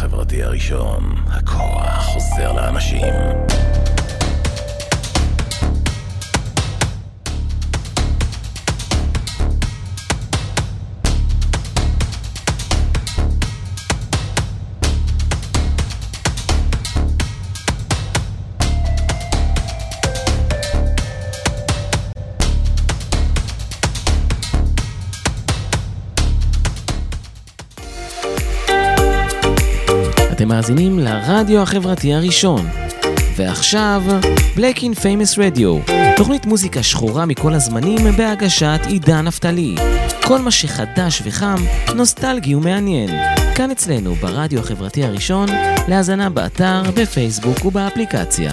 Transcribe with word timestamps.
החברתי 0.00 0.42
הראשון, 0.42 1.14
הכוח 1.26 2.04
חוזר 2.04 2.52
לאנשים. 2.52 3.14
מאזינים 30.60 30.98
לרדיו 30.98 31.62
החברתי 31.62 32.14
הראשון. 32.14 32.68
ועכשיו, 33.36 34.02
Black 34.56 34.78
in 34.78 34.98
Famous 34.98 35.38
Radio, 35.38 35.90
תוכנית 36.16 36.46
מוזיקה 36.46 36.82
שחורה 36.82 37.26
מכל 37.26 37.54
הזמנים 37.54 38.16
בהגשת 38.16 38.80
עידן 38.86 39.24
נפתלי. 39.24 39.74
כל 40.24 40.38
מה 40.38 40.50
שחדש 40.50 41.22
וחם, 41.24 41.56
נוסטלגי 41.94 42.54
ומעניין. 42.54 43.10
כאן 43.54 43.70
אצלנו 43.70 44.14
ברדיו 44.14 44.60
החברתי 44.60 45.04
הראשון, 45.04 45.48
להאזנה 45.88 46.30
באתר, 46.30 46.82
בפייסבוק 46.96 47.64
ובאפליקציה. 47.64 48.52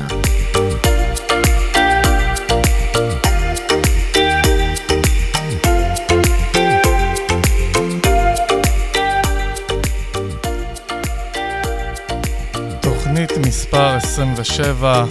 27, 14.18 15.10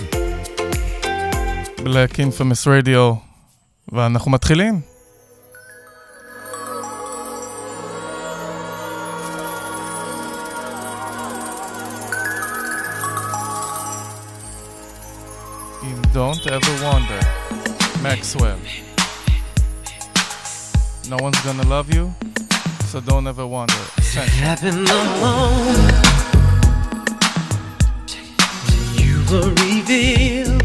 Black 1.84 2.18
Infamous 2.18 2.66
Radio, 2.66 3.14
ואנחנו 3.92 4.30
מתחילים. 4.30 4.80
אם 15.82 16.02
Don't 16.14 16.46
Ever 16.46 16.82
Wonder, 16.82 17.26
Maxwell. 18.02 18.58
No 21.10 21.16
one's 21.16 21.40
gonna 21.46 21.62
love 21.62 21.88
you, 21.94 22.12
so 22.90 23.00
don't 23.00 23.28
ever 23.28 23.46
wonder. 23.46 23.84
Essential. 23.98 26.05
were 29.30 29.50
revealed. 29.64 30.62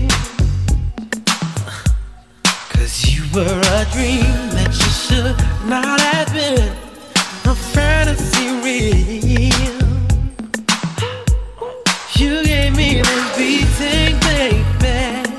Cause 2.70 3.10
you 3.12 3.24
were 3.34 3.62
a 3.80 3.86
dream 3.92 4.34
that 4.56 4.72
you 4.72 4.92
should 5.04 5.36
not 5.68 6.00
have 6.00 6.32
been. 6.34 6.72
A 7.46 7.56
fantasy 7.56 8.48
real. 8.64 9.82
You 12.16 12.44
gave 12.44 12.76
me 12.76 13.02
this 13.02 13.38
beating, 13.38 14.20
baby. 14.20 15.30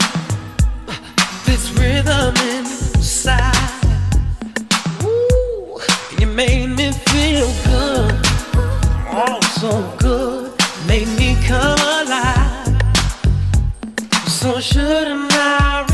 This 1.46 1.70
rhythm 1.78 2.34
inside. 2.56 3.54
Ooh, 5.04 5.78
you 6.18 6.26
made 6.26 6.70
me 6.76 6.90
feel 6.92 7.50
good. 7.66 8.20
Oh, 9.14 9.38
so 9.60 9.96
good. 9.98 10.21
shouldn't 14.62 15.32
I? 15.32 15.91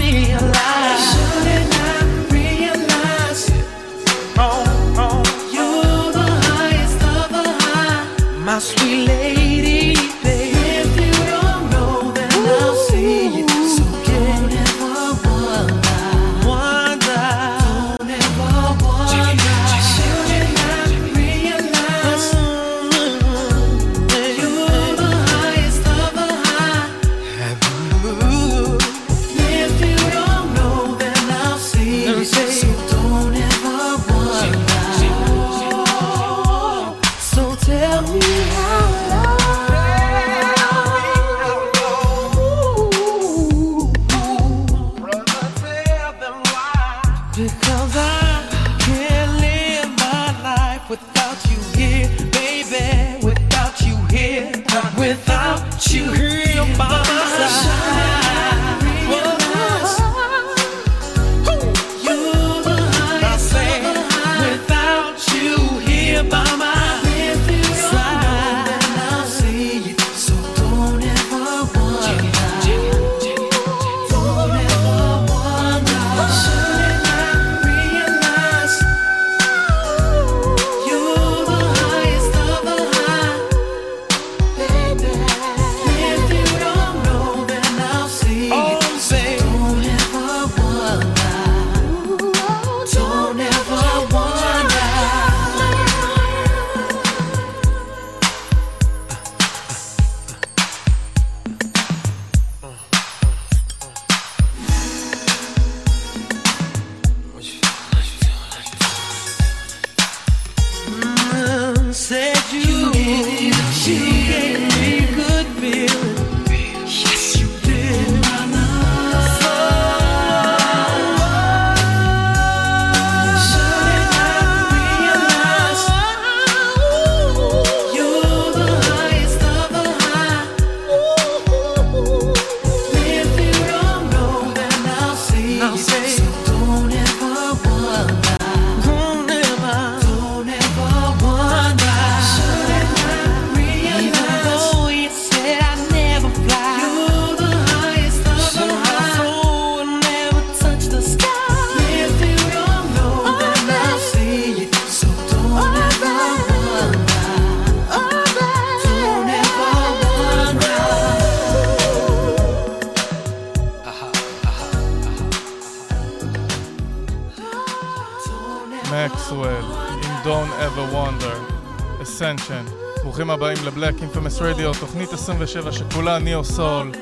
אינפמס 174.28 174.42
רדיו, 174.42 174.72
תוכנית 174.80 175.13
27 175.13 175.72
שכולה 175.72 176.19
ניאו 176.19 176.45
סול. 176.45 176.92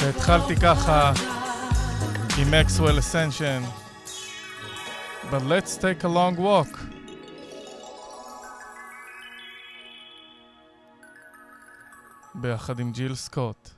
והתחלתי 0.00 0.56
ככה 0.56 1.12
עם 2.38 2.50
מקסוול 2.50 2.98
אסנשן. 2.98 3.62
But 5.30 5.42
let's 5.42 5.76
take 5.76 6.04
a 6.04 6.08
long 6.08 6.38
walk. 6.38 6.78
ביחד 12.34 12.80
עם 12.80 12.92
ג'יל 12.92 13.14
סקוט. 13.14 13.70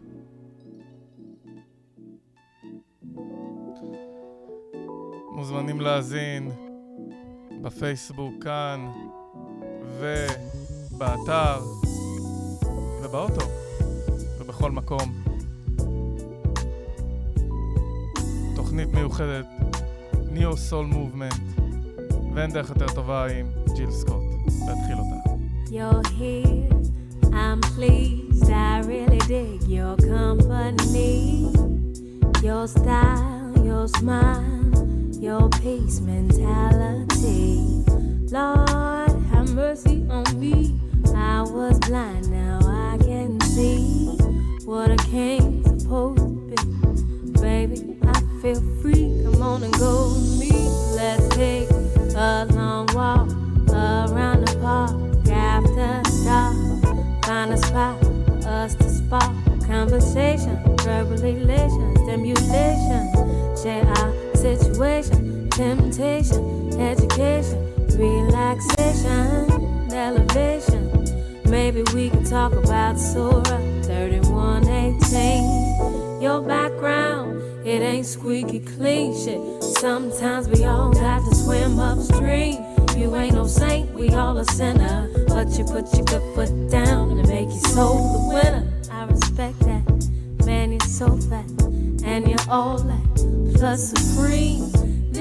מוזמנים 5.31 5.81
להאזין 5.81 6.51
בפייסבוק 7.63 8.35
כאן 8.45 8.91
ובאתר 10.01 11.72
ובכל 14.93 15.05
מקום. 15.05 15.13
תוכנית 18.55 18.95
מיוחדת 18.95 19.47
ניאו 20.33 20.57
סול 20.57 20.87
מובמנט 20.87 21.41
ואין 22.35 22.51
דרך 22.51 22.69
יותר 22.69 22.87
טובה 22.95 23.27
עם 23.27 23.47
ג'יל 23.77 23.91
סקוט 23.91 24.23
להתחיל 24.47 24.97
אותה. 24.99 25.33
You're 25.71 26.07
here, 26.19 27.33
I'm 27.33 27.61
pleased. 27.77 28.51
I 28.51 28.83
really 28.93 29.23
dig 29.35 29.63
your 29.79 29.97
company. 30.15 31.49
Your 32.49 32.67
style, 32.77 33.53
your 33.69 33.87
smile, 33.99 34.75
your 35.27 35.45
peace 35.63 35.99
mentality. 36.01 36.72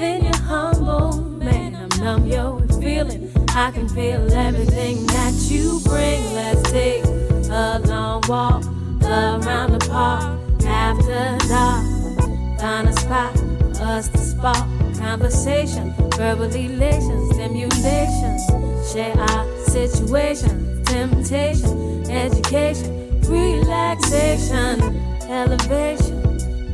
Then 0.02 0.24
you're 0.24 0.36
humble. 0.36 1.12
Man, 1.38 1.76
I'm 1.76 1.88
numb, 2.02 2.26
yo, 2.26 2.56
with 2.56 2.82
feeling. 2.82 3.30
I 3.50 3.70
can 3.70 3.88
feel 3.88 4.32
everything 4.32 5.06
that 5.06 5.32
you 5.48 5.78
bring. 5.84 6.20
Let's 6.34 6.72
take 6.72 7.04
a 7.04 7.80
long 7.84 8.20
walk 8.26 8.64
around 9.04 9.70
the 9.70 9.86
park 9.88 10.40
after 10.66 11.38
dark. 11.46 11.86
Find 12.58 12.88
a 12.88 12.92
spot 12.94 13.36
us 13.80 14.08
to 14.08 14.18
spark 14.18 14.66
conversation, 14.98 15.94
verbal 16.16 16.52
elation, 16.52 17.32
stimulation. 17.34 18.40
Share 18.92 19.16
our 19.16 19.46
situation, 19.68 20.82
temptation, 20.84 22.10
education, 22.10 23.20
relaxation, 23.20 24.82
elevation. 25.30 26.11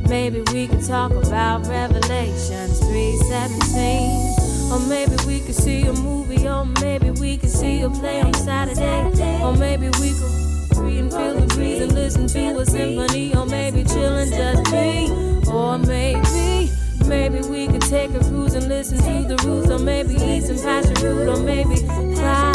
Maybe 0.09 0.41
we 0.51 0.67
could 0.67 0.83
talk 0.83 1.11
about 1.11 1.67
Revelations 1.67 2.79
317. 2.79 4.71
Or 4.71 4.79
maybe 4.89 5.15
we 5.27 5.39
could 5.39 5.53
see 5.53 5.83
a 5.83 5.93
movie, 5.93 6.47
or 6.47 6.65
maybe 6.65 7.11
we 7.11 7.37
could 7.37 7.51
see 7.51 7.81
a 7.81 7.89
play 7.91 8.19
on 8.21 8.33
Saturday. 8.33 9.03
Or 9.43 9.53
maybe 9.53 9.89
we 10.01 10.13
could 10.13 10.77
read 10.77 10.99
and 10.99 11.11
feel 11.11 11.35
the 11.39 11.45
breeze 11.53 11.81
and 11.81 11.93
listen 11.93 12.25
to 12.25 12.57
a 12.57 12.65
symphony. 12.65 13.35
Or 13.35 13.45
maybe 13.45 13.83
chill 13.83 14.15
and 14.15 14.31
just 14.31 14.71
be. 14.71 15.11
Or 15.51 15.77
maybe, 15.77 16.71
maybe 17.05 17.41
we 17.47 17.67
could 17.67 17.81
take 17.81 18.09
a 18.15 18.19
cruise 18.19 18.55
and 18.55 18.67
listen 18.67 18.97
to 18.97 19.35
the 19.35 19.37
roots. 19.45 19.69
Or 19.69 19.77
maybe 19.77 20.15
eat 20.15 20.41
some 20.41 20.57
passion 20.57 20.95
fruit. 20.95 21.29
Or 21.29 21.37
maybe 21.37 21.75
fly 21.75 22.51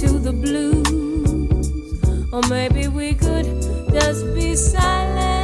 to 0.00 0.18
the 0.18 0.32
blues. 0.32 0.88
Or 2.32 2.42
maybe 2.50 2.88
we 2.88 3.14
could 3.14 3.46
just 3.92 4.34
be 4.34 4.56
silent. 4.56 5.41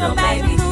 Passion 0.00 0.56
fruit, 0.56 0.69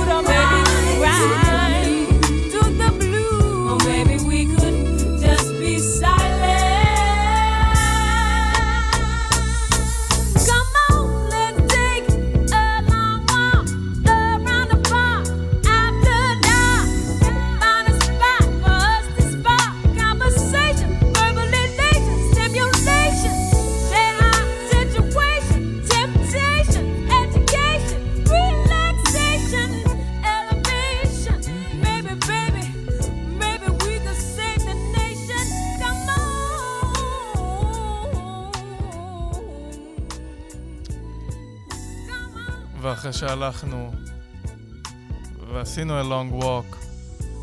שהלכנו 43.19 43.91
ועשינו 45.53 46.01
a 46.01 46.05
long 46.05 46.43
walk, 46.43 46.77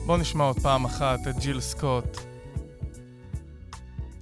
בואו 0.06 0.18
נשמע 0.18 0.44
עוד 0.44 0.60
פעם 0.60 0.86
אחת 0.86 1.20
את 1.30 1.38
ג'יל 1.38 1.60
סקוט 1.60 2.18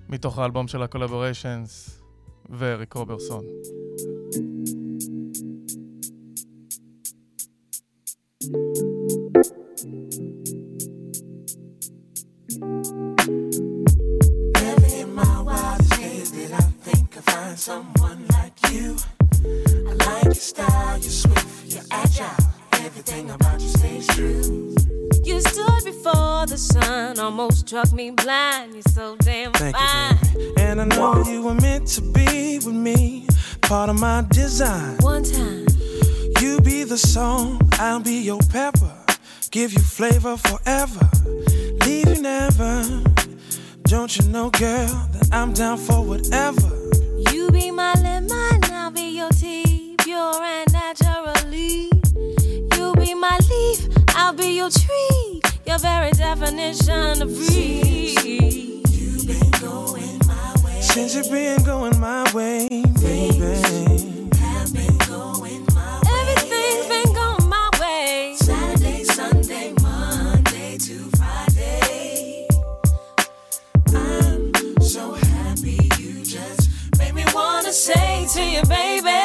מתוך 0.09 0.39
האלבום 0.39 0.67
של 0.67 0.83
הקולבוריישנס 0.83 2.01
ואריק 2.49 2.93
רוברסון. 2.93 3.43
Never 17.65 18.02
almost 27.43 27.67
struck 27.67 27.91
me 27.91 28.09
blind. 28.11 28.73
You're 28.73 28.81
so 28.83 29.15
damn 29.17 29.51
Thank 29.51 29.75
fine. 29.75 30.17
you. 30.33 30.53
And 30.57 30.81
I 30.81 30.85
know 30.85 31.23
you 31.27 31.41
were 31.41 31.55
meant 31.55 31.87
to 31.95 32.01
be 32.01 32.59
with 32.59 32.75
me, 32.87 33.27
part 33.61 33.89
of 33.89 33.99
my 33.99 34.25
design. 34.29 34.97
One 34.99 35.23
time, 35.23 35.65
You 36.39 36.59
be 36.61 36.83
the 36.83 36.97
song, 36.97 37.59
I'll 37.73 37.99
be 37.99 38.21
your 38.21 38.39
pepper. 38.49 38.93
Give 39.51 39.73
you 39.73 39.81
flavor 39.81 40.37
forever, 40.37 41.09
leave 41.85 42.07
you 42.15 42.21
never. 42.21 42.83
Don't 43.83 44.11
you 44.17 44.25
know, 44.29 44.49
girl, 44.49 44.93
that 45.13 45.29
I'm 45.31 45.53
down 45.53 45.77
for 45.77 46.01
whatever. 46.01 46.69
you 47.31 47.49
be 47.51 47.71
my 47.71 47.93
lemon, 47.95 48.63
I'll 48.71 48.91
be 48.91 49.07
your 49.19 49.29
tea, 49.29 49.95
pure 49.99 50.41
and 50.41 50.71
naturally. 50.71 51.91
You 52.77 52.93
be 52.95 53.13
my 53.13 53.37
leaf, 53.49 53.79
I'll 54.15 54.33
be 54.33 54.55
your 54.57 54.69
tree, 54.71 55.12
your 55.73 55.79
very 55.79 56.11
definition 56.11 57.19
of 57.23 57.35
free. 57.35 58.13
Since 60.81 61.15
you've 61.15 61.31
been 61.31 61.63
going 61.63 61.99
my 61.99 62.31
way, 62.31 62.67
baby. 63.01 64.29
Everything's 66.19 66.87
been 66.87 67.13
going 67.13 67.49
my 67.49 67.69
way. 67.81 68.35
Saturday, 68.37 69.03
Sunday, 69.03 69.73
Monday 69.81 70.77
to 70.77 71.09
Friday. 71.17 72.47
I'm 73.87 74.79
so 74.79 75.13
happy 75.13 75.89
you 75.97 76.23
just 76.23 76.69
made 76.99 77.15
me 77.15 77.25
wanna 77.33 77.71
Say 77.71 78.27
to 78.33 78.43
you, 78.43 78.61
baby. 78.65 79.22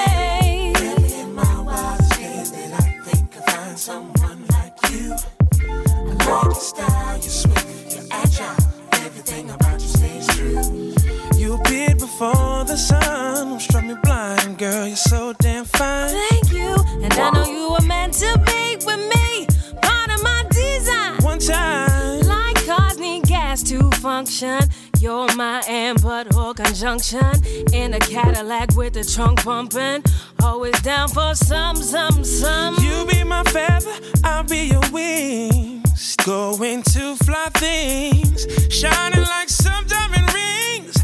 You 10.19 10.25
stays. 10.25 11.39
You 11.39 11.55
appeared 11.55 11.99
before 11.99 12.65
the 12.65 12.77
sun, 12.77 13.61
struck 13.61 13.85
me 13.85 13.95
blind, 14.03 14.59
girl. 14.59 14.87
You're 14.87 14.97
so 14.97 15.33
damn 15.39 15.65
fine. 15.65 16.11
Thank 16.11 16.53
you, 16.53 16.75
and 17.03 17.13
I 17.15 17.31
know 17.31 17.47
you 17.47 17.73
were 17.73 17.87
meant 17.87 18.15
to 18.15 18.39
be 18.47 18.77
with 18.85 18.99
me. 19.15 19.47
Part 19.83 20.11
of 20.11 20.23
my 20.23 20.45
design. 20.51 21.23
One 21.23 21.39
time, 21.39 22.21
Like 22.23 22.57
cars 22.67 22.99
need 22.99 23.25
gas 23.25 23.63
to 23.65 23.91
function. 23.93 24.61
You're 25.01 25.33
my 25.37 25.63
and 25.69 26.03
but 26.03 26.29
conjunction. 26.57 27.45
In 27.73 27.95
a 27.95 28.01
Cadillac 28.01 28.75
with 28.75 28.95
the 28.95 29.05
trunk 29.05 29.45
bumping. 29.45 30.03
Always 30.43 30.81
down 30.83 31.09
for 31.09 31.35
some, 31.37 31.77
some, 31.77 32.25
some. 32.25 32.75
you 32.81 33.07
be 33.07 33.23
my 33.23 33.45
feather, 33.45 33.93
I'll 34.25 34.43
be 34.43 34.67
your 34.67 34.83
wings. 34.91 36.17
Going 36.25 36.83
to 36.83 37.15
fly 37.17 37.49
things, 37.55 38.47
shining 38.75 39.23
like 39.23 39.49
some 39.49 39.87
diamond 39.87 40.33
rings. 40.35 40.97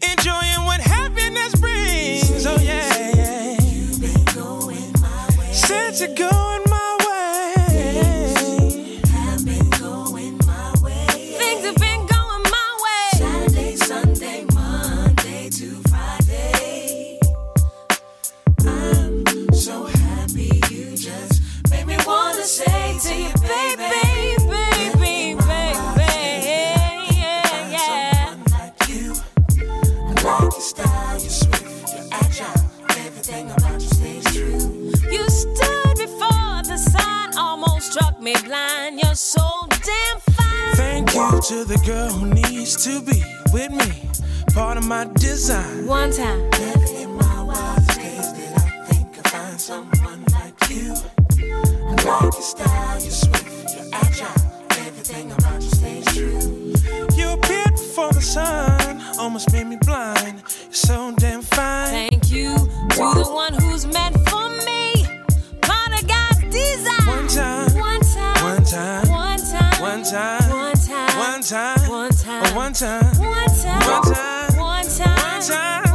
Enjoying 0.00 0.64
what 0.64 0.80
happiness 0.80 1.54
brings. 1.56 2.46
Oh 2.46 2.56
yeah, 2.58 3.10
yeah. 3.14 3.56
Said 5.52 6.00
you're 6.00 6.16
going 6.16 6.62
my 6.66 6.70
way. 6.70 6.71
Wanna 22.42 22.48
say 22.48 22.98
to 22.98 23.14
you, 23.14 23.32
Baby, 23.46 23.76
baby. 23.76 24.46
baby, 24.48 25.34
baby. 25.46 25.76
Yeah, 27.14 27.70
yeah. 27.70 28.36
like 28.50 28.88
you. 28.88 29.14
I 29.60 30.12
like 30.24 30.42
your 30.42 30.50
style, 30.60 31.20
you're 31.20 31.30
swift, 31.30 31.94
you're 31.94 32.08
agile. 32.10 32.62
Everything 33.06 33.48
about 33.52 33.74
you 33.80 33.88
stays 33.88 34.24
true. 34.24 34.92
You 35.10 35.28
stood 35.30 35.96
before 35.96 36.62
the 36.66 36.76
sun, 36.78 37.36
almost 37.38 37.92
struck 37.92 38.20
me 38.20 38.34
blind. 38.44 38.98
You're 39.00 39.14
so 39.14 39.44
damn 39.68 40.20
fine. 40.34 40.74
Thank 40.74 41.14
you 41.14 41.40
to 41.40 41.64
the 41.64 41.80
girl 41.86 42.10
who 42.10 42.26
needs 42.26 42.74
to 42.84 43.00
be 43.02 43.22
with 43.52 43.70
me. 43.70 44.08
Part 44.52 44.78
of 44.78 44.84
my 44.88 45.04
design. 45.14 45.86
One 45.86 46.10
time, 46.10 46.50
Never 46.50 46.84
in 47.02 47.14
my 47.14 47.42
wildest 47.44 48.00
days 48.00 48.32
did 48.32 48.52
I 48.52 48.84
think 48.88 49.16
I'd 49.18 49.28
find 49.30 49.60
someone 49.60 50.24
like 50.32 50.70
you. 50.70 50.94
I 51.54 51.94
like 51.94 52.22
your 52.22 52.32
style, 52.42 53.00
you're 53.00 53.10
swift, 53.10 53.76
you're 53.76 53.88
agile. 53.92 54.42
Everything 54.86 55.32
about 55.32 55.62
you 55.62 55.70
stays 55.70 56.06
true. 56.06 56.74
You 57.16 57.32
appeared 57.34 57.72
before 57.72 58.12
the 58.12 58.20
sun, 58.22 59.02
almost 59.18 59.52
made 59.52 59.66
me 59.66 59.76
blind. 59.84 60.42
You're 60.64 60.72
so 60.72 61.14
damn 61.16 61.42
fine. 61.42 62.08
thank 62.08 62.30
you 62.30 62.56
to 62.56 62.96
the 62.96 63.30
one 63.32 63.54
who's 63.54 63.86
meant 63.86 64.16
for 64.28 64.48
me. 64.66 65.06
Of 65.94 66.06
God's 66.08 66.40
design. 66.50 67.06
One 67.06 67.28
time, 67.28 67.74
One 67.74 68.00
time, 68.00 68.40
one 68.40 68.64
time, 68.64 69.08
one 69.10 69.42
time, 69.44 69.80
one 69.80 70.02
time, 70.02 70.50
one 70.50 70.74
time, 70.74 71.10
one 71.18 71.42
time, 71.42 71.88
one 71.88 72.02
time, 72.02 72.40
oh, 72.40 72.54
one 72.56 72.72
time, 72.72 72.72
one 72.72 72.72
time, 72.72 73.18
one 73.18 73.48
time, 73.48 73.86
one 73.88 74.02
time, 74.02 74.56
one 74.56 74.84
time, 74.84 75.14
one 75.14 75.42
time, 75.42 75.91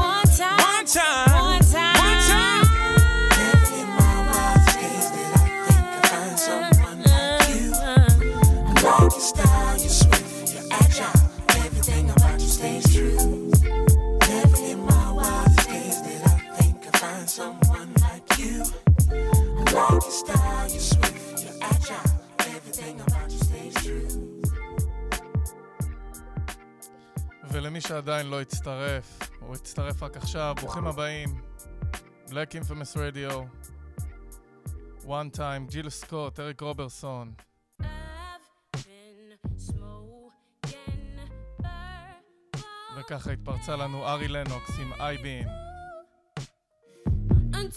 ולמי 27.52 27.82
שעדיין 27.82 28.28
לא 28.28 28.42
הצטרף, 28.42 29.20
או 29.42 29.54
הצטרף 29.54 30.04
רק 30.04 30.18
עכשיו, 30.18 30.56
ברוכים 30.60 30.88
הבאים. 30.88 31.42
Black 32.28 32.52
Infamous 32.54 32.96
Radio. 32.96 33.34
One 35.06 35.38
Time, 35.38 35.70
ג'יל 35.70 35.90
סקוט, 35.90 36.40
אריק 36.40 36.62
רוברסון. 36.62 37.34
וככה 42.98 43.32
התפרצה 43.32 43.76
לנו 43.76 44.08
ארי 44.08 44.28
לנוקס 44.28 44.80
עם 44.80 44.94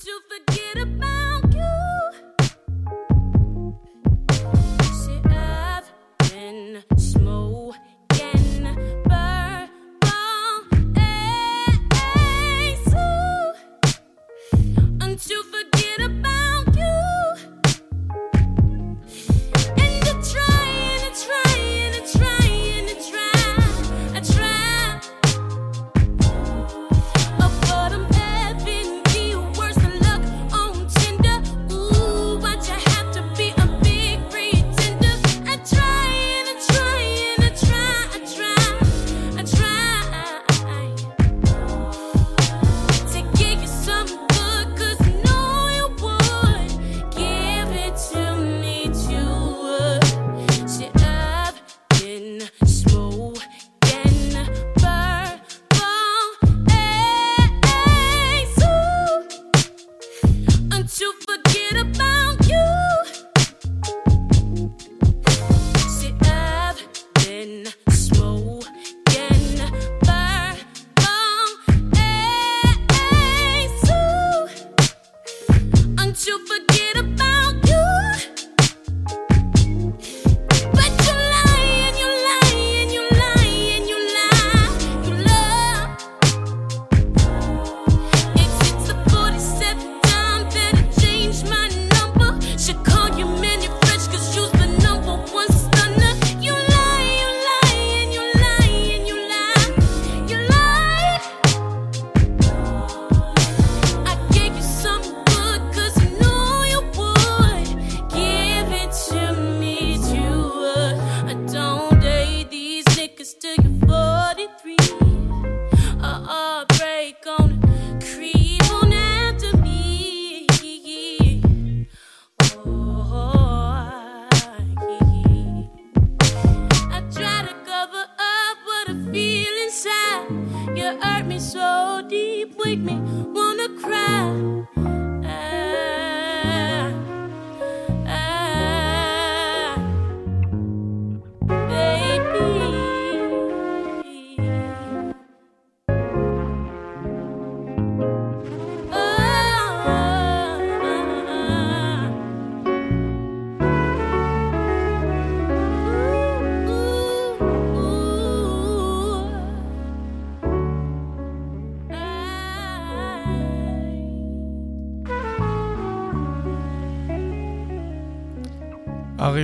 to 0.00 0.50
smoke. 6.97 7.76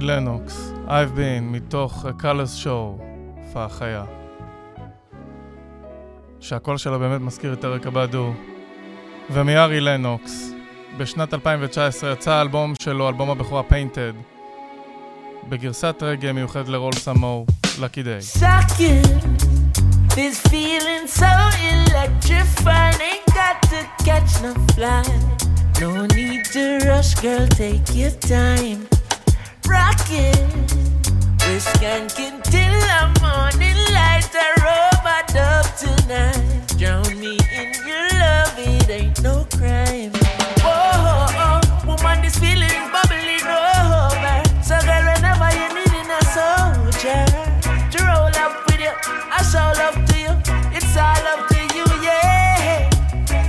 לנוקס, 0.07 0.73
I've 0.87 1.19
been, 1.19 1.43
מתוך 1.43 2.05
A 2.05 2.23
Colors 2.23 2.65
Show, 2.65 3.03
הופעה 3.47 3.69
חיה. 3.69 4.05
שהקול 6.41 6.79
שלו 6.79 6.99
באמת 6.99 7.21
מזכיר 7.21 7.53
את 7.53 7.65
אריק 7.65 7.87
אבדו. 7.87 8.33
ומארי 9.31 9.81
לנוקס, 9.81 10.53
בשנת 10.99 11.35
2019 11.35 12.13
יצא 12.13 12.33
האלבום 12.33 12.75
שלו, 12.83 13.09
אלבום 13.09 13.31
הבכורה 13.31 13.63
Painted, 13.71 14.17
בגרסת 15.49 15.97
רגע 16.03 16.33
מיוחדת 16.33 16.69
לרול 16.69 16.93
סמו. 16.93 17.47
Ain't 23.09 23.27
got 23.41 23.57
to 23.73 23.81
catch 24.07 24.33
no 24.45 24.53
flight. 24.75 25.21
No 25.81 26.07
need 26.17 26.43
to 26.55 26.65
rush, 26.89 27.13
girl. 27.23 27.47
Take 27.61 27.89
your 28.01 28.15
time. 28.35 28.96
Rockin'. 29.68 30.50
We're 31.44 31.61
skanking 31.61 32.42
till 32.42 32.76
the 32.88 33.00
morning 33.23 33.78
light. 33.94 34.30
I 34.35 34.46
A 34.46 34.49
robot 34.64 35.35
up 35.37 35.66
tonight. 35.76 36.66
Drown 36.79 37.18
me 37.18 37.38
in 37.55 37.72
your 37.87 38.09
love. 38.18 38.55
It 38.59 38.90
ain't 38.90 39.22
no 39.22 39.46
crime. 39.57 40.12
Whoa, 40.64 41.61
woman, 41.87 42.22
this 42.22 42.38
feeling 42.38 42.70
is 42.70 42.88
bubbling 42.94 43.46
over. 43.46 44.38
So, 44.62 44.76
girl, 44.87 45.05
whenever 45.11 45.50
you're 45.57 45.76
soldier 46.37 47.24
to 47.92 47.98
roll 48.05 48.35
up 48.44 48.66
with 48.66 48.81
you, 48.81 48.94
I 49.37 49.40
show 49.50 49.70
love 49.81 49.98
to 50.09 50.16
you. 50.24 50.35
It's 50.76 50.96
all 50.96 51.26
up 51.33 51.48
to 51.48 51.61
you, 51.76 51.87
yeah. 52.02 52.90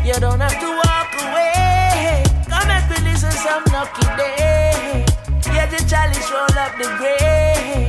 You 0.05 0.13
don't 0.19 0.39
have 0.39 0.59
to 0.59 0.69
walk 0.81 1.11
away. 1.23 2.23
Come 2.49 2.69
day. 4.17 4.36
Chalice 5.87 6.29
roll 6.31 6.59
up 6.59 6.77
the 6.77 6.83
gray. 6.97 7.86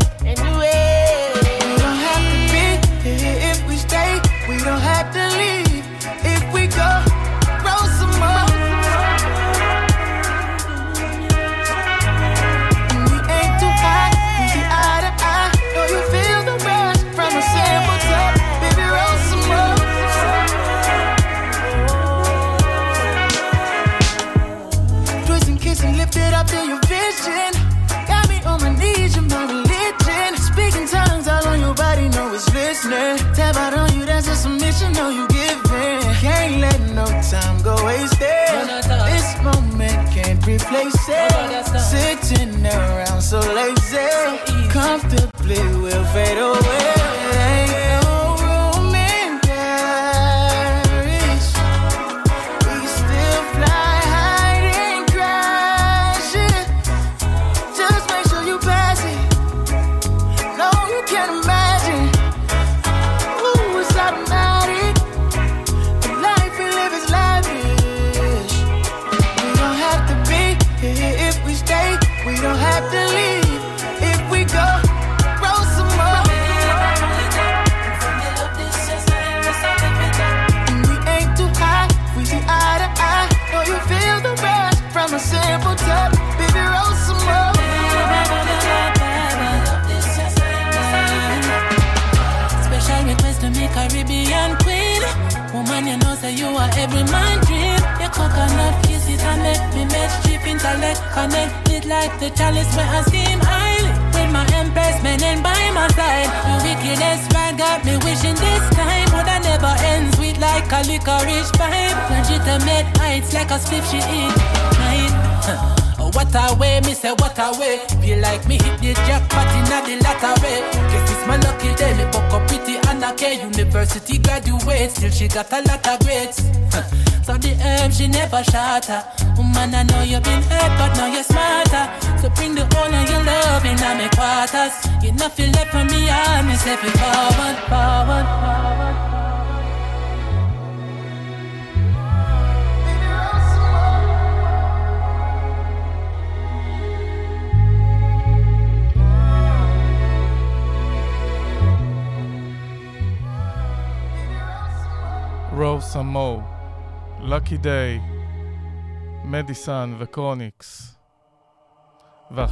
קטן 159.78 159.94
וקרוני, 159.98 160.50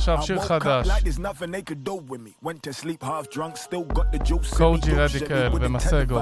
ועכשיו 0.06 0.22
שיר 0.22 0.42
חדש, 0.42 0.88
קוג'י 4.58 4.94
רדיקל 4.94 5.50
ומסגו. 5.62 6.20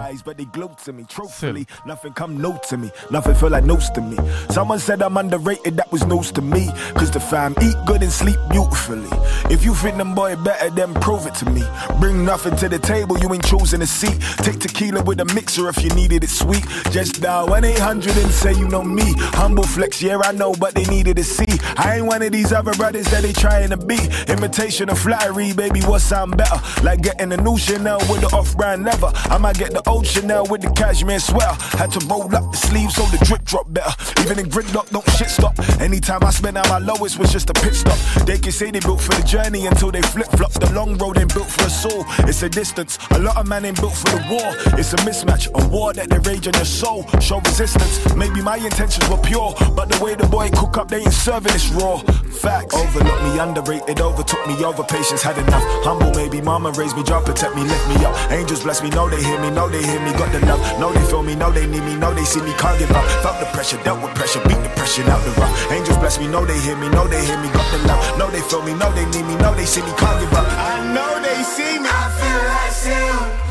Truthfully, 1.10 1.66
nothing 1.86 2.14
come 2.14 2.34
no 2.46 2.52
to 2.70 2.78
me. 2.78 2.90
Nothing 3.16 3.36
feel 3.40 3.52
like 3.56 3.66
notes 3.74 3.90
to 3.96 4.02
me. 4.02 4.18
Someone 4.58 4.80
said 4.88 5.02
I'm 5.02 5.18
underrated, 5.18 5.74
that 5.80 5.90
was 5.92 6.04
news 6.14 6.30
to 6.38 6.42
me. 6.42 6.64
Cause 6.98 7.12
the 7.12 7.20
fam 7.32 7.52
eat 7.68 7.78
good 7.90 8.02
and 8.06 8.14
sleep 8.22 8.40
beautifully. 8.56 9.12
If 9.56 9.60
you 9.66 9.74
think 9.82 9.98
them 10.02 10.14
boy 10.20 10.32
better, 10.48 10.70
then 10.80 10.92
prove 11.06 11.24
it 11.30 11.36
to 11.42 11.46
me. 11.58 11.64
Bring 12.02 12.18
nothing 12.32 12.56
to 12.62 12.68
the 12.76 12.80
table, 12.94 13.16
you 13.24 13.28
ain't 13.36 13.46
choosing 13.52 13.82
a 13.88 13.90
seat. 14.00 14.18
Take 14.46 14.60
tequila 14.66 15.02
with 15.10 15.20
a 15.26 15.28
mixer 15.38 15.66
if 15.74 15.78
you 15.84 15.92
needed 16.02 16.22
it 16.28 16.34
sweet. 16.44 16.66
Just 16.96 17.14
dial 17.26 17.48
1 17.48 17.64
800 17.64 18.18
and 18.24 18.32
say 18.42 18.54
you 18.62 18.68
know 18.74 18.84
me. 19.00 19.08
Humble 19.42 19.68
flex, 19.76 19.92
yeah, 20.02 20.30
I 20.30 20.32
know, 20.42 20.52
but 20.64 20.72
they 20.78 20.86
needed 20.96 21.16
to 21.22 21.26
see. 21.38 21.52
I 21.84 21.88
ain't 21.98 22.08
one 22.14 22.22
of 22.28 22.32
these 22.38 22.52
other 22.60 22.74
brothers 22.82 23.08
that 23.12 23.22
they 23.26 23.34
trying 23.34 23.72
to 23.73 23.73
to 23.74 23.74
be. 23.77 23.99
Imitation 24.29 24.89
of 24.89 24.99
flattery, 24.99 25.53
baby, 25.53 25.81
what 25.81 26.01
sound 26.01 26.37
better? 26.37 26.61
Like 26.83 27.03
getting 27.03 27.33
a 27.33 27.37
new 27.37 27.59
Chanel 27.59 27.99
with 28.11 28.21
the 28.21 28.29
off-brand 28.37 28.85
leather. 28.85 29.11
I 29.15 29.39
might 29.39 29.59
get 29.59 29.73
the 29.73 29.83
old 29.89 30.07
Chanel 30.07 30.47
with 30.47 30.63
the 30.63 30.71
cashmere 30.71 31.21
sweater. 31.21 31.55
Had 31.77 31.93
to 31.93 32.07
roll 32.07 32.35
up 32.35 32.51
the 32.51 32.57
sleeves 32.57 32.95
so 32.95 33.03
the 33.07 33.23
drip 33.25 33.45
drop 33.45 33.73
better. 33.73 33.95
Even 34.21 34.39
in 34.39 34.47
gridlock, 34.47 34.91
don't 34.91 35.09
shit 35.13 35.31
stop. 35.31 35.59
Anytime 35.81 36.23
I 36.25 36.31
spend 36.31 36.59
at 36.59 36.69
my 36.69 36.79
lowest 36.79 37.19
was 37.19 37.33
just 37.33 37.51
a 37.51 37.55
pit 37.55 37.75
stop. 37.75 37.99
They 38.27 38.39
can 38.39 38.53
say 38.53 38.71
they 38.71 38.81
built 38.81 39.01
for 39.01 39.15
the 39.15 39.27
journey 39.27 39.67
until 39.67 39.91
they 39.91 40.03
flip 40.03 40.29
flop. 40.29 40.53
The 40.53 40.73
long 40.73 40.97
road 40.99 41.19
ain't 41.19 41.33
built 41.35 41.49
for 41.49 41.65
a 41.65 41.71
soul. 41.71 42.05
It's 42.21 42.43
a 42.43 42.49
distance. 42.49 42.99
A 43.11 43.19
lot 43.19 43.37
of 43.37 43.47
man 43.49 43.65
ain't 43.65 43.81
built 43.81 43.95
for 43.95 44.11
the 44.17 44.23
war. 44.31 44.79
It's 44.79 44.93
a 44.93 44.97
mismatch. 44.99 45.49
A 45.55 45.69
war 45.69 45.93
that 45.93 46.09
they 46.09 46.19
rage 46.19 46.47
in 46.47 46.55
your 46.55 46.65
soul. 46.65 47.07
Show 47.21 47.41
resistance. 47.41 48.15
Maybe 48.15 48.41
my 48.43 48.57
intentions 48.57 49.09
were 49.09 49.19
pure, 49.19 49.55
but 49.75 49.89
the 49.89 50.03
way 50.03 50.15
the 50.15 50.27
boy 50.27 50.51
cook 50.51 50.79
up, 50.79 50.89
they 50.89 51.01
ain't 51.01 51.13
serving 51.13 51.53
this 51.53 51.71
raw. 51.71 51.99
Facts. 52.43 52.75
Overlook 52.75 53.23
me, 53.23 53.39
underrated, 53.65 54.01
overtook 54.01 54.47
me, 54.47 54.63
over 54.65 54.85
patience, 54.85 55.23
had 55.23 55.39
enough. 55.39 55.63
Humble, 55.85 56.13
maybe 56.13 56.41
mama 56.41 56.71
raised 56.73 56.97
me, 56.97 57.03
job 57.03 57.25
protect 57.25 57.55
me, 57.57 57.63
lift 57.63 57.89
me 57.89 58.05
up. 58.05 58.15
Angels 58.31 58.63
bless 58.63 58.83
me, 58.83 58.91
know 58.91 59.09
they 59.09 59.23
hear 59.23 59.41
me, 59.41 59.51
know 59.51 59.69
they 59.69 59.83
hear 59.83 60.01
me, 60.01 60.13
got 60.13 60.31
the 60.33 60.41
love. 60.47 60.61
Know 60.79 60.93
they 60.93 61.05
feel 61.09 61.23
me, 61.23 61.35
know 61.35 61.51
they 61.51 61.67
need 61.67 61.83
me, 61.83 61.97
know 61.97 62.13
they 62.13 62.25
see 62.25 62.41
me, 62.41 62.53
can't 62.59 62.79
give 62.79 62.91
up. 62.91 63.05
Felt 63.23 63.41
the 63.41 63.47
pressure, 63.57 63.81
dealt 63.83 64.03
with 64.03 64.15
pressure, 64.15 64.41
beat 64.45 64.61
the 64.63 64.69
pressure 64.77 65.03
out 65.11 65.23
the 65.25 65.31
rough. 65.41 65.73
Angels 65.73 65.97
bless 65.99 66.19
me, 66.19 66.27
know 66.29 66.45
they 66.45 66.59
hear 66.61 66.77
me, 66.77 66.89
know 66.91 67.07
they 67.07 67.25
hear 67.25 67.39
me, 67.41 67.49
got 67.51 67.67
the 67.73 67.79
love. 67.89 68.19
Know 68.19 68.31
they 68.31 68.43
feel 68.43 68.63
me, 68.63 68.75
know 68.75 68.93
they 68.93 69.07
need 69.07 69.25
me, 69.25 69.37
know 69.37 69.55
they 69.55 69.67
see 69.67 69.83
me, 69.83 69.93
can't 69.97 70.21
give 70.21 70.33
up. 70.35 70.45
I 70.45 70.85
know 70.93 71.21
they 71.23 71.43
see 71.43 71.79
me. 71.79 71.89
I 71.89 72.05
feel 72.21 72.41
like 72.53 72.73
Sam, 72.73 73.44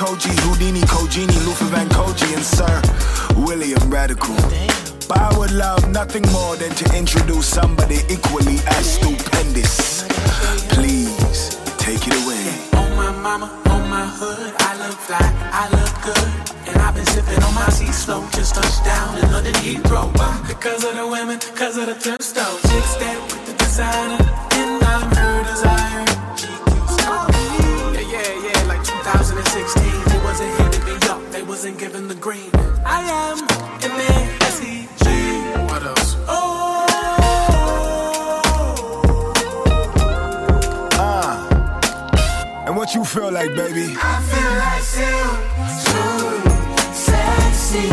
Escogi, 0.00 0.32
Houdini, 0.40 0.80
Kojini, 0.80 1.36
Luther 1.44 1.66
Van 1.66 1.86
Koji, 1.90 2.34
and 2.34 2.42
Sir 2.42 2.80
William 3.44 3.90
Radical. 3.90 4.34
But 5.06 5.18
I 5.18 5.36
would 5.36 5.50
love 5.52 5.90
nothing 5.90 6.22
more 6.32 6.56
than 6.56 6.70
to 6.70 6.96
introduce 6.96 7.46
somebody 7.46 7.98
equally 8.08 8.56
as 8.66 8.94
stupendous. 8.94 10.08
Please 10.70 11.60
take 11.76 12.00
it 12.08 12.14
away. 12.24 12.48
On 12.80 12.96
my 12.96 13.10
mama, 13.20 13.46
on 13.66 13.90
my 13.90 14.06
hood, 14.06 14.54
I 14.60 14.78
look 14.78 14.96
fly, 14.96 15.20
I 15.52 15.68
look 15.68 15.92
good. 16.00 16.68
And 16.68 16.80
I've 16.80 16.94
been 16.94 17.04
sipping 17.04 17.42
on 17.44 17.54
my 17.54 17.68
sea 17.68 17.92
slow, 17.92 18.24
just 18.32 18.54
touched 18.54 18.82
down 18.82 19.18
in 19.18 19.30
London 19.30 19.54
Heathrow. 19.56 20.16
Why? 20.16 20.42
Because 20.48 20.82
of 20.82 20.96
the 20.96 21.06
women, 21.06 21.38
because 21.40 21.76
of 21.76 21.84
the 21.86 21.94
thrift 21.94 22.22
store. 22.22 22.56
Chicks 22.70 22.94
that 22.96 23.20
with 23.28 23.46
the 23.48 23.52
designer, 23.52 24.16
and 24.52 24.82
I'm 24.82 25.14
her 25.14 25.44
desire. 25.44 26.09
2016. 29.12 29.82
They 30.04 30.18
wasn't 30.24 30.50
hitting 30.60 30.84
me 30.84 30.94
up, 31.08 31.20
they 31.32 31.42
wasn't 31.42 31.78
giving 31.78 32.06
the 32.06 32.14
green. 32.14 32.50
I 32.84 33.00
am 33.02 33.38
in 33.84 33.90
there, 33.98 34.38
S-E-G. 34.42 35.04
What 35.68 35.82
else? 35.82 36.16
Oh. 36.28 36.86
Ah. 40.94 42.64
And 42.66 42.76
what 42.76 42.94
you 42.94 43.04
feel 43.04 43.32
like, 43.32 43.52
baby? 43.56 43.96
I 44.00 44.20
feel 44.30 44.52
like 44.64 44.82
Sam, 44.94 45.38
smooth, 45.84 46.44
sexy, 46.94 47.88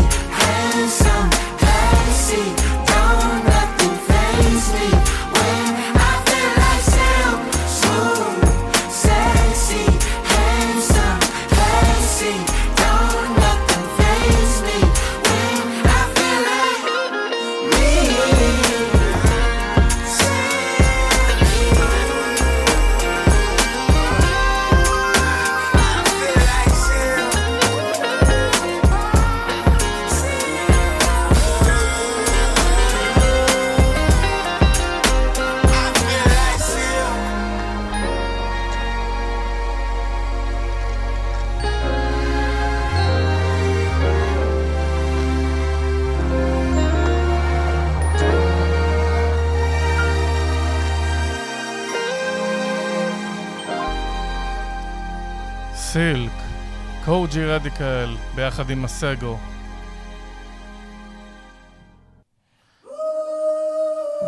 קוג'י 57.38 57.50
רדיקל, 57.50 58.16
ביחד 58.36 58.70
עם 58.70 58.82
מסגו. 58.82 59.38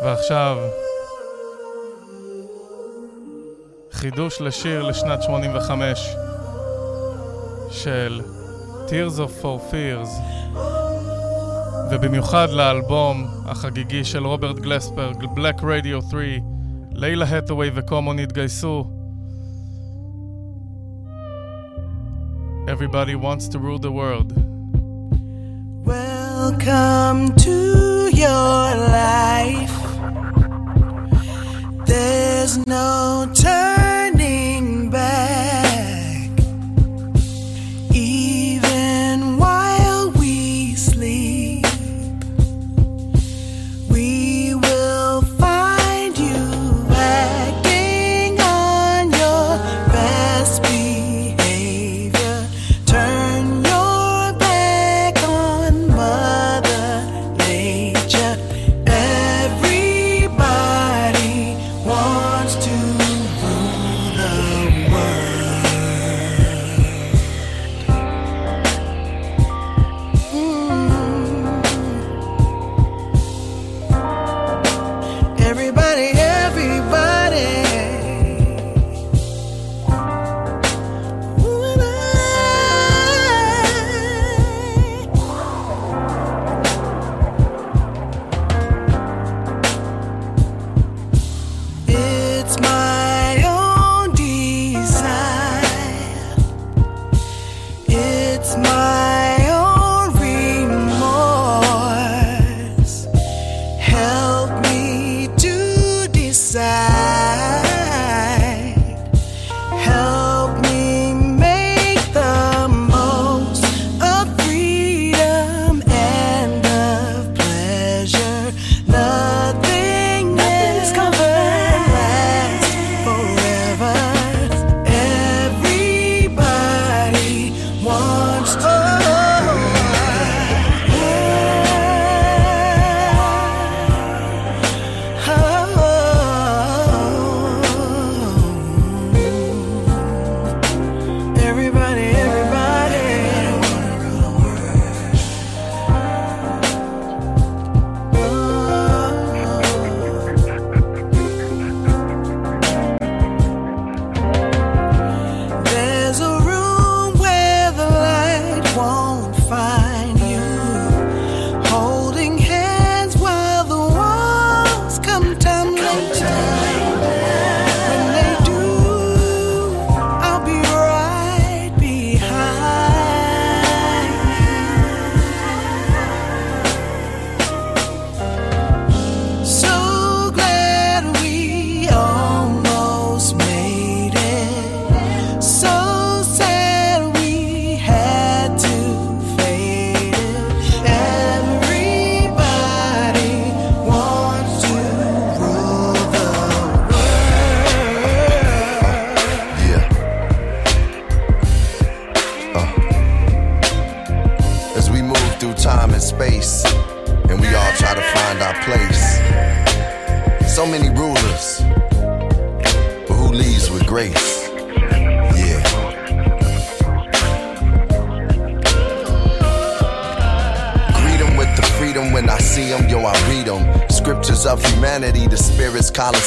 ועכשיו, 0.04 0.58
חידוש 3.92 4.42
לשיר 4.42 4.84
לשנת 4.84 5.24
85 5.24 6.10
של 7.72 8.22
Tears 8.88 9.18
of 9.18 9.44
for 9.44 9.74
Fears 9.74 10.10
ובמיוחד 11.92 12.50
לאלבום 12.50 13.28
החגיגי 13.46 14.06
של 14.06 14.26
רוברט 14.26 14.60
גלספר, 14.60 15.12
Black 15.12 15.60
Radio 15.60 16.10
3 16.10 16.24
לילה 16.92 17.26
הטווי 17.26 17.72
וקומון 17.74 18.20
התגייסו 18.20 18.99
Everybody 22.70 23.16
wants 23.16 23.48
to 23.48 23.58
rule 23.58 23.80
the 23.80 23.92
world. 23.92 24.32
Welcome 25.88 27.36
to 27.38 28.10
your 28.14 28.76
life. 28.94 29.74
There's 31.88 32.64
no 32.68 33.28
turning 33.34 33.69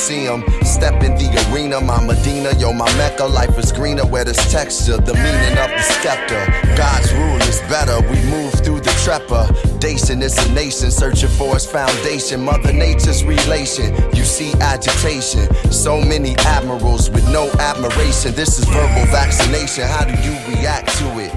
spirit's 0.02 0.30
coliseum. 0.30 0.42
Step 0.64 1.02
in 1.02 1.14
the 1.16 1.28
arena, 1.52 1.80
my 1.80 2.04
Medina, 2.04 2.52
yo, 2.58 2.72
my 2.72 2.90
Mecca. 2.96 3.24
Life 3.24 3.58
is 3.58 3.72
greener 3.72 4.06
where 4.06 4.24
there's 4.24 4.36
texture, 4.50 4.96
the 4.96 5.14
meaning 5.14 5.58
of 5.58 5.70
the 5.70 5.82
scepter. 5.82 6.42
God's 6.76 7.12
rule 7.14 7.40
is 7.48 7.60
better, 7.68 8.00
we 8.10 8.20
move 8.30 8.52
through 8.64 8.80
the 8.80 8.92
trepidation. 9.04 10.22
It's 10.22 10.38
a 10.44 10.52
nation 10.52 10.90
searching 10.90 11.28
for 11.30 11.56
its 11.56 11.66
foundation. 11.66 12.44
Mother 12.44 12.72
Nature's 12.72 13.24
relation, 13.24 13.94
you 14.14 14.24
see 14.24 14.52
agitation. 14.60 15.52
So 15.70 16.00
many 16.00 16.36
admirals 16.38 17.10
with 17.10 17.28
no 17.30 17.50
admiration. 17.58 18.34
This 18.34 18.58
is 18.58 18.64
verbal 18.66 19.06
vaccination. 19.10 19.84
How 19.84 20.04
do 20.04 20.14
you 20.22 20.34
react 20.54 20.88
to 20.98 21.06
it? 21.18 21.32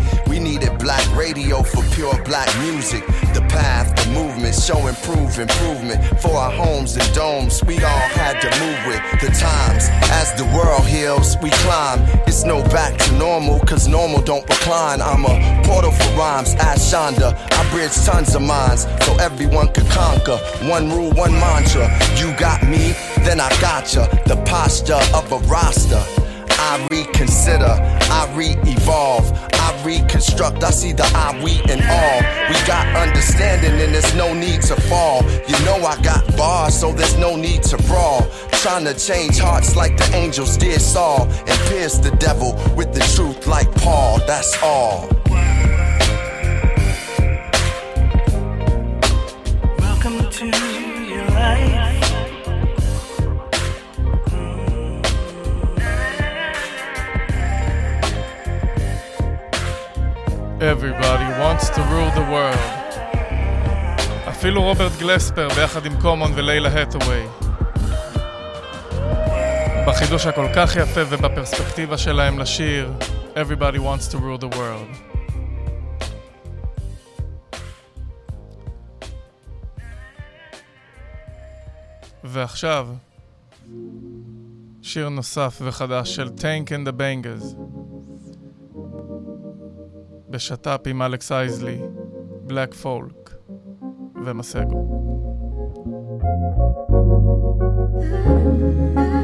Needed 0.45 0.77
black 0.77 1.03
radio 1.17 1.63
for 1.63 1.81
pure 1.95 2.13
black 2.23 2.47
music. 2.59 3.03
The 3.33 3.43
path, 3.49 3.95
the 3.95 4.11
movement, 4.11 4.53
show 4.53 4.85
improve 4.85 5.39
improvement 5.39 6.21
for 6.21 6.37
our 6.37 6.51
homes 6.51 6.95
and 6.95 7.13
domes. 7.15 7.63
We 7.63 7.83
all 7.83 8.07
had 8.13 8.39
to 8.41 8.49
move 8.61 8.79
with 8.85 9.01
the 9.21 9.33
times. 9.35 9.89
As 10.13 10.35
the 10.35 10.45
world 10.55 10.85
heals, 10.85 11.35
we 11.41 11.49
climb. 11.65 11.99
It's 12.27 12.43
no 12.43 12.61
back 12.65 12.95
to 12.95 13.11
normal, 13.13 13.59
cause 13.61 13.87
normal 13.87 14.21
don't 14.21 14.47
recline. 14.47 15.01
I'm 15.01 15.25
a 15.25 15.63
portal 15.65 15.89
for 15.89 16.13
rhymes, 16.13 16.53
ask 16.59 16.93
Shonda. 16.93 17.33
I 17.51 17.71
bridge 17.71 17.95
tons 18.05 18.35
of 18.35 18.43
minds 18.43 18.83
so 19.03 19.17
everyone 19.17 19.73
could 19.73 19.89
conquer. 19.89 20.37
One 20.69 20.91
rule, 20.91 21.11
one 21.13 21.33
mantra. 21.33 21.89
You 22.17 22.37
got 22.37 22.61
me, 22.61 22.93
then 23.25 23.39
I 23.39 23.49
gotcha. 23.59 24.07
The 24.27 24.35
posture 24.45 25.01
of 25.15 25.31
a 25.31 25.39
roster. 25.47 26.03
I 26.57 26.87
reconsider, 26.89 27.75
I 28.09 28.31
re-evolve, 28.33 29.31
I 29.53 29.64
reconstruct. 29.85 30.63
I 30.63 30.71
see 30.71 30.91
the 30.91 31.05
I, 31.13 31.39
we, 31.43 31.61
and 31.71 31.81
all. 31.85 32.19
We 32.49 32.57
got 32.65 32.87
understanding, 32.95 33.79
and 33.79 33.93
there's 33.93 34.15
no 34.15 34.33
need 34.33 34.61
to 34.63 34.75
fall. 34.81 35.23
You 35.47 35.57
know 35.63 35.77
I 35.85 36.01
got 36.01 36.35
bars, 36.35 36.77
so 36.77 36.91
there's 36.91 37.17
no 37.17 37.35
need 37.35 37.63
to 37.63 37.77
brawl. 37.83 38.27
Trying 38.63 38.85
to 38.85 38.95
change 38.95 39.37
hearts 39.37 39.75
like 39.75 39.95
the 39.97 40.09
angels 40.15 40.57
did 40.57 40.81
Saul, 40.81 41.27
and 41.47 41.59
pierce 41.69 41.99
the 41.99 42.11
devil 42.17 42.53
with 42.75 42.93
the 42.93 43.01
truth 43.15 43.47
like 43.47 43.71
Paul. 43.75 44.19
That's 44.25 44.61
all. 44.63 45.07
Welcome 49.79 50.31
to 50.31 50.45
your 51.07 51.25
life. 51.27 51.74
Everybody 60.73 61.27
wants 61.43 61.69
to 61.75 61.81
rule 61.93 62.11
the 62.19 62.25
world. 62.33 62.59
אפילו 64.29 64.63
רוברט 64.63 64.91
גלספר 64.99 65.47
ביחד 65.55 65.85
עם 65.85 66.01
קומון 66.01 66.31
ולילה 66.35 66.81
הטווי. 66.81 67.23
בחידוש 69.87 70.25
הכל 70.25 70.47
כך 70.55 70.75
יפה 70.75 71.01
ובפרספקטיבה 71.09 71.97
שלהם 71.97 72.39
לשיר 72.39 72.93
Everybody 73.35 73.77
wants 73.77 74.11
to 74.11 74.17
rule 74.17 74.41
the 74.41 74.55
world. 74.55 75.15
ועכשיו, 82.23 82.87
שיר 84.81 85.09
נוסף 85.09 85.59
וחדש 85.61 86.15
של 86.15 86.29
טנק 86.29 86.71
אנד 86.71 86.87
הבנגז. 86.87 87.55
בשת"פ 90.35 90.87
עם 90.87 91.01
אלכס 91.01 91.31
אייזלי, 91.31 91.81
בלק 92.47 92.73
פולק 92.73 93.33
ומסגו. 94.25 95.05
I 98.97 99.14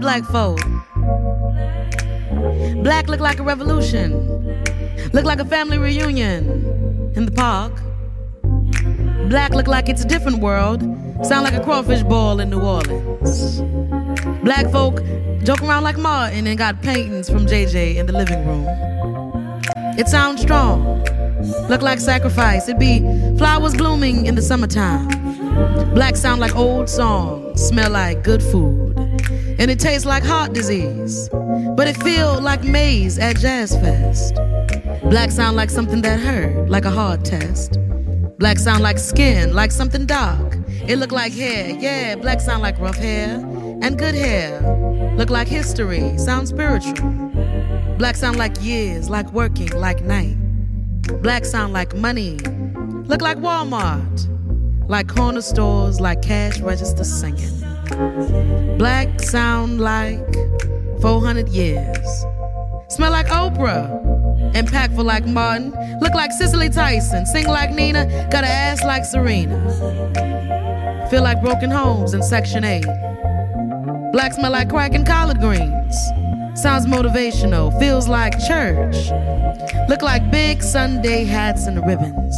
black 0.00 0.24
folk. 0.24 0.60
Black 2.82 3.08
look 3.08 3.20
like 3.20 3.38
a 3.38 3.42
revolution. 3.42 4.54
Look 5.12 5.24
like 5.24 5.40
a 5.40 5.44
family 5.44 5.78
reunion 5.78 7.12
in 7.16 7.24
the 7.24 7.32
park. 7.32 7.72
Black 9.28 9.52
look 9.52 9.66
like 9.66 9.88
it's 9.88 10.04
a 10.04 10.08
different 10.08 10.38
world. 10.38 10.82
Sound 11.22 11.44
like 11.44 11.54
a 11.54 11.62
crawfish 11.62 12.02
ball 12.02 12.40
in 12.40 12.50
New 12.50 12.60
Orleans. 12.60 13.60
Black 14.42 14.70
folk 14.70 15.02
joke 15.42 15.62
around 15.62 15.82
like 15.82 15.98
Martin 15.98 16.46
and 16.46 16.56
got 16.56 16.80
paintings 16.82 17.28
from 17.28 17.46
JJ 17.46 17.96
in 17.96 18.06
the 18.06 18.12
living 18.12 18.46
room. 18.46 18.66
It 19.98 20.06
sounds 20.08 20.42
strong. 20.42 21.02
Look 21.68 21.82
like 21.82 21.98
sacrifice. 21.98 22.68
It 22.68 22.78
be 22.78 23.00
flowers 23.36 23.74
blooming 23.74 24.26
in 24.26 24.36
the 24.36 24.42
summertime. 24.42 25.08
Black 25.94 26.14
sound 26.16 26.40
like 26.40 26.54
old 26.54 26.88
songs. 26.88 27.60
Smell 27.60 27.90
like 27.90 28.22
good 28.22 28.42
food 28.42 28.87
and 29.58 29.70
it 29.70 29.78
tastes 29.80 30.06
like 30.06 30.24
heart 30.24 30.52
disease. 30.52 31.28
But 31.30 31.88
it 31.88 31.96
feel 32.02 32.40
like 32.40 32.62
Maze 32.62 33.18
at 33.18 33.36
Jazz 33.36 33.74
Fest. 33.76 34.34
Black 35.04 35.30
sound 35.30 35.56
like 35.56 35.70
something 35.70 36.00
that 36.02 36.20
hurt, 36.20 36.68
like 36.68 36.84
a 36.84 36.90
hard 36.90 37.24
test. 37.24 37.78
Black 38.38 38.58
sound 38.58 38.82
like 38.82 38.98
skin, 38.98 39.54
like 39.54 39.72
something 39.72 40.06
dark. 40.06 40.56
It 40.86 40.98
look 40.98 41.12
like 41.12 41.32
hair, 41.32 41.70
yeah. 41.70 42.14
Black 42.14 42.40
sound 42.40 42.62
like 42.62 42.78
rough 42.78 42.96
hair 42.96 43.40
and 43.82 43.98
good 43.98 44.14
hair. 44.14 44.60
Look 45.16 45.30
like 45.30 45.48
history, 45.48 46.16
sound 46.18 46.48
spiritual. 46.48 47.10
Black 47.98 48.14
sound 48.14 48.36
like 48.36 48.52
years, 48.62 49.10
like 49.10 49.32
working, 49.32 49.70
like 49.72 50.02
night. 50.02 50.36
Black 51.22 51.44
sound 51.44 51.72
like 51.72 51.96
money. 51.96 52.36
Look 53.06 53.22
like 53.22 53.38
Walmart, 53.38 54.88
like 54.88 55.08
corner 55.08 55.40
stores, 55.40 56.00
like 56.00 56.22
cash 56.22 56.60
register 56.60 57.04
singing. 57.04 57.67
Black 58.78 59.20
sound 59.20 59.80
like 59.80 60.20
400 61.00 61.48
years. 61.48 62.24
Smell 62.88 63.10
like 63.10 63.26
Oprah. 63.28 64.04
Impactful 64.52 65.04
like 65.04 65.26
Martin. 65.26 65.70
Look 66.00 66.14
like 66.14 66.32
Cicely 66.32 66.68
Tyson. 66.68 67.26
Sing 67.26 67.46
like 67.46 67.70
Nina. 67.70 68.06
Got 68.30 68.44
an 68.44 68.50
ass 68.50 68.84
like 68.84 69.04
Serena. 69.04 69.58
Feel 71.10 71.22
like 71.22 71.40
broken 71.40 71.70
homes 71.70 72.14
in 72.14 72.22
Section 72.22 72.64
8. 72.64 72.84
Black 74.12 74.32
smell 74.32 74.52
like 74.52 74.68
crack 74.68 74.94
and 74.94 75.06
collard 75.06 75.38
greens. 75.38 75.96
Sounds 76.54 76.86
motivational. 76.86 77.78
Feels 77.78 78.08
like 78.08 78.38
church. 78.46 79.10
Look 79.88 80.02
like 80.02 80.30
big 80.30 80.62
Sunday 80.62 81.24
hats 81.24 81.66
and 81.66 81.86
ribbons. 81.86 82.36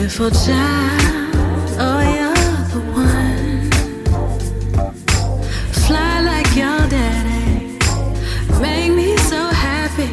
Beautiful 0.00 0.30
child, 0.30 1.76
oh 1.78 2.00
you're 2.00 2.34
the 2.72 2.80
one. 2.96 3.70
Fly 5.72 6.20
like 6.22 6.56
your 6.56 6.88
daddy, 6.88 7.76
make 8.62 8.92
me 8.92 9.14
so 9.18 9.36
happy. 9.48 10.08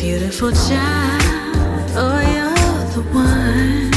Beautiful 0.00 0.50
child, 0.50 1.92
oh 1.94 2.20
you're 2.34 2.86
the 2.90 3.02
one. 3.14 3.92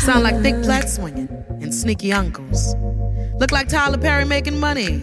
Sound 0.00 0.22
like 0.22 0.40
thick 0.40 0.62
plait 0.62 0.88
swinging 0.88 1.28
and 1.60 1.74
sneaky 1.74 2.14
uncles. 2.14 2.74
Look 3.38 3.52
like 3.52 3.68
Tyler 3.68 3.98
Perry 3.98 4.24
making 4.24 4.58
money. 4.58 5.02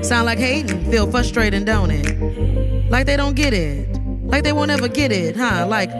Sound 0.00 0.24
like 0.24 0.38
hating, 0.38 0.90
feel 0.90 1.10
frustrated, 1.10 1.66
don't 1.66 1.90
it? 1.90 2.90
Like 2.90 3.04
they 3.04 3.18
don't 3.18 3.36
get 3.36 3.52
it. 3.52 3.86
Like 4.24 4.44
they 4.44 4.54
won't 4.54 4.70
ever 4.70 4.88
get 4.88 5.12
it, 5.12 5.36
huh? 5.36 5.66
Like 5.68 5.90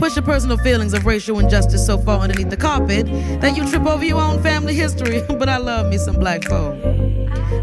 push 0.00 0.16
your 0.16 0.24
personal 0.24 0.56
feelings 0.56 0.94
of 0.94 1.04
racial 1.04 1.38
injustice 1.38 1.84
so 1.84 1.98
far 1.98 2.20
underneath 2.20 2.48
the 2.48 2.56
carpet 2.56 3.04
that 3.42 3.54
you 3.54 3.68
trip 3.68 3.84
over 3.84 4.02
your 4.02 4.18
own 4.18 4.42
family 4.42 4.72
history. 4.74 5.20
but 5.28 5.48
I 5.48 5.58
love 5.58 5.86
me 5.86 5.98
some 5.98 6.16
black 6.16 6.42
folk. 6.44 6.74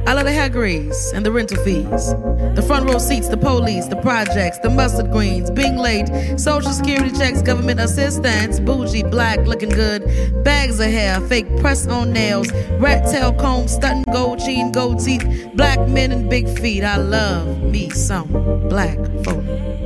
I 0.06 0.14
love 0.14 0.26
the 0.26 0.32
hair 0.32 0.48
grease 0.48 1.12
and 1.14 1.26
the 1.26 1.32
rental 1.32 1.58
fees, 1.64 2.14
the 2.56 2.64
front 2.66 2.88
row 2.88 3.00
seats, 3.00 3.28
the 3.28 3.38
police, 3.38 3.88
the 3.88 3.96
projects, 3.98 4.60
the 4.60 4.70
mustard 4.70 5.12
greens, 5.12 5.50
being 5.50 5.78
late, 5.78 6.08
social 6.40 6.72
security 6.72 7.12
checks, 7.18 7.42
government 7.42 7.80
assistance, 7.80 8.60
bougie, 8.60 9.04
black, 9.04 9.40
looking 9.40 9.70
good, 9.70 10.04
bags 10.44 10.80
of 10.80 10.88
hair, 10.92 11.20
fake 11.22 11.48
press 11.58 11.88
on 11.88 12.14
nails, 12.14 12.52
rat 12.80 13.04
tail 13.12 13.34
comb, 13.34 13.68
stunting 13.68 14.14
gold 14.14 14.40
chain, 14.40 14.72
gold 14.72 15.04
teeth, 15.04 15.26
black 15.56 15.80
men 15.90 16.12
and 16.12 16.30
big 16.30 16.48
feet. 16.60 16.84
I 16.84 16.98
love 16.98 17.64
me 17.64 17.90
some 17.90 18.28
black 18.70 18.98
folk. 19.24 19.77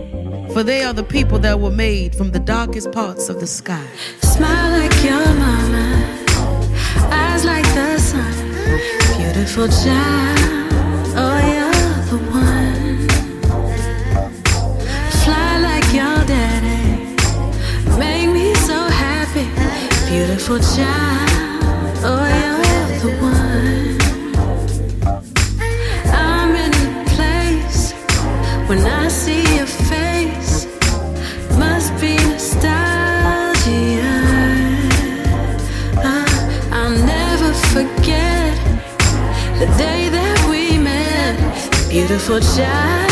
For 0.54 0.64
they 0.64 0.84
are 0.84 0.94
the 0.94 1.04
people 1.04 1.40
that 1.40 1.60
were 1.62 1.72
made 1.72 2.14
from 2.14 2.32
the 2.32 2.40
darkest 2.40 2.92
parts 2.92 3.30
of 3.30 3.40
the 3.40 3.48
sky. 3.48 3.88
Smile 4.22 4.72
like 4.80 4.94
your 5.04 5.26
mama, 5.46 5.88
eyes 7.10 7.46
like 7.46 7.64
the 7.74 7.98
sun. 7.98 8.34
Beautiful 9.18 9.68
child, 9.70 10.68
oh, 11.16 11.40
you're 11.56 12.04
the 12.12 12.18
one. 12.32 13.08
Fly 15.24 15.60
like 15.70 15.88
your 15.94 16.20
daddy, 16.28 17.16
make 17.98 18.30
me 18.30 18.54
so 18.56 18.78
happy. 18.90 19.48
Beautiful 20.12 20.60
child, 20.60 21.98
oh, 22.04 22.28
you're 22.42 22.92
the 23.04 23.12
one. 23.24 23.98
I'm 26.14 26.52
in 26.56 26.74
a 26.74 27.06
place 27.16 27.94
when 28.68 28.80
I 28.80 29.01
Beautiful 42.22 42.56
child, 42.56 43.11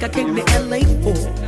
think 0.00 0.16
I 0.16 0.22
came 0.22 0.34
to 0.34 0.60
LA 0.60 0.80
for? 1.02 1.39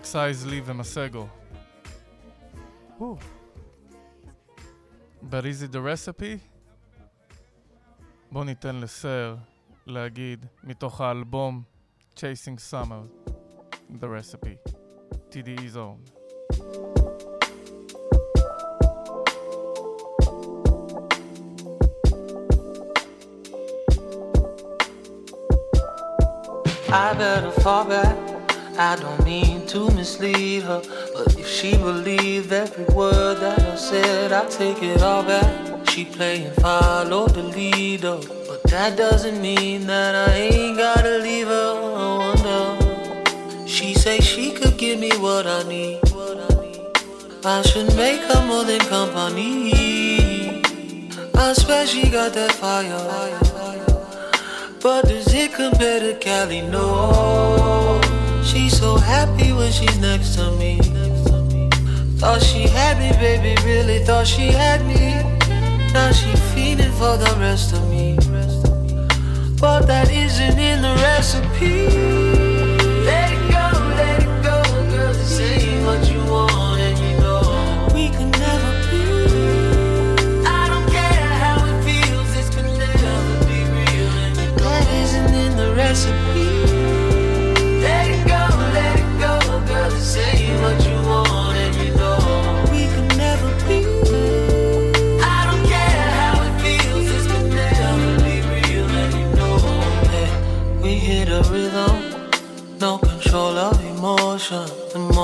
אלכס 0.00 0.16
אייזלי 0.16 0.62
ומסגו. 0.64 1.26
Whew. 2.98 3.18
But 5.30 5.44
is 5.44 5.62
it 5.62 5.72
the 5.72 5.80
recipe? 5.80 6.38
בוא 8.32 8.44
ניתן 8.44 8.76
לסר 8.76 9.36
להגיד 9.86 10.46
מתוך 10.64 11.00
האלבום 11.00 11.62
Chasing 12.16 12.58
Summer, 12.70 13.02
The 14.00 14.08
Recipe, 14.08 14.56
TDE 15.30 15.68
Zone. 15.68 16.02
I 26.88 27.12
better 27.18 27.50
fall 27.60 27.84
back. 27.84 28.29
I 28.81 28.95
don't 28.95 29.23
mean 29.23 29.67
to 29.67 29.91
mislead 29.91 30.63
her, 30.63 30.81
but 31.13 31.37
if 31.37 31.47
she 31.47 31.77
believed 31.77 32.51
every 32.51 32.85
word 32.85 33.35
that 33.35 33.59
I 33.59 33.75
said, 33.75 34.31
I 34.31 34.43
take 34.47 34.81
it 34.81 35.03
all 35.03 35.21
back. 35.21 35.87
She 35.89 36.03
playing 36.03 36.51
follow 36.53 37.27
the 37.27 37.43
leader, 37.43 38.19
but 38.47 38.63
that 38.71 38.97
doesn't 38.97 39.39
mean 39.39 39.85
that 39.85 40.15
I 40.27 40.33
ain't 40.33 40.77
gotta 40.77 41.19
leave 41.19 41.45
her. 41.45 41.73
I 41.95 42.17
wonder. 42.25 43.67
She 43.67 43.93
say 43.93 44.19
she 44.19 44.51
could 44.51 44.77
give 44.77 44.99
me 44.99 45.11
what 45.19 45.45
I 45.45 45.61
need. 45.69 45.99
I 47.45 47.61
should 47.61 47.95
make 47.95 48.21
her 48.21 48.43
more 48.47 48.63
than 48.63 48.79
company. 48.79 50.63
I 51.35 51.53
swear 51.53 51.85
she 51.85 52.09
got 52.09 52.33
that 52.33 52.53
fire. 52.53 52.97
But 54.81 55.03
does 55.07 55.31
it 55.35 55.53
compare 55.53 55.99
to 55.99 56.15
Cali? 56.17 56.61
No. 56.61 58.00
She's 58.51 58.77
so 58.77 58.97
happy 58.97 59.53
when 59.53 59.71
she's 59.71 59.97
next 59.99 60.35
to 60.35 60.51
me. 60.51 60.77
Thought 62.19 62.41
she 62.41 62.67
had 62.67 62.99
me, 62.99 63.09
baby, 63.17 63.55
really 63.63 63.99
thought 63.99 64.27
she 64.27 64.47
had 64.47 64.85
me. 64.85 65.23
Now 65.93 66.11
she 66.11 66.35
feeding 66.53 66.91
for 66.91 67.15
the 67.15 67.33
rest 67.39 67.71
of 67.71 67.89
me. 67.89 68.17
But 69.57 69.87
that 69.87 70.11
isn't 70.11 70.59
in 70.59 70.81
the 70.81 70.93
recipe. 70.95 71.87
Let 73.07 73.31
it 73.31 73.43
go, 73.55 73.67
let 73.95 74.21
it 74.21 74.43
go, 74.43 74.61
girl. 74.91 75.13
This 75.13 75.39
ain't 75.39 75.85
what 75.85 76.11
you 76.11 76.19
want, 76.29 76.81
and 76.81 76.99
you 76.99 77.17
know 77.23 77.87
we 77.95 78.09
could 78.09 78.33
never 78.35 78.71
be. 78.91 79.01
I 80.45 80.67
don't 80.67 80.89
care 80.91 81.29
how 81.43 81.55
it 81.71 81.77
feels, 81.85 82.27
this 82.35 82.49
could 82.53 82.65
never 82.65 83.45
be 83.47 83.63
real, 83.79 84.11
and 84.25 84.35
you 84.35 84.51
that 84.57 84.85
isn't 85.03 85.33
in 85.33 85.55
the 85.55 85.73
recipe. 85.73 86.30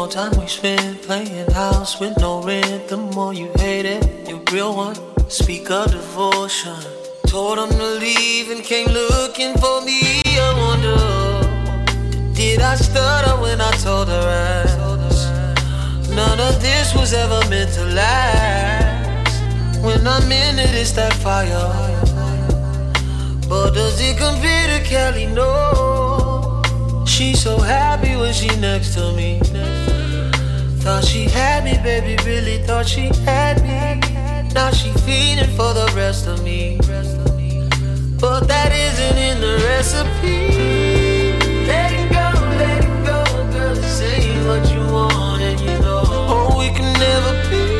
Time 0.09 0.39
we 0.39 0.47
spend 0.47 1.01
playing 1.01 1.51
house 1.51 1.99
with 1.99 2.17
no 2.17 2.41
rent, 2.41 2.87
the 2.87 2.97
more 2.97 3.33
you 3.33 3.51
hate 3.57 3.85
it. 3.85 4.27
You 4.27 4.41
real 4.51 4.75
one, 4.75 4.95
speak 5.29 5.69
of 5.69 5.91
devotion. 5.91 6.77
Told 7.27 7.59
him 7.59 7.69
to 7.77 7.99
leave 7.99 8.49
and 8.49 8.63
came 8.63 8.87
looking 8.87 9.53
for 9.55 9.81
me. 9.81 10.21
I 10.25 10.53
wonder, 10.57 12.33
did 12.33 12.61
I 12.61 12.75
stutter 12.75 13.39
when 13.41 13.59
I 13.61 13.71
told 13.83 14.07
her? 14.07 14.63
None 16.15 16.39
of 16.39 16.61
this 16.61 16.95
was 16.95 17.13
ever 17.13 17.47
meant 17.49 17.73
to 17.73 17.85
last. 17.85 19.43
When 19.83 20.07
I'm 20.07 20.31
in 20.31 20.57
it, 20.57 20.73
it's 20.73 20.93
that 20.93 21.13
fire. 21.13 21.69
But 23.47 23.71
does 23.75 23.99
it 24.01 24.17
compare 24.17 24.67
to 24.79 24.83
Cali? 24.83 25.27
No. 25.27 26.26
She's 27.17 27.41
so 27.41 27.57
happy 27.57 28.15
when 28.15 28.31
she 28.31 28.47
next 28.57 28.93
to 28.93 29.11
me. 29.13 29.39
Thought 30.83 31.03
she 31.03 31.23
had 31.23 31.63
me, 31.63 31.73
baby, 31.81 32.15
really 32.23 32.59
thought 32.59 32.87
she 32.87 33.07
had 33.25 33.59
me. 33.63 34.53
Now 34.53 34.69
she 34.69 34.91
feeding 34.99 35.49
for 35.55 35.73
the 35.73 35.91
rest 35.95 36.27
of 36.27 36.43
me. 36.43 36.77
But 38.19 38.41
that 38.41 38.71
isn't 38.71 39.17
in 39.17 39.41
the 39.41 39.57
recipe. 39.65 41.33
Let 41.65 41.91
it 41.91 42.07
go, 42.11 42.39
let 42.61 42.83
it 42.85 43.03
go, 43.03 43.23
girl. 43.51 43.75
Ain't 44.03 44.45
what 44.45 44.71
you 44.71 44.93
want, 44.93 45.41
and 45.41 45.59
you 45.59 45.79
know. 45.79 46.03
Oh, 46.05 46.59
we 46.59 46.67
can 46.69 46.93
never 46.99 47.49
be. 47.49 47.76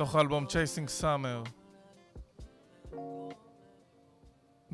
מתוך 0.00 0.14
האלבום 0.16 0.46
Chasing 0.46 1.02
Summer. 1.02 1.48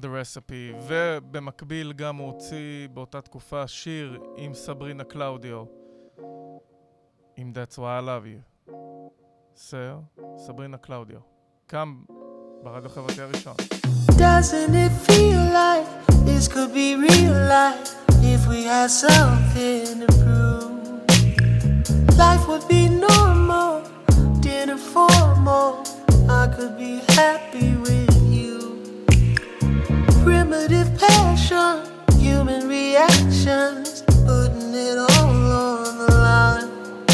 The 0.01 0.05
Recipe, 0.05 0.77
ובמקביל 0.89 1.93
גם 1.93 2.17
הוא 2.17 2.27
הוציא 2.27 2.89
באותה 2.95 3.21
תקופה 3.21 3.67
שיר 3.67 4.21
עם 4.37 4.55
סברינה 4.55 5.05
קלאודיו, 5.05 5.65
עם 7.37 7.53
That's 7.55 7.75
Why 7.75 7.79
I 7.79 8.05
Love 8.05 8.27
You. 8.27 8.71
סר, 9.57 9.99
סברינה 10.37 10.77
קלאודיו. 10.77 11.19
כאן 11.69 11.95
ברדיו 12.63 12.91
החברתי 12.91 13.23
הראשון. 13.23 13.55
Doesn't 14.11 14.75
it 14.75 14.93
feel 15.09 15.43
like 15.61 15.87
this 16.27 16.49
could 16.49 16.73
be 16.73 16.95
real 17.09 17.37
life 17.57 17.95
if 18.35 18.47
we 18.51 18.61
had 18.65 18.91
something 18.91 20.01
to 20.03 20.07
prove? 20.23 20.57
Life 22.25 22.45
would 22.49 22.67
be 22.69 22.83
normal, 22.89 23.46
dinner 24.77 24.93
formal. 24.93 25.85
I 26.29 26.49
could 26.49 26.77
be 26.77 27.01
happy 27.09 27.77
with 27.77 28.17
you. 28.31 28.83
Primitive 30.23 30.89
passion, 30.99 31.85
human 32.19 32.69
reactions, 32.69 34.03
putting 34.27 34.75
it 34.75 34.99
all 34.99 35.53
on 35.53 35.99
the 35.99 36.13
line. 36.13 37.07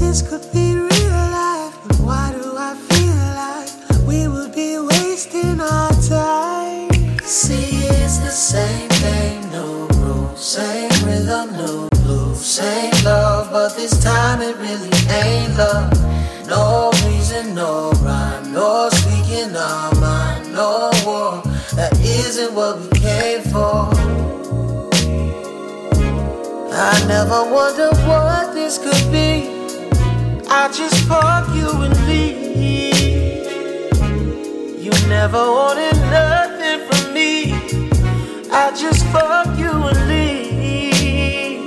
This 0.00 0.22
could 0.22 0.46
be 0.52 0.74
real 0.74 1.24
life, 1.30 1.74
but 1.86 1.98
why 2.00 2.32
do 2.32 2.54
I 2.56 2.74
feel 2.74 3.16
like 3.42 4.06
we 4.06 4.28
would 4.28 4.54
be 4.54 4.78
wasting 4.78 5.60
our 5.60 5.90
time? 6.08 7.18
See, 7.20 7.86
it's 7.86 8.18
the 8.18 8.30
same 8.30 8.88
thing, 8.88 9.52
no 9.52 9.86
rules, 9.98 10.44
same 10.44 10.90
rhythm, 11.04 11.52
no 11.52 11.88
blues, 12.04 12.44
same 12.44 12.92
love, 13.04 13.50
but 13.52 13.76
this 13.76 14.02
time 14.02 14.40
it 14.40 14.56
really 14.56 14.90
ain't 15.10 15.56
love. 15.58 15.97
No 16.48 16.90
reason, 17.04 17.54
no 17.54 17.90
rhyme, 18.00 18.52
no 18.54 18.88
speaking 18.90 19.54
our 19.54 19.94
mind, 19.96 20.50
no 20.54 20.90
war. 21.04 21.42
That 21.74 21.92
isn't 22.00 22.54
what 22.54 22.80
we 22.80 22.88
came 22.98 23.42
for. 23.42 23.90
I 26.72 27.04
never 27.06 27.44
wonder 27.52 27.90
what 28.08 28.54
this 28.54 28.78
could 28.78 29.12
be. 29.12 29.50
I 30.48 30.68
just 30.72 31.04
fuck 31.06 31.54
you 31.54 31.70
and 31.82 32.06
leave. 32.06 32.38
You 34.82 34.92
never 35.06 35.44
wanted 35.52 35.96
nothing 36.10 36.80
from 36.88 37.12
me. 37.12 37.52
I 38.50 38.70
just 38.74 39.04
fuck 39.12 39.48
you 39.58 39.70
and 39.70 40.08
leave. 40.08 41.60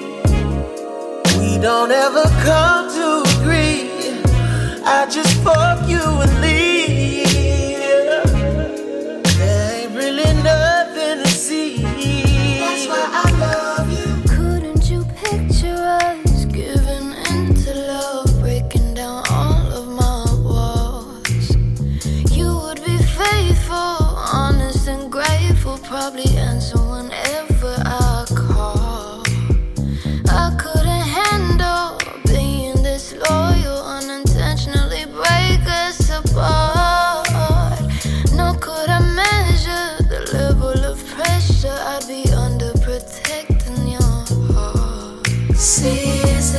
We 1.38 1.59
don't 1.59 1.91
ever 1.91 2.23
come 2.43 2.89
to. 2.95 3.30
I 4.84 5.05
just 5.05 5.36
fuck 5.43 5.88
you 5.88 6.01
and 6.01 6.41
leave. 6.41 7.00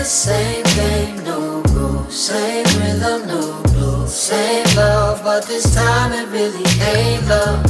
Same 0.05 0.65
game, 0.75 1.25
no 1.25 1.63
rules, 1.71 2.15
same 2.15 2.65
rhythm, 2.81 3.29
no 3.29 3.63
blues, 3.73 4.13
same 4.13 4.67
love, 4.77 5.23
but 5.23 5.47
this 5.47 5.75
time 5.75 6.13
it 6.13 6.29
really 6.29 6.65
ain't 6.83 7.27
love. 7.29 7.65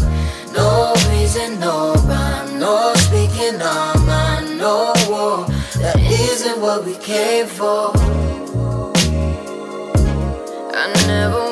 No 0.55 0.95
reason, 1.11 1.61
no 1.61 1.95
rhyme, 2.07 2.59
no 2.59 2.93
speaking 2.95 3.61
our 3.61 3.99
mind, 3.99 4.59
no 4.59 4.93
war. 5.09 5.47
That 5.81 5.97
isn't 5.99 6.61
what 6.61 6.85
we 6.85 6.95
came 6.97 7.47
for. 7.47 7.93
I 10.75 10.93
never 11.07 11.52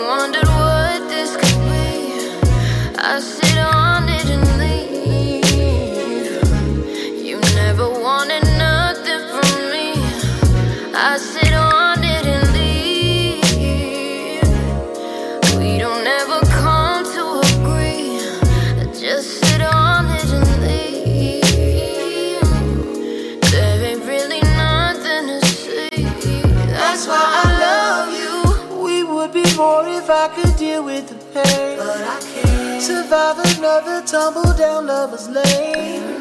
I 30.10 30.28
could 30.34 30.56
deal 30.56 30.84
with 30.84 31.08
the 31.08 31.14
pain. 31.32 31.78
But 31.78 32.00
I 32.02 32.20
can't 32.34 32.82
survive 32.82 33.38
another 33.56 34.02
tumble 34.04 34.52
down 34.54 34.86
lover's 34.88 35.28
lane. 35.28 36.18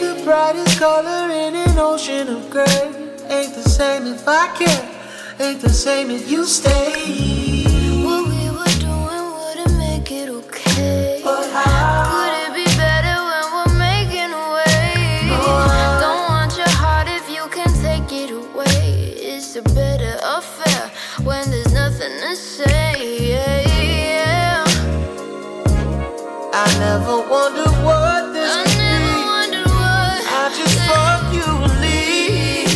The 0.00 0.20
brightest 0.22 0.78
color 0.78 1.32
in 1.32 1.54
an 1.56 1.78
ocean 1.78 2.28
of 2.28 2.50
gray. 2.50 2.92
Ain't 3.30 3.54
the 3.54 3.62
same 3.62 4.06
if 4.06 4.28
I 4.28 4.48
can. 4.58 4.84
Ain't 5.40 5.62
the 5.62 5.70
same 5.70 6.10
if 6.10 6.30
you 6.30 6.44
stay. 6.44 7.64
What 8.04 8.28
we 8.28 8.50
were 8.50 8.76
doing 8.78 9.24
wouldn't 9.38 9.78
make 9.78 10.12
it 10.12 10.28
okay. 10.28 11.22
But 11.24 11.48
how? 11.50 12.12
Could 12.12 12.34
it 12.44 12.54
be 12.54 12.76
better 12.76 13.16
when 13.30 13.44
we're 13.54 13.78
making 13.78 14.30
a 14.30 14.46
way? 14.56 15.28
Don't 16.04 16.28
want 16.28 16.54
your 16.58 16.68
heart 16.68 17.08
if 17.08 17.30
you 17.30 17.48
can 17.48 17.72
take 17.80 18.12
it 18.12 18.30
away. 18.30 19.16
It's 19.16 19.56
a 19.56 19.62
better 19.62 20.18
affair 20.22 20.90
when 21.24 21.50
there's 21.50 21.61
never 26.92 27.18
wondered 27.26 27.76
what 27.86 28.34
this 28.34 28.52
I 28.52 28.64
never 28.76 29.14
be. 29.16 29.24
Wondered 29.32 29.68
what 29.80 30.20
I 30.40 30.44
just 30.58 30.76
thought 30.88 31.24
you 31.38 31.48
leave. 31.84 32.74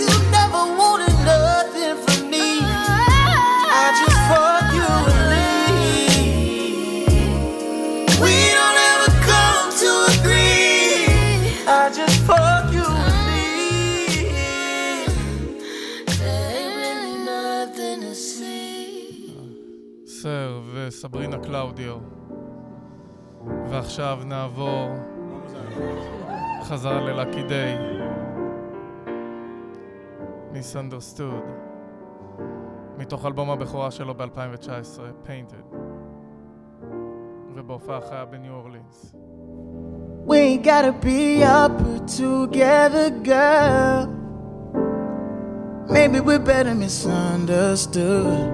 You 0.00 0.10
never 0.38 0.62
wanted 0.80 1.16
nothing 1.32 1.96
from 2.04 2.20
me. 2.32 2.46
Oh. 2.58 3.82
I 3.82 3.86
just 4.02 4.20
thought 4.28 4.66
you 4.78 4.88
leave. 5.32 7.06
We 8.24 8.34
don't 8.56 8.78
ever 8.90 9.10
come 9.30 9.66
to 9.82 9.90
agree. 10.14 11.06
I 11.68 11.70
just 11.94 12.18
thought 12.26 12.66
you 12.72 12.84
Sabrina 21.04 21.38
Claudio. 21.38 22.23
ועכשיו 23.70 24.18
נעבור 24.24 24.88
חזרה 26.62 27.00
ללאקי 27.00 27.42
דיי. 27.42 27.78
מיסאנדרסטוד. 30.52 31.42
מתוך 32.98 33.26
אלבום 33.26 33.50
הבכורה 33.50 33.90
שלו 33.90 34.14
ב-2019, 34.14 35.26
Painted. 35.26 35.76
ובהופעה 37.54 38.00
חיה 38.00 38.24
בניו 38.24 38.54
אורלינס. 38.54 39.14
We 40.26 40.36
ain't 40.36 40.64
gotta 40.64 40.92
be 40.92 41.42
up 41.42 41.76
together, 42.06 43.10
girl. 43.22 44.08
Maybe 45.88 46.18
we're 46.20 46.38
better 46.38 46.74
misunderstood. 46.74 48.48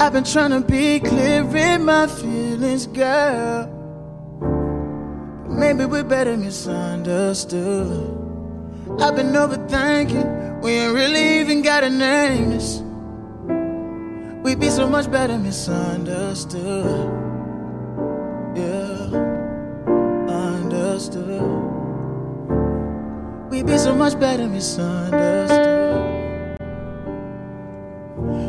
I've 0.00 0.12
been 0.12 0.28
trying 0.34 0.52
to 0.58 0.60
be 0.60 1.00
clear 1.00 1.42
in 1.56 1.84
my 1.84 2.06
feelings, 2.06 2.86
girl. 2.86 3.77
Maybe 5.48 5.86
we're 5.86 6.04
better 6.04 6.36
misunderstood. 6.36 8.16
I've 9.00 9.16
been 9.16 9.32
overthinking. 9.32 10.60
We 10.62 10.72
ain't 10.72 10.94
really 10.94 11.40
even 11.40 11.62
gotta 11.62 11.88
name 11.88 12.50
this. 12.50 12.82
We'd 14.42 14.60
be 14.60 14.68
so 14.70 14.88
much 14.88 15.10
better 15.10 15.38
misunderstood. 15.38 17.10
Yeah, 18.56 19.08
understood. 20.28 21.42
We'd 23.50 23.66
be 23.66 23.78
so 23.78 23.94
much 23.94 24.18
better 24.20 24.46
misunderstood. 24.46 26.58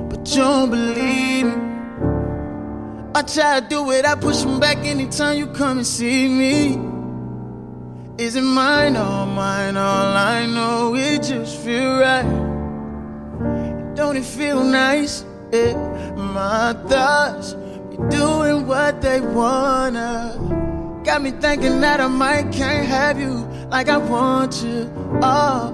But 0.10 0.28
you 0.30 0.38
don't 0.38 0.70
believe 0.70 1.46
me. 1.46 1.69
I 3.16 3.24
try 3.24 3.60
to 3.60 3.68
do 3.68 3.92
it, 3.92 4.06
I 4.06 4.16
push 4.16 4.42
them 4.42 4.60
back 4.60 4.78
anytime 4.78 5.38
you 5.38 5.48
come 5.48 5.80
and 5.80 5.88
see 5.88 6.28
me. 6.28 6.80
Is 8.24 8.36
it 8.36 8.42
mine 8.42 8.96
or 8.98 9.26
mine? 9.26 9.78
All 9.78 10.16
I 10.16 10.46
know, 10.46 10.94
it 10.96 11.24
just 11.24 11.58
feel 11.62 12.00
right. 12.00 13.96
Don't 13.96 14.16
it 14.16 14.26
feel 14.26 14.64
nice? 14.64 15.26
Yeah, 15.52 15.74
my 16.16 16.74
thoughts 16.88 17.54
be 17.90 17.98
doing 18.10 18.68
what 18.68 19.02
they 19.02 19.22
wanna. 19.22 21.02
Got 21.04 21.24
me 21.24 21.32
thinking 21.32 21.82
that 21.82 22.00
I 22.00 22.08
might 22.08 22.52
can't 22.52 22.88
have 22.88 23.20
you 23.20 23.48
like 23.70 23.90
I 23.90 23.98
want 23.98 24.62
you. 24.62 24.92
Oh, 25.24 25.74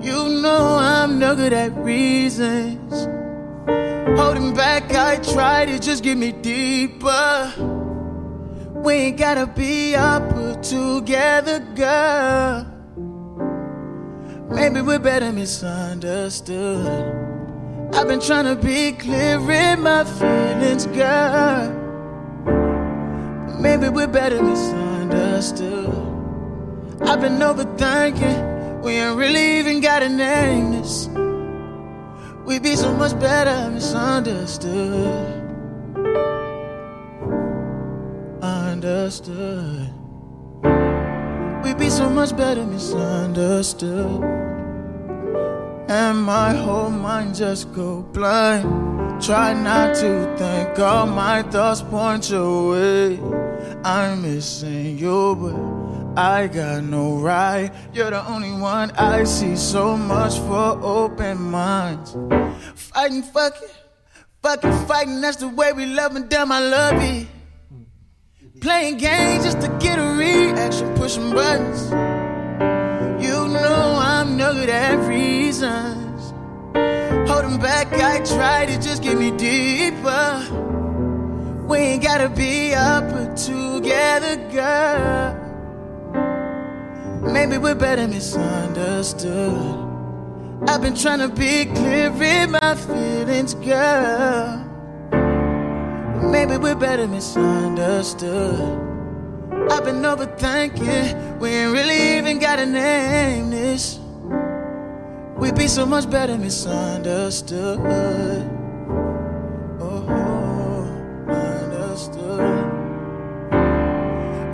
you 0.00 0.40
know 0.42 0.76
I'm 0.80 1.18
no 1.20 1.36
good 1.36 1.52
at 1.52 1.76
reasons. 1.76 3.06
Holding 4.16 4.54
back, 4.54 4.92
I 4.94 5.16
try 5.16 5.66
to 5.66 5.78
just 5.78 6.02
get 6.02 6.16
me 6.16 6.32
deeper. 6.32 7.52
We 8.74 8.94
ain't 8.94 9.18
gotta 9.18 9.46
be 9.46 9.94
up 9.94 10.62
together, 10.62 11.60
girl. 11.74 12.66
Maybe 14.50 14.80
we're 14.80 14.98
better 14.98 15.32
misunderstood. 15.32 16.86
I've 17.92 18.08
been 18.08 18.20
trying 18.20 18.46
to 18.46 18.56
be 18.56 18.92
clear 18.92 19.38
in 19.50 19.82
my 19.82 20.04
feelings, 20.04 20.86
girl. 20.86 21.74
Maybe 23.60 23.88
we're 23.88 24.06
better 24.06 24.42
misunderstood. 24.42 25.92
I've 27.02 27.20
been 27.20 27.38
overthinking. 27.38 28.82
We 28.82 28.92
ain't 28.92 29.16
really 29.16 29.58
even 29.58 29.80
gotta 29.80 30.08
name 30.08 30.72
this. 30.72 31.08
We'd 32.48 32.62
be 32.62 32.76
so 32.76 32.94
much 32.94 33.12
better 33.20 33.68
misunderstood. 33.68 35.34
Understood. 38.40 39.92
We'd 41.62 41.76
be 41.76 41.90
so 41.90 42.08
much 42.08 42.34
better 42.34 42.64
misunderstood. 42.64 44.24
And 45.90 46.22
my 46.22 46.54
whole 46.54 46.88
mind 46.88 47.34
just 47.34 47.70
go 47.74 48.00
blind. 48.00 49.22
Try 49.22 49.52
not 49.52 49.96
to 49.96 50.34
think 50.38 50.78
all 50.78 51.06
my 51.06 51.42
thoughts 51.42 51.82
point 51.82 52.30
your 52.30 52.70
way. 52.70 53.20
I'm 53.84 54.22
missing 54.22 54.96
you, 54.96 55.36
but 55.36 55.77
I 56.18 56.48
got 56.48 56.82
no 56.82 57.18
right. 57.18 57.70
You're 57.94 58.10
the 58.10 58.26
only 58.26 58.50
one 58.50 58.90
I 58.90 59.22
see. 59.22 59.54
So 59.54 59.96
much 59.96 60.36
for 60.40 60.76
open 60.82 61.40
minds. 61.40 62.16
Fighting, 62.74 63.22
fucking, 63.22 63.68
fucking, 64.42 64.86
fighting. 64.88 65.20
That's 65.20 65.36
the 65.36 65.46
way 65.46 65.72
we 65.72 65.86
love 65.86 66.16
and 66.16 66.28
damn, 66.28 66.50
I 66.50 66.58
love 66.58 67.00
it. 67.00 67.28
Playing 68.60 68.96
games 68.96 69.44
just 69.44 69.60
to 69.60 69.68
get 69.78 70.00
a 70.00 70.16
reaction, 70.18 70.92
pushing 70.96 71.30
buttons. 71.30 71.88
You 73.24 73.46
know 73.46 73.98
I'm 74.00 74.36
no 74.36 74.54
good 74.54 74.70
at 74.70 74.98
reasons. 75.08 76.32
Holding 77.30 77.60
back, 77.60 77.92
I 77.92 78.24
try 78.24 78.66
to 78.66 78.76
just 78.82 79.04
get 79.04 79.16
me 79.16 79.30
deeper. 79.30 80.48
We 81.68 81.78
ain't 81.78 82.02
gotta 82.02 82.28
be 82.28 82.74
up 82.74 83.36
together, 83.36 84.34
girl. 84.50 85.47
Maybe 87.32 87.58
we're 87.58 87.74
better 87.74 88.08
misunderstood. 88.08 89.86
I've 90.66 90.80
been 90.82 90.94
trying 90.94 91.20
to 91.20 91.28
be 91.28 91.66
clear 91.66 92.10
in 92.22 92.50
my 92.52 92.74
feelings, 92.74 93.54
girl. 93.54 94.64
Maybe 96.22 96.56
we're 96.56 96.74
better 96.74 97.06
misunderstood. 97.06 98.60
I've 99.70 99.84
been 99.84 100.02
overthinking. 100.02 101.38
We 101.38 101.50
ain't 101.50 101.72
really 101.72 102.18
even 102.18 102.38
gotta 102.38 102.66
name 102.66 103.50
this. 103.50 104.00
We'd 105.36 105.54
be 105.54 105.68
so 105.68 105.86
much 105.86 106.10
better 106.10 106.36
misunderstood. 106.36 107.78
Oh, 109.80 110.04
understood. 111.28 112.57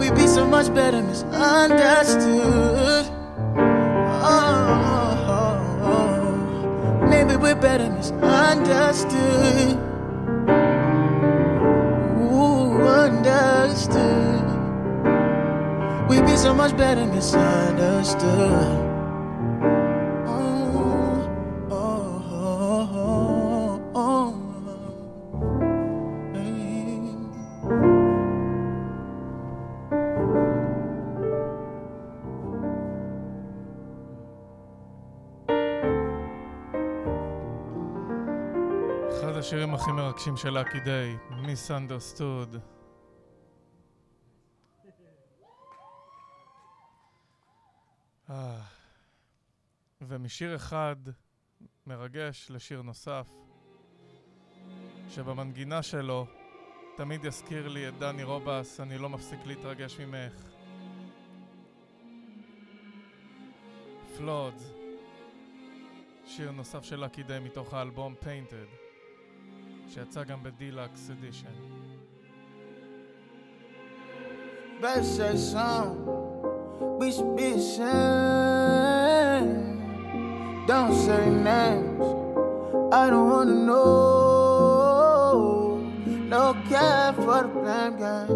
We'd 0.05 0.17
be 0.17 0.27
so 0.27 0.47
much 0.47 0.73
better 0.75 1.03
misunderstood. 1.03 3.07
Oh, 5.83 7.07
maybe 7.09 7.37
we're 7.37 7.55
better 7.55 7.89
misunderstood. 7.89 9.79
Ooh, 12.21 12.83
understood. 12.83 14.45
We'd 16.11 16.27
be 16.27 16.37
so 16.37 16.53
much 16.53 16.77
better 16.77 17.07
misunderstood. 17.07 18.94
השירים 40.17 40.35
הכי 40.35 40.35
מרגשים 40.35 40.37
של 40.37 40.59
לקי 40.59 40.81
דיי. 40.81 41.17
אה, 48.31 48.61
ומשיר 50.01 50.57
אחד 50.57 50.97
מרגש 51.87 52.51
לשיר 52.51 52.83
נוסף, 52.83 53.29
שבמנגינה 55.09 55.83
שלו 55.83 56.27
תמיד 56.97 57.25
יזכיר 57.25 57.69
לי 57.69 57.89
את 57.89 57.99
דני 57.99 58.23
רובס, 58.23 58.81
אני 58.81 58.99
לא 58.99 59.09
מפסיק 59.09 59.41
להתרגש 59.47 60.01
ממך. 60.01 60.35
פלודס, 64.17 64.73
שיר 66.27 66.51
נוסף 66.51 66.85
של 66.85 67.05
לקי 67.05 67.23
דיי 67.23 67.41
מתוך 67.41 67.75
האלבום 67.75 68.15
Painted, 68.23 68.84
שיצא 69.88 70.24
גם 70.24 70.44
בדילקס 70.44 71.12
אדישן. 71.12 71.48
Better 74.82 75.04
say 75.04 75.36
something. 75.36 76.08
We 77.00 77.12
should 77.12 77.36
be 77.36 77.48
ashamed. 77.60 77.88
Don't 80.68 80.94
say 81.06 81.30
names. 81.30 82.02
I 82.94 83.10
don't 83.10 83.30
wanna 83.30 83.56
know. 83.56 85.82
No 86.34 86.54
care 86.70 87.12
for 87.14 87.42
the 87.44 87.50
blame 87.50 87.98
games. 87.98 88.32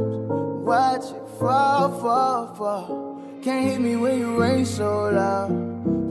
Watch 0.68 1.06
it 1.18 1.28
fall, 1.40 1.90
fall, 2.02 2.48
fall. 2.56 3.22
Can't 3.42 3.66
hit 3.70 3.80
me 3.80 3.96
when 3.96 4.20
you 4.20 4.42
rain 4.42 4.66
so 4.66 5.10
loud. 5.10 5.52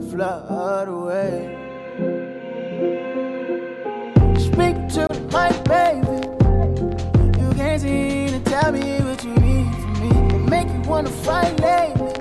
Flood 0.09 0.87
away. 0.87 1.59
My 5.30 5.52
baby. 5.68 6.26
You 7.38 7.50
can't 7.54 7.80
seem 7.82 8.28
to 8.28 8.40
tell 8.40 8.72
me 8.72 8.98
what 9.00 9.22
you 9.22 9.34
need 9.34 9.74
from 9.74 9.94
me. 10.00 10.36
It 10.36 10.48
make 10.48 10.68
you 10.68 10.80
wanna 10.88 11.10
fight 11.10 11.60
lately. 11.60 12.14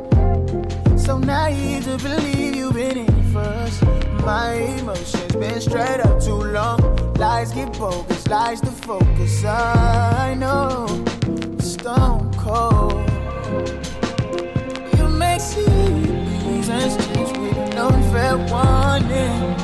So 0.97 1.17
naive 1.17 1.85
to 1.85 1.97
believe 1.97 2.55
you've 2.55 2.73
been 2.73 2.97
in 2.97 3.33
first. 3.33 3.83
My 4.25 4.53
emotions 4.79 5.33
been 5.35 5.61
straight 5.61 6.01
up 6.01 6.21
too 6.21 6.35
long. 6.35 6.79
Lies 7.13 7.53
get 7.53 7.71
bogus, 7.79 8.27
lies 8.27 8.59
to 8.61 8.71
focus. 8.71 9.45
I 9.45 10.35
know, 10.37 10.85
stone 11.59 12.29
cold. 12.33 13.09
You 14.97 15.07
make 15.07 15.39
seasons 15.39 16.97
change 17.05 17.37
with 17.37 17.73
no 17.73 17.89
fair 18.11 18.35
warning. 18.51 19.55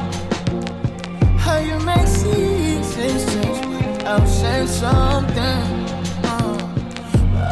How 1.37 1.57
you 1.59 1.77
make 1.79 2.07
seasons 2.07 2.52
without 4.03 4.27
saying 4.27 4.67
something. 4.67 5.63
Uh, 6.25 6.57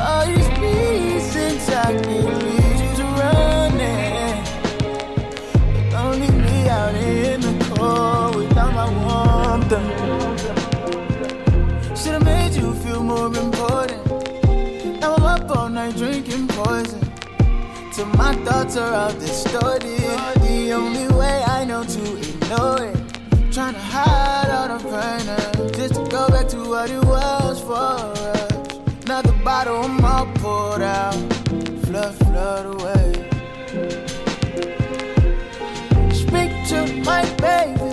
all 0.06 0.26
these 0.26 0.50
reasons 0.60 1.70
I 1.70 1.94
can 2.02 2.40
lead 2.44 2.80
you 2.84 2.92
to 3.00 3.06
running. 3.22 4.44
But 5.74 5.86
don't 5.92 6.20
leave 6.20 6.36
me 6.36 6.68
out 6.68 6.94
in 6.96 7.40
the 7.40 7.54
cold 7.76 8.36
without 8.36 8.74
my 8.74 8.90
warmth. 9.06 9.72
Should've 11.98 12.26
made 12.26 12.54
you 12.54 12.74
feel 12.84 13.02
more 13.02 13.28
important. 13.28 14.06
Now 15.00 15.16
I'm 15.16 15.24
up 15.24 15.56
all 15.56 15.70
night 15.70 15.96
drinking 15.96 16.50
poison. 16.50 17.00
Till 17.94 18.08
my 18.08 18.34
thoughts 18.44 18.76
are 18.76 18.94
all 18.94 19.14
distorted. 19.14 20.00
The 20.42 20.74
only 20.74 21.08
way 21.16 21.44
I 21.48 21.64
know 21.64 21.84
to 21.86 22.18
ignore 22.18 22.84
it. 22.84 22.98
Try 23.54 23.72
trying 23.72 23.74
to 23.74 23.80
hide 23.80 24.50
all 24.50 24.78
the 24.78 24.84
pain 24.90 25.22
just 25.82 26.01
bottle, 29.44 29.84
I'm 29.84 30.06
all 30.06 30.26
poured 30.36 30.82
out, 30.82 31.16
flood, 31.86 32.16
flood 32.16 32.66
away. 32.76 33.14
Speak 36.12 36.52
to 36.70 36.86
my 37.04 37.24
baby. 37.38 37.90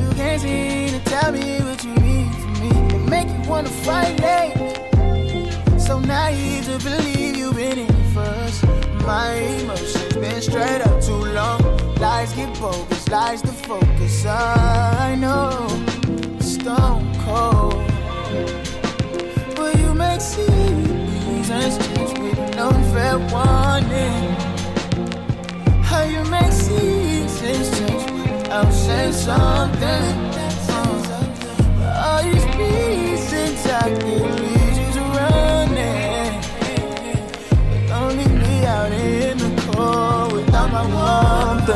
You 0.00 0.10
can't 0.16 0.40
seem 0.40 0.88
to 0.90 1.00
tell 1.04 1.32
me 1.32 1.58
what 1.60 1.82
you 1.84 1.94
need 1.94 2.32
from 2.34 2.54
me. 2.60 2.96
It 2.96 3.08
make 3.08 3.28
you 3.28 3.50
wanna 3.50 3.70
fight 3.70 4.20
lately. 4.20 5.78
So 5.78 5.98
naive 5.98 6.64
to 6.66 6.78
believe 6.84 7.36
you've 7.36 7.56
been 7.56 7.78
in 7.78 8.12
first. 8.12 8.64
My 9.06 9.32
emotions 9.32 10.14
been 10.14 10.42
straight 10.42 10.82
up 10.82 11.00
too 11.00 11.24
long. 11.32 11.60
Lies 11.96 12.32
get 12.34 12.58
bogus, 12.60 13.08
lies 13.08 13.40
to 13.42 13.48
focus. 13.48 14.26
I 14.26 15.16
know, 15.18 15.68
stone 16.40 17.14
cold. 17.24 17.87
Make 20.18 20.26
seasons 20.26 21.78
change 21.86 22.18
with 22.18 22.38
fair 22.92 23.18
warning. 23.30 24.34
How 25.84 26.02
you 26.02 26.24
make 26.24 26.50
seasons 26.50 27.70
change 27.78 28.10
without 28.10 28.72
saying 28.72 29.12
something. 29.12 30.14
All 32.02 32.22
these 32.24 32.46
reasons 32.56 33.64
I 33.64 33.94
can 33.96 34.26
lead 34.42 34.76
running. 35.14 36.34
But 37.70 37.82
don't 37.86 38.16
me 38.40 38.66
out 38.66 38.90
in 38.90 39.38
the 39.38 39.50
cold 39.70 40.32
without 40.32 40.68
my 40.72 40.84
warmth. 40.96 41.70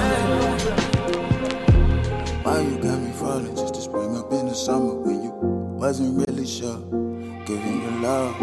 Why 2.43 2.61
you 2.61 2.76
got 2.82 2.99
me 2.99 3.12
falling 3.12 3.55
just 3.55 3.74
to 3.74 3.80
spring 3.80 4.16
up 4.16 4.32
in 4.32 4.47
the 4.49 4.55
summer 4.55 4.95
when 4.95 5.22
you 5.22 5.30
wasn't 5.30 6.26
really 6.26 6.45
sure? 6.45 7.03
Giving 7.53 7.82
you 7.82 7.90
love. 8.00 8.40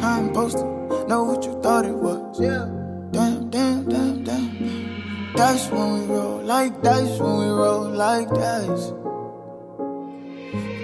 I'm 0.00 0.28
supposed 0.28 0.58
to 0.58 0.64
know 1.08 1.24
what 1.24 1.44
you 1.44 1.60
thought 1.60 1.84
it 1.84 1.96
was. 1.96 2.40
Yeah. 2.40 2.68
Damn, 3.10 3.50
damn, 3.50 3.88
damn, 3.88 4.22
damn. 4.22 5.34
That's 5.34 5.68
when 5.72 5.94
we 5.94 6.06
roll 6.06 6.40
like 6.40 6.80
dice, 6.80 7.18
when 7.18 7.38
we 7.38 7.46
roll 7.46 7.90
like 7.90 8.28
dice. 8.28 8.92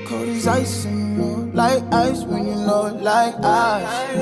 Cold 0.09 0.29
as 0.31 0.49
ice 0.49 0.85
and 0.85 0.99
you 0.99 1.23
know, 1.23 1.51
like 1.55 1.85
ice 1.95 2.25
when 2.25 2.49
you 2.49 2.57
know, 2.57 2.99
like 3.01 3.37
ice. 3.37 4.17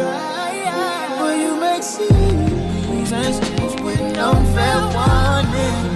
But 1.19 1.39
you 1.39 1.57
make 1.59 1.83
seasons 1.83 3.41
change 3.49 3.81
with 3.81 4.03
no 4.15 4.35
fair 4.53 4.79
warning. 4.93 5.89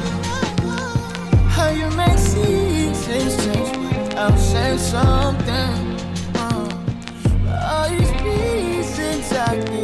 How 1.50 1.68
you 1.68 1.90
make 2.00 2.16
seasons 2.16 3.44
change 3.44 3.76
without 3.76 4.38
saying 4.38 4.78
something. 4.78 5.81
Reasons 9.32 9.81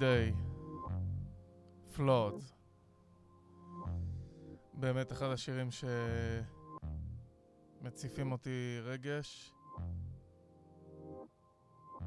Day, 0.00 0.34
פלוד. 1.96 2.44
באמת 4.74 5.12
אחד 5.12 5.26
השירים 5.26 5.68
שמציפים 7.80 8.32
אותי 8.32 8.78
רגש. 8.82 9.52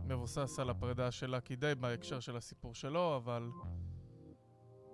מבוסס 0.06 0.60
על 0.60 0.70
הפרידה 0.70 1.12
של 1.12 1.36
לקי 1.36 1.56
דיי 1.56 1.76
בהקשר 1.76 2.20
של 2.20 2.38
הסיפור 2.38 2.76
שלו, 2.76 3.16
אבל 3.16 3.52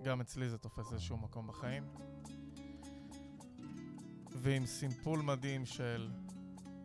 גם 0.03 0.21
אצלי 0.21 0.49
זה 0.49 0.57
תופס 0.57 0.91
איזשהו 0.91 1.17
מקום 1.17 1.47
בחיים. 1.47 1.83
ועם 4.31 4.65
סימפול 4.65 5.19
מדהים 5.21 5.65
של 5.65 6.11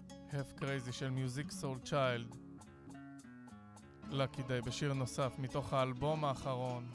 Have 0.09 0.61
Crazy 0.61 0.93
של 0.93 1.11
Music 1.11 1.51
Soul 1.51 1.89
Child, 1.89 2.48
לקי 4.11 4.43
דיי 4.43 4.61
בשיר 4.61 4.93
נוסף 4.93 5.33
מתוך 5.39 5.73
האלבום 5.73 6.25
האחרון 6.25 6.87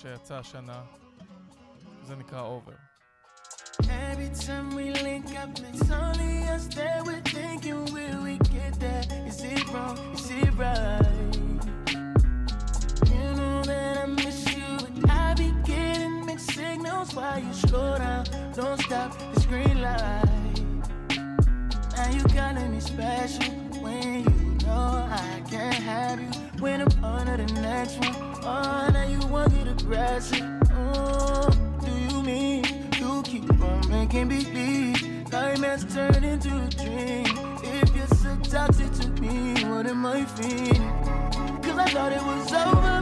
שיצא 0.00 0.38
השנה, 0.38 0.82
זה 2.02 2.16
נקרא 2.16 2.42
Over. 2.42 2.76
Every 4.12 4.30
time 4.46 4.68
we 4.76 4.86
link 5.06 5.28
up, 5.42 5.50
it's 5.68 5.90
only 5.90 6.34
us 6.54 6.66
that 6.76 7.04
we're 7.06 7.26
thinking, 7.38 7.80
will 7.94 8.20
we 8.28 8.36
get 8.56 8.72
there? 8.78 9.04
Is 9.26 9.42
it 9.42 9.64
wrong? 9.72 9.96
Is 10.14 10.30
it 10.30 10.52
right? 10.58 11.36
You 13.12 13.26
know 13.38 13.62
that 13.70 13.94
I 14.04 14.06
miss 14.06 14.40
you, 14.56 14.70
and 14.88 15.10
I 15.10 15.34
be 15.34 15.50
getting 15.64 16.26
mixed 16.26 16.50
signals 16.58 17.14
while 17.16 17.38
you 17.46 17.54
slow 17.66 17.96
down. 17.98 18.24
Don't 18.54 18.80
stop 18.86 19.10
this 19.32 19.46
green 19.46 19.80
light. 19.86 20.60
Now 21.96 22.08
you 22.16 22.22
calling 22.34 22.70
me 22.74 22.80
special 22.80 23.52
when 23.84 24.24
you 24.24 24.41
know 24.72 25.08
I 25.10 25.42
can't 25.50 25.74
have 25.74 26.20
you. 26.20 26.28
When 26.62 26.80
I'm 26.80 27.04
under 27.04 27.36
the 27.36 27.52
next 27.60 27.98
one, 27.98 28.14
oh, 28.42 28.90
now 28.92 29.06
you 29.12 29.20
want 29.28 29.50
to 29.50 29.58
get 29.58 29.68
aggressive. 29.68 30.46
Oh, 30.72 31.50
do 31.84 31.92
you 32.06 32.22
mean 32.22 32.64
you 33.00 33.22
keep 33.22 33.48
on 33.60 33.88
making 33.88 34.28
me 34.28 34.44
believe 34.44 35.32
nightmares 35.32 35.84
turn 35.94 36.22
into 36.24 36.50
a 36.66 36.68
dream? 36.82 37.26
If 37.76 37.88
you're 37.96 38.14
so 38.24 38.32
toxic 38.54 38.90
to 39.00 39.08
me, 39.20 39.64
what 39.70 39.86
am 39.86 40.06
I 40.06 40.24
feeling? 40.36 40.88
Cause 41.64 41.78
I 41.84 41.88
thought 41.94 42.12
it 42.18 42.24
was 42.30 42.52
over. 42.64 42.96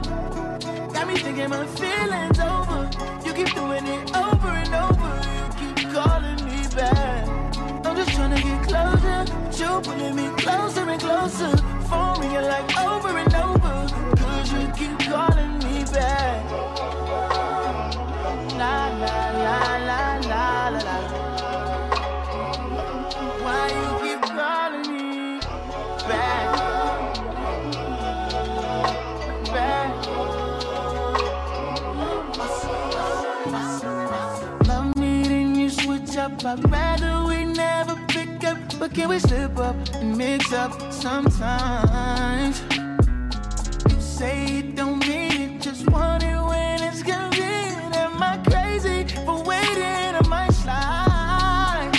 Got 0.94 1.06
me 1.08 1.16
thinking 1.16 1.50
my 1.50 1.66
feelings 1.80 2.38
over. 2.52 2.80
You 3.24 3.32
keep 3.38 3.54
doing 3.54 3.86
it 3.86 4.16
closer 10.40 10.88
and 10.88 11.00
closer. 11.00 11.56
Phoning 11.88 12.32
you 12.32 12.40
like 12.40 12.68
over 12.78 13.08
and 13.08 13.34
over. 13.34 13.76
Could 14.20 14.46
you 14.54 14.64
keep 14.78 14.98
calling 15.10 15.58
me 15.58 15.84
back? 15.84 16.50
La 18.60 18.76
la 19.02 19.16
la 19.44 19.58
la 19.88 20.02
la 20.30 20.68
la 20.86 20.96
Why 23.44 23.62
you 23.78 23.88
keep 24.02 24.22
calling 24.38 24.86
me 24.92 25.40
back? 26.08 26.46
Back. 29.54 29.90
Love 34.66 34.96
me, 34.96 35.22
then 35.22 35.54
you 35.54 35.70
switch 35.70 36.16
up. 36.16 36.44
I'd 36.44 36.70
rather 36.70 37.09
but 38.80 38.94
can 38.94 39.10
we 39.10 39.18
slip 39.18 39.58
up 39.58 39.76
and 39.96 40.16
mix 40.16 40.54
up 40.54 40.72
sometimes? 40.90 42.62
You 43.90 44.00
say 44.00 44.60
it 44.60 44.74
don't 44.74 44.98
mean 45.06 45.56
it, 45.56 45.60
just 45.60 45.88
want 45.90 46.22
it 46.22 46.40
when 46.48 46.82
it's 46.82 47.02
convenient. 47.02 47.94
Am 47.94 48.22
I 48.22 48.38
crazy 48.38 49.04
for 49.26 49.42
waiting? 49.44 49.82
I 49.82 50.22
might 50.28 50.52
slide. 50.52 51.92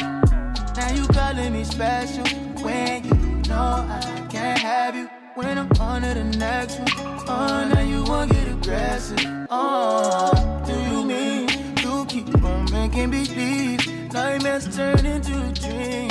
Now 0.75 0.91
you 0.91 1.05
calling 1.09 1.53
me 1.53 1.63
special 1.63 2.25
when 2.63 3.03
you 3.03 3.13
know 3.47 3.85
I 3.87 4.27
can't 4.31 4.59
have 4.59 4.95
you. 4.95 5.07
When 5.35 5.59
I'm 5.59 5.71
on 5.79 6.01
to 6.01 6.15
the 6.15 6.23
next 6.23 6.79
one, 6.79 6.89
oh, 7.27 7.69
now 7.71 7.81
you 7.81 8.03
won't 8.03 8.31
get 8.31 8.47
aggressive. 8.47 9.19
Oh, 9.51 10.63
do 10.65 10.73
you 10.73 11.05
mean 11.05 11.47
you 11.83 12.05
keep 12.07 12.43
on 12.43 12.71
making 12.71 13.11
me 13.11 13.27
believe 13.27 14.11
nightmares 14.11 14.75
turn 14.75 15.05
into 15.05 15.33
a 15.47 15.51
dream? 15.53 16.10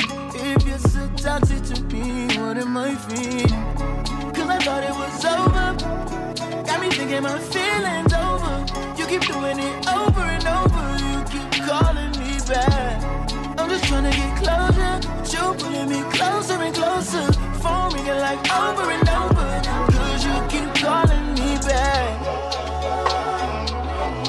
I 2.77 2.95
feeling? 2.95 4.33
Cause 4.33 4.49
I 4.49 4.59
thought 4.59 4.85
it 4.85 4.95
was 4.95 5.25
over. 5.25 6.65
Got 6.67 6.81
me 6.81 6.91
thinking 6.91 7.23
my 7.23 7.39
feelings 7.39 8.13
over. 8.13 8.65
You 8.97 9.07
keep 9.07 9.23
doing 9.23 9.59
it 9.59 9.89
over 9.89 10.21
and 10.21 10.47
over. 10.47 10.85
You 11.03 11.25
keep 11.33 11.65
calling 11.67 12.13
me 12.21 12.39
back. 12.47 13.03
I'm 13.59 13.69
just 13.69 13.85
trying 13.85 14.05
to 14.05 14.17
get 14.17 14.37
closer. 14.39 14.93
You 15.35 15.55
pulling 15.59 15.89
me 15.89 16.03
closer 16.13 16.55
and 16.63 16.75
closer. 16.75 17.33
Phone 17.61 17.93
ringing 17.95 18.21
like 18.21 18.39
over 18.53 18.87
and 18.91 19.09
over. 19.09 19.51
Cause 19.91 20.25
you 20.25 20.37
keep 20.49 20.73
calling 20.75 21.35
me 21.35 21.59
back. 21.67 22.21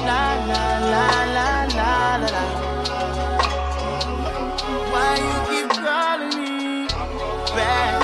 La 0.02 0.34
la 0.50 0.64
la 0.92 1.08
la 1.36 1.48
la 1.78 2.16
la 2.16 2.26
la. 2.34 2.44
Why 4.90 5.10
you 5.26 5.36
keep 5.50 5.68
calling 5.70 6.34
me 6.42 6.88
back? 7.54 8.01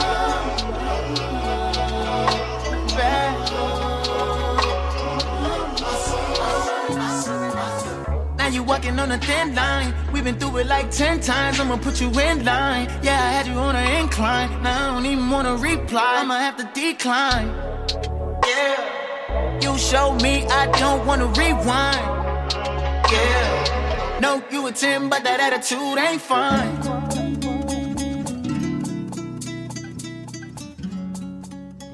Now 8.47 8.47
you 8.47 8.63
walking 8.63 8.99
on 8.99 9.11
a 9.11 9.17
thin 9.17 9.55
line. 9.55 9.93
We've 10.11 10.23
been 10.23 10.37
through 10.39 10.57
it 10.57 10.67
like 10.67 10.89
ten 10.91 11.19
times. 11.19 11.59
I'ma 11.59 11.77
put 11.77 12.01
you 12.01 12.09
in 12.27 12.43
line. 12.43 12.87
Yeah, 13.01 13.19
I 13.27 13.31
had 13.37 13.47
you 13.47 13.53
on 13.53 13.75
an 13.75 13.87
incline. 14.01 14.49
Now 14.61 14.91
I 14.91 14.93
don't 14.93 15.05
even 15.05 15.29
wanna 15.29 15.55
reply. 15.55 16.19
I'ma 16.21 16.37
have 16.39 16.57
to 16.57 16.69
decline. 16.73 17.49
Yeah. 18.47 19.59
You 19.61 19.77
showed 19.77 20.21
me 20.21 20.45
I 20.47 20.63
don't 20.79 21.05
wanna 21.05 21.27
rewind. 21.27 22.05
Yeah. 23.11 24.19
No, 24.19 24.41
you 24.51 24.67
a 24.67 24.71
10, 24.71 25.09
but 25.09 25.23
that 25.23 25.39
attitude 25.39 25.97
ain't 25.97 26.21
fine. 26.21 27.03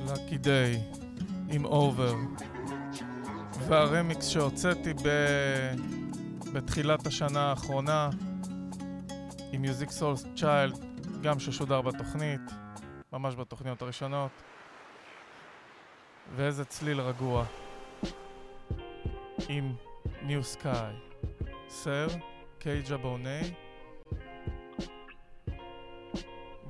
לקי 0.08 0.38
דיי 0.38 0.82
עם 1.50 1.66
אובר. 1.66 2.16
והרמיקס 3.68 4.28
שהוצאתי 4.28 4.94
ב... 4.94 5.08
בתחילת 6.55 7.07
השנה 7.07 7.51
האחרונה 7.51 8.11
עם 9.53 9.63
מיוזיק 9.63 9.91
סולס 9.91 10.27
צ'יילד, 10.37 10.85
גם 11.23 11.41
ששודר 11.41 11.81
בתוכנית, 11.81 12.41
ממש 13.13 13.35
בתוכניות 13.35 13.83
הראשונות. 13.83 14.31
ואיזה 16.37 16.65
צליל 16.65 17.01
רגוע. 17.01 17.45
עם 19.49 19.75
ניו 20.23 20.45
סקאי. 20.45 20.95
סר, 21.69 22.07
קייג'ה 22.59 22.97
בוני. 22.97 23.55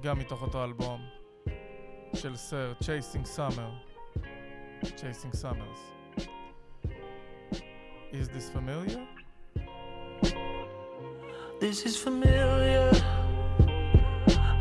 גם 0.00 0.18
מתוך 0.18 0.42
אותו 0.42 0.64
אלבום 0.64 1.00
של 2.14 2.36
סר, 2.36 2.72
Chasing 2.80 3.26
Summer. 3.36 3.70
Chasing 4.82 5.32
Summers. 5.42 5.80
Is 8.12 8.28
this 8.28 8.48
familiar? 8.50 9.13
This 11.60 11.86
is 11.86 11.96
familiar. 11.96 12.90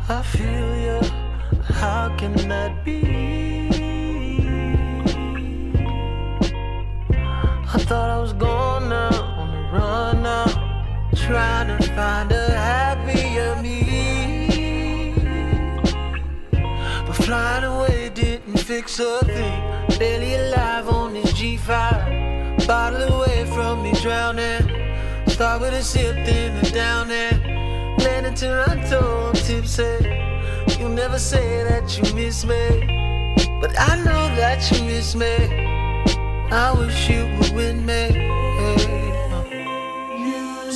I 0.08 0.22
feel 0.22 0.76
you. 0.86 1.00
How 1.62 2.14
can 2.16 2.34
that 2.48 2.84
be? 2.84 3.02
I 7.66 7.78
thought 7.78 8.10
I 8.10 8.18
was 8.20 8.32
gone 8.34 8.88
now, 8.88 9.10
on 9.10 9.50
the 9.50 9.78
run 9.78 10.22
now, 10.22 10.46
trying 11.16 11.76
to 11.76 11.82
find 11.88 12.30
a 12.30 12.50
happier 12.50 13.56
me. 13.60 15.14
But 17.06 17.16
flying 17.16 17.64
away 17.64 18.10
didn't 18.14 18.58
fix 18.58 19.00
a 19.00 19.18
thing. 19.24 19.98
Barely 19.98 20.34
alive 20.36 20.88
on 20.88 21.12
this 21.12 21.32
G5, 21.32 22.66
bottle 22.66 23.02
away 23.14 23.44
from 23.46 23.82
me 23.82 23.92
drowning. 24.00 24.83
Start 25.34 25.62
with 25.62 25.74
a 25.74 25.82
sip, 25.82 26.14
then 26.14 26.64
a 26.64 26.70
down 26.70 27.08
there. 27.08 27.32
Land 27.98 28.26
in 28.26 28.34
Toronto, 28.36 29.30
I'm 29.30 29.34
tipsy. 29.34 29.82
You 30.78 30.88
never 30.88 31.18
say 31.18 31.64
that 31.64 31.98
you 31.98 32.14
miss 32.14 32.44
me, 32.44 33.34
but 33.60 33.74
I 33.76 33.96
know 34.04 34.30
that 34.36 34.70
you 34.70 34.84
miss 34.84 35.16
me. 35.16 35.34
I 36.52 36.72
wish 36.78 37.10
you 37.10 37.24
were 37.34 37.56
with 37.56 37.74
me. 37.74 38.10
New 40.20 40.70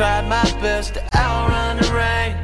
Tried 0.00 0.28
my 0.30 0.42
best 0.62 0.94
to 0.94 1.02
outrun 1.14 1.76
the 1.76 1.92
rain. 1.92 2.34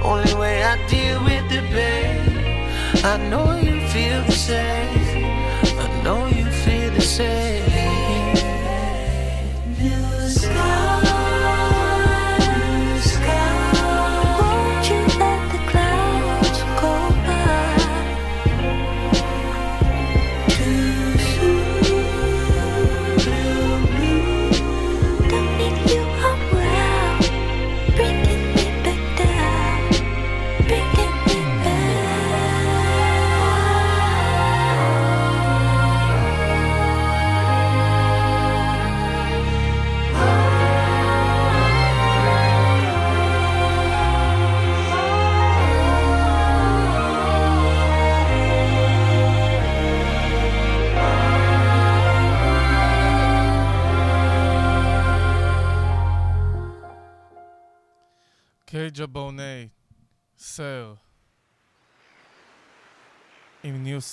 Only 0.00 0.32
way 0.34 0.62
I 0.62 0.76
deal 0.86 1.18
with 1.24 1.42
the 1.50 1.60
pain. 1.74 3.04
I 3.04 3.16
know 3.28 3.56
you 3.58 3.84
feel 3.88 4.22
the 4.26 4.30
same. 4.30 4.89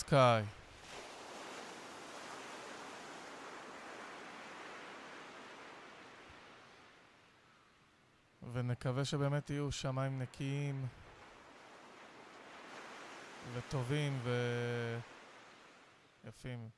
סקאי. 0.08 0.44
ונקווה 8.54 9.06
שבאמת 9.06 9.50
יהיו 9.50 9.72
שמיים 9.72 10.20
נקיים 10.20 10.88
וטובים 13.54 14.20
ויפים. 16.24 16.70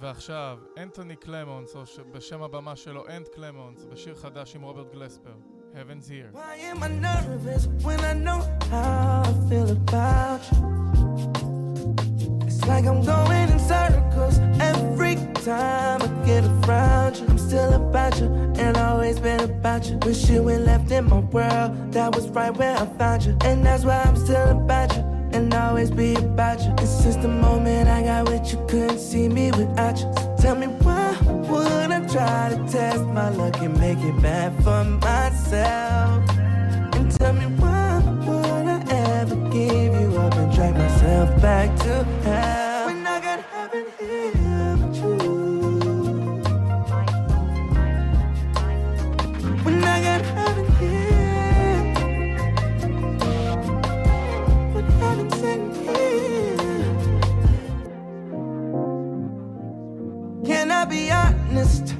ועכשיו, 0.00 0.58
אנטוני 0.82 1.16
קלמונס, 1.16 1.76
או 1.76 1.82
בשם 2.12 2.42
הבמה 2.42 2.76
שלו 2.76 3.08
אנט 3.08 3.28
קלמונס, 3.28 3.84
בשיר 3.84 4.14
חדש 4.16 4.56
עם 4.56 4.62
רוברט 4.62 4.92
גלספר, 4.92 5.34
Heaven's 5.76 6.08
Here. 6.08 6.30
Why 6.32 6.56
am 6.56 6.82
I 6.82 6.88
nervous 6.88 7.66
when 7.82 8.00
I 8.00 8.14
know 8.14 8.40
how 8.70 9.24
I 9.26 9.48
feel 9.50 9.70
about 9.70 10.40
you? 10.50 11.94
It's 12.46 12.66
like 12.66 12.86
I'm 12.86 13.04
going 13.04 13.50
in 13.50 13.58
circles 13.58 14.38
every 14.58 15.16
time 15.44 16.00
I 16.00 16.06
get 16.24 16.44
around 16.44 17.18
you. 17.18 17.26
I'm 17.26 17.36
still 17.36 17.74
about 17.74 18.18
you 18.18 18.28
and 18.56 18.74
always 18.78 19.20
been 19.20 19.40
about 19.40 19.90
you. 19.90 19.98
Wish 19.98 20.30
you 20.30 20.44
were 20.44 20.56
left 20.56 20.90
in 20.90 21.10
my 21.10 21.18
world, 21.18 21.92
that 21.92 22.14
was 22.14 22.26
right 22.30 22.56
where 22.56 22.78
I 22.78 22.86
found 22.96 23.26
you. 23.26 23.36
And 23.42 23.62
that's 23.66 23.84
why 23.84 24.00
I'm 24.00 24.16
still 24.16 24.58
about 24.58 24.96
you 24.96 25.02
and 25.32 25.52
always 25.52 25.90
be 25.90 26.14
about 26.14 26.62
you. 26.62 26.72
It's 26.78 27.04
just 27.04 27.20
the 27.20 27.28
moment 27.28 27.90
I 27.90 28.02
got 28.02 28.30
with 28.30 28.50
you, 28.50 28.64
couldn't 28.66 28.98
see 28.98 29.28
me 29.28 29.50
without 29.50 29.98
you. 29.98 30.10
So 30.16 30.36
tell 30.40 30.54
me 30.54 30.68
try 32.16 32.48
to 32.48 32.56
test 32.72 33.04
my 33.18 33.28
luck 33.28 33.60
and 33.60 33.78
make 33.78 33.98
it 33.98 34.22
bad 34.22 34.50
for 34.64 34.84
myself? 34.84 36.24
And 36.96 37.10
tell 37.18 37.34
me 37.34 37.46
why 37.60 38.00
would 38.26 38.66
I 38.74 38.78
ever 39.18 39.36
give 39.50 39.92
you 40.00 40.16
up 40.16 40.34
and 40.34 40.50
drag 40.54 40.74
myself 40.74 41.42
back 41.42 41.76
to 41.84 42.04
hell? 42.24 42.86
When 42.86 43.06
I 43.06 43.20
got 43.20 43.40
heaven 43.52 43.84
here 43.98 44.32
you. 45.00 45.34
When 49.64 49.84
I 49.84 49.96
got 50.08 50.22
heaven 50.36 50.66
here. 50.78 51.04
Sitting 55.40 55.74
here. 55.84 56.56
Can 60.46 60.70
I 60.70 60.84
be 60.86 61.10
honest 61.10 61.95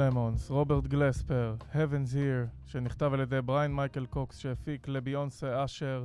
אנד 0.00 0.08
קלמונס, 0.08 0.50
רוברט 0.50 0.86
גלספר, 0.86 1.54
Heaven's 1.72 2.14
Here, 2.14 2.66
שנכתב 2.66 3.10
על 3.14 3.20
ידי 3.20 3.42
בריין 3.42 3.74
מייקל 3.74 4.06
קוקס 4.06 4.38
שהפיק 4.38 4.88
לביונסה 4.88 5.64
אשר 5.64 6.04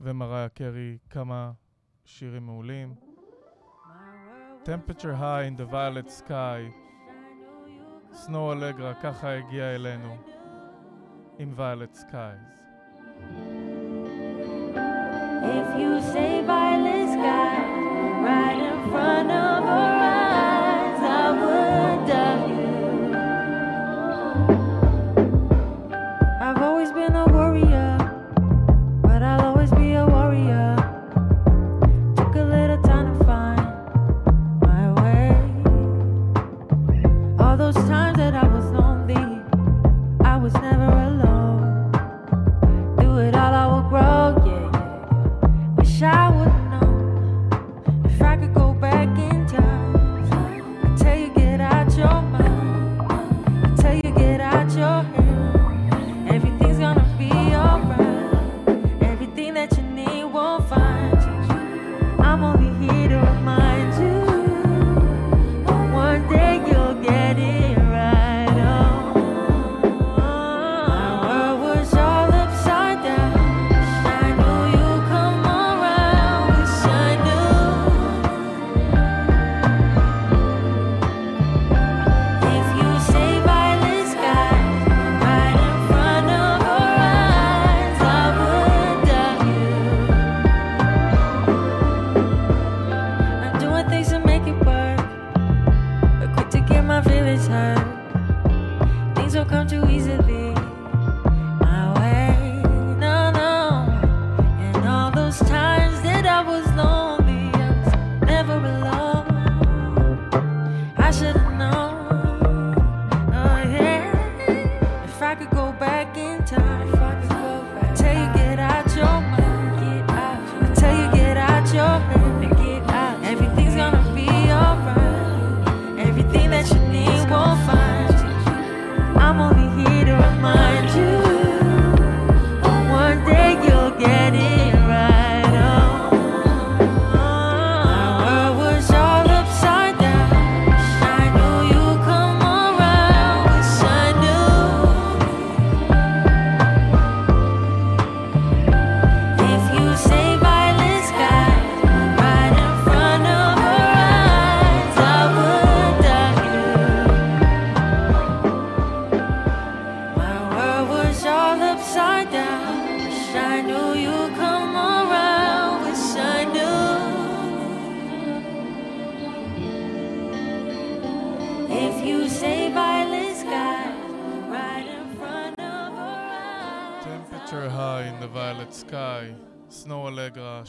ומריה 0.00 0.48
קרי 0.48 0.98
כמה 1.10 1.52
שירים 2.04 2.46
מעולים. 2.46 2.94
Temperature 4.64 5.14
High 5.20 5.46
in 5.48 5.60
the 5.60 5.72
Violet 5.72 6.10
Sky, 6.20 6.72
סנו 8.12 8.52
אלגרה, 8.52 8.94
ככה 8.94 9.34
הגיע 9.34 9.74
אלינו, 9.74 10.16
עם 11.38 11.54
Violet 11.56 11.96
Skies. 11.96 12.54
If 15.58 15.68
you 15.80 15.92
say 16.12 16.30
violet 16.46 17.08
sky 17.16 17.64
right 18.26 18.60
in 18.70 18.78
front 18.90 19.30
of 19.30 19.60
her 19.70 19.93
I 46.06 46.30
would 46.30 46.63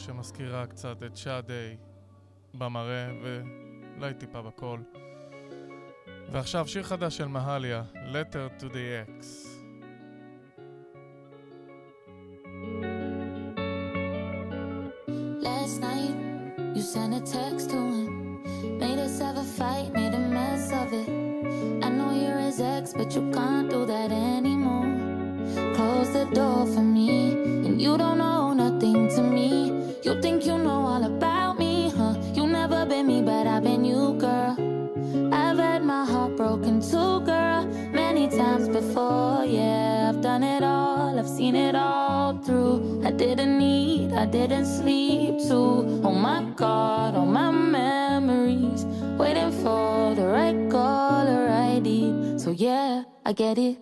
שמזכירה 0.06 0.66
קצת 0.66 1.02
את 1.06 1.16
שאדי 1.16 1.76
במראה 2.54 3.08
ואולי 3.22 4.14
טיפה 4.14 4.42
בקול. 4.42 4.82
ועכשיו 6.32 6.68
שיר 6.68 6.82
חדש 6.82 7.16
של 7.16 7.28
מהליה, 7.28 7.82
Letter 7.94 8.60
to 8.60 8.64
the 8.64 9.08
X. 9.08 9.26
Close 25.76 26.10
the 26.18 26.24
door 26.38 26.66
for 26.72 26.84
me, 26.96 27.10
and 27.66 27.80
you 27.84 27.96
don't 28.02 28.18
know. 28.18 28.45
You 30.16 30.22
think 30.22 30.46
you 30.46 30.56
know 30.56 30.80
all 30.86 31.04
about 31.04 31.58
me, 31.58 31.90
huh? 31.90 32.14
You 32.32 32.46
never 32.46 32.86
been 32.86 33.06
me, 33.06 33.20
but 33.20 33.46
I've 33.46 33.62
been 33.62 33.84
you, 33.84 34.14
girl. 34.18 34.56
I've 35.30 35.58
had 35.58 35.84
my 35.84 36.06
heart 36.06 36.36
broken 36.38 36.80
too, 36.80 37.20
girl, 37.20 37.66
many 37.92 38.26
times 38.26 38.66
before. 38.66 39.44
Yeah, 39.44 40.08
I've 40.08 40.22
done 40.22 40.42
it 40.42 40.62
all, 40.62 41.18
I've 41.18 41.28
seen 41.28 41.54
it 41.54 41.74
all 41.74 42.38
through. 42.38 43.02
I 43.04 43.10
didn't 43.10 43.60
eat, 43.60 44.10
I 44.14 44.24
didn't 44.24 44.64
sleep 44.64 45.36
too. 45.36 46.00
Oh 46.02 46.14
my 46.14 46.50
god, 46.56 47.14
all 47.14 47.26
my 47.26 47.50
memories, 47.50 48.86
waiting 49.18 49.52
for 49.52 50.14
the 50.14 50.26
right 50.26 50.70
call 50.70 51.28
or 51.28 51.44
right. 51.44 52.40
So 52.40 52.52
yeah, 52.52 53.02
I 53.26 53.34
get 53.34 53.58
it. 53.58 53.76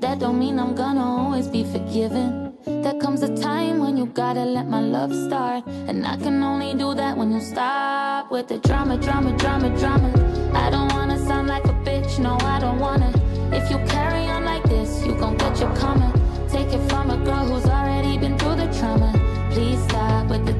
That 0.00 0.20
don't 0.20 0.38
mean 0.38 0.60
I'm 0.60 0.76
gonna 0.76 1.04
always 1.04 1.48
be 1.48 1.64
forgiven. 1.64 2.53
There 2.66 2.94
comes 2.94 3.22
a 3.22 3.36
time 3.36 3.78
when 3.78 3.96
you 3.98 4.06
gotta 4.06 4.42
let 4.44 4.66
my 4.66 4.80
love 4.80 5.14
start. 5.14 5.64
And 5.66 6.06
I 6.06 6.16
can 6.16 6.42
only 6.42 6.72
do 6.74 6.94
that 6.94 7.14
when 7.14 7.30
you 7.30 7.40
stop 7.40 8.30
with 8.30 8.48
the 8.48 8.58
drama, 8.58 8.96
drama, 8.96 9.36
drama, 9.36 9.68
drama. 9.78 10.10
I 10.54 10.70
don't 10.70 10.90
wanna 10.92 11.18
sound 11.26 11.48
like 11.48 11.64
a 11.66 11.76
bitch, 11.84 12.18
no, 12.18 12.38
I 12.40 12.58
don't 12.60 12.78
wanna. 12.78 13.12
If 13.52 13.70
you 13.70 13.76
carry 13.86 14.28
on 14.28 14.44
like 14.46 14.62
this, 14.64 15.04
you 15.04 15.14
gon' 15.14 15.36
get 15.36 15.60
your 15.60 15.74
karma. 15.76 16.10
Take 16.48 16.72
it 16.72 16.90
from 16.90 17.10
a 17.10 17.22
girl 17.22 17.44
who's 17.44 17.66
already 17.66 18.16
been 18.16 18.38
through 18.38 18.56
the 18.56 18.72
trauma. 18.78 19.12
Please 19.52 19.82
stop 19.84 20.28
with 20.28 20.46
the 20.46 20.54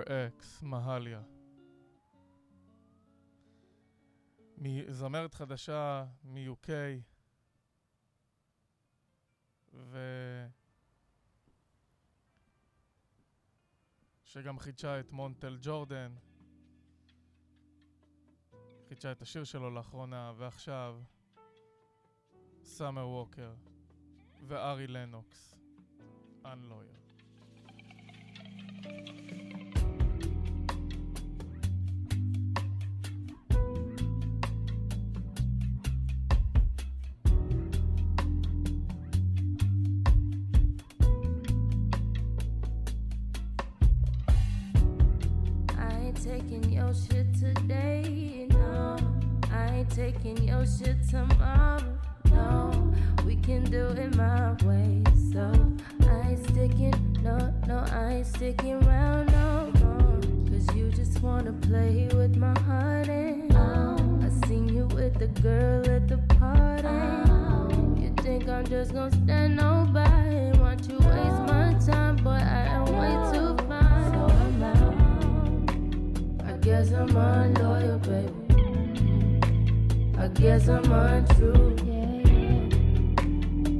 your 0.00 0.06
ex, 0.06 0.62
מהליה. 0.62 1.22
זמרת 4.88 5.34
חדשה 5.34 6.04
מ-UK 6.24 6.68
ו... 9.74 9.98
שגם 14.24 14.58
חידשה 14.58 15.00
את 15.00 15.12
מונטל 15.12 15.58
ג'ורדן. 15.62 16.14
חידשה 18.88 19.12
את 19.12 19.22
השיר 19.22 19.44
שלו 19.44 19.70
לאחרונה 19.70 20.32
ועכשיו 20.36 21.00
סאמר 22.62 23.08
ווקר 23.08 23.54
וארי 24.46 24.86
לנוקס 24.86 25.60
Unloyal. 26.44 27.00
I 28.82 29.59
taking 46.60 46.72
your 46.72 46.94
shit 46.94 47.34
today, 47.38 48.46
no. 48.50 48.96
I 49.52 49.76
ain't 49.76 49.90
taking 49.90 50.36
your 50.48 50.66
shit 50.66 50.96
tomorrow, 51.08 51.82
no. 52.30 52.92
We 53.24 53.36
can 53.36 53.64
do 53.64 53.88
it 53.88 54.14
my 54.16 54.52
way, 54.64 55.02
so 55.32 55.52
I 56.08 56.30
ain't 56.30 56.48
sticking, 56.48 57.18
no, 57.22 57.52
no, 57.66 57.84
I 57.92 58.14
ain't 58.14 58.26
sticking 58.26 58.82
around 58.84 59.26
no 59.32 59.72
more. 59.80 60.20
Cause 60.50 60.76
you 60.76 60.90
just 60.90 61.22
wanna 61.22 61.52
play 61.52 62.08
with 62.14 62.36
my 62.36 62.58
heart 62.60 63.08
and 63.08 63.52
I 63.56 64.46
seen 64.46 64.68
you 64.68 64.86
with 64.86 65.18
the 65.18 65.28
girl 65.40 65.88
at 65.88 66.08
the 66.08 66.18
party. 66.38 66.88
You 68.00 68.12
think 68.22 68.48
I'm 68.48 68.66
just 68.66 68.92
gonna 68.92 69.10
stand 69.10 69.56
nobody? 69.56 70.58
Want 70.58 70.88
you 70.88 70.98
waste 70.98 71.42
my 71.52 71.76
time, 71.86 72.16
but 72.16 72.42
I 72.42 72.66
am 72.66 72.84
way 72.84 73.32
too 73.32 73.39
guess 76.70 76.92
I'm 76.92 77.16
unloyal, 77.16 77.98
baby. 77.98 78.32
I 80.16 80.28
guess 80.28 80.68
I'm 80.68 80.92
untrue. 80.92 81.74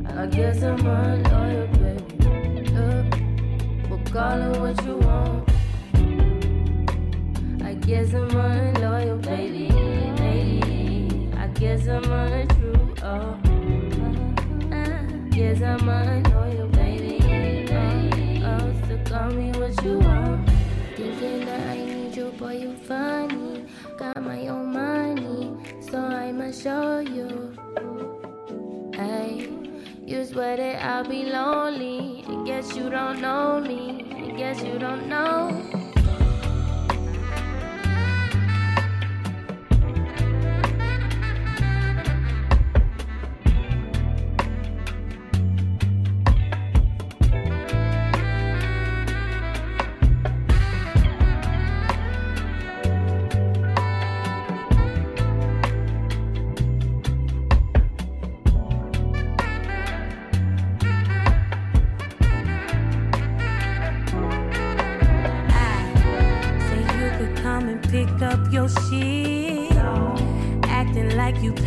I 0.09 0.27
guess 0.27 0.61
I'm 0.65 0.85
unloyal, 0.85 1.69
baby. 1.79 2.67
Uh, 2.75 3.05
well, 3.89 4.01
call 4.13 4.43
it 4.43 4.61
what 4.61 4.85
you 4.85 4.97
want. 5.07 5.49
I 7.63 7.75
guess 7.75 8.13
I'm 8.13 8.37
unloyal, 8.37 9.19
baby. 9.19 9.69
baby. 10.17 11.31
I 11.37 11.47
guess 11.47 11.87
I'm 11.87 12.11
untrue. 12.11 12.95
Oh, 13.05 13.39
I 14.73 15.29
guess 15.31 15.63
I'm 15.63 15.89
unloyal, 15.89 16.69
baby. 16.71 17.21
Oh, 17.73 18.49
oh, 18.51 18.89
so 18.89 18.99
call 19.09 19.31
me 19.31 19.53
what 19.53 19.85
you 19.85 19.99
want. 20.01 20.50
Funny. 22.91 23.67
Got 23.97 24.21
my 24.21 24.49
own 24.49 24.73
money, 24.73 25.55
so 25.81 25.99
I'ma 25.99 26.51
show 26.51 26.99
you. 26.99 27.55
Hey, 28.93 29.49
you 30.05 30.25
swear 30.25 30.57
that 30.57 30.83
I'll 30.85 31.09
be 31.09 31.23
lonely. 31.31 32.25
I 32.27 32.45
guess 32.45 32.75
you 32.75 32.91
don't 32.91 33.21
know 33.21 33.61
me. 33.61 34.11
I 34.27 34.37
guess 34.37 34.61
you 34.65 34.77
don't 34.81 35.09
know. 35.09 35.80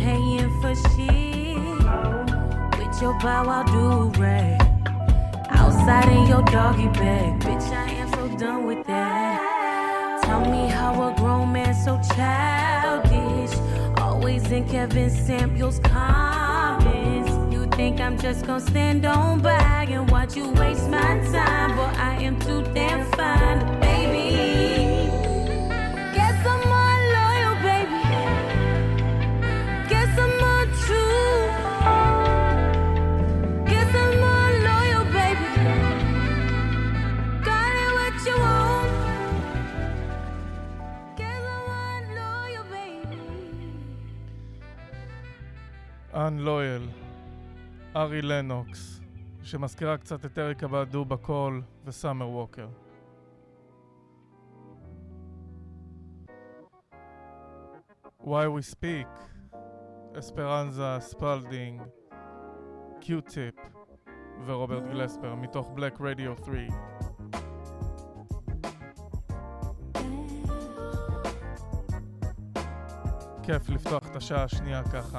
Paying 0.04 0.50
for 0.60 0.74
shit. 0.74 1.56
With 2.78 2.94
your 3.02 3.18
bow 3.20 3.42
wow 3.48 3.62
do 3.74 4.20
rag. 4.20 4.60
Outside 5.48 6.08
in 6.16 6.26
your 6.26 6.42
doggy 6.42 6.88
bag. 6.88 7.40
Bitch, 7.40 7.68
I 7.72 7.90
am 8.00 8.08
so 8.12 8.28
done 8.36 8.66
with 8.66 8.86
that. 8.86 10.20
Tell 10.24 10.44
me 10.54 10.68
how 10.68 10.92
a 11.08 11.14
grown 11.16 11.52
man 11.54 11.74
so 11.84 11.92
childish. 12.14 13.54
Always 13.98 14.44
in 14.52 14.68
Kevin 14.68 15.10
Samuels 15.10 15.78
comments. 15.78 17.32
You 17.54 17.66
think 17.78 17.98
I'm 17.98 18.18
just 18.18 18.46
gonna 18.46 18.60
stand 18.60 19.06
on 19.06 19.40
by 19.40 19.86
and 19.88 20.10
watch 20.10 20.36
you 20.36 20.50
waste 20.60 20.88
my 20.90 21.12
time? 21.32 21.70
But 21.78 21.92
I 21.96 22.12
am 22.28 22.38
too 22.40 22.62
damn 22.74 23.02
fine, 23.12 23.80
baby. 23.80 24.33
Unloyal, 46.14 46.82
ארי 47.96 48.22
לנוקס, 48.22 49.00
שמזכירה 49.42 49.98
קצת 49.98 50.24
את 50.24 50.38
אריקה 50.38 50.68
באדו 50.68 51.04
בקול 51.04 51.62
וסאמר 51.84 52.28
ווקר. 52.28 52.68
Why 58.20 58.26
We 58.26 58.74
Speak, 58.74 59.08
אספרנזה, 60.18 60.96
ספלדינג, 61.00 61.82
קיוטיפ 63.00 63.54
ורוברט 64.46 64.82
גלספר 64.82 65.34
מתוך 65.34 65.70
בלק 65.74 66.00
רדיו 66.00 66.34
3. 66.44 66.58
כיף 73.42 73.68
לפתוח 73.68 74.10
את 74.10 74.16
השעה 74.16 74.44
השנייה 74.44 74.82
ככה. 74.82 75.18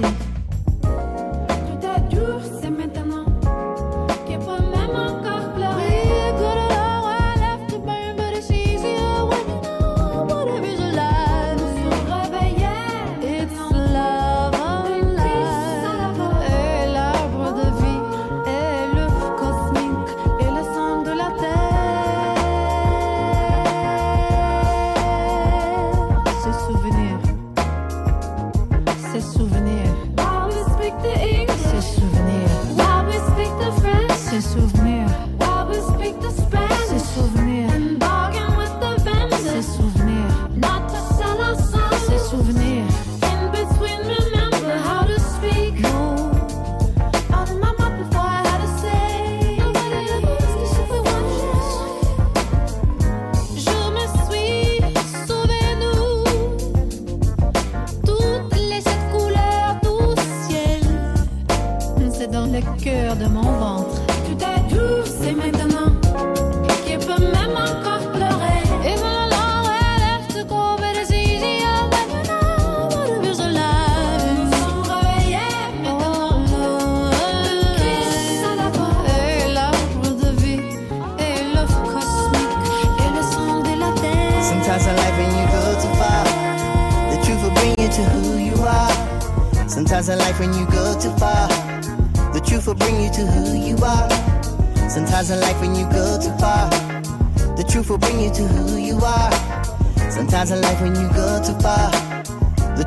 De 0.00 0.23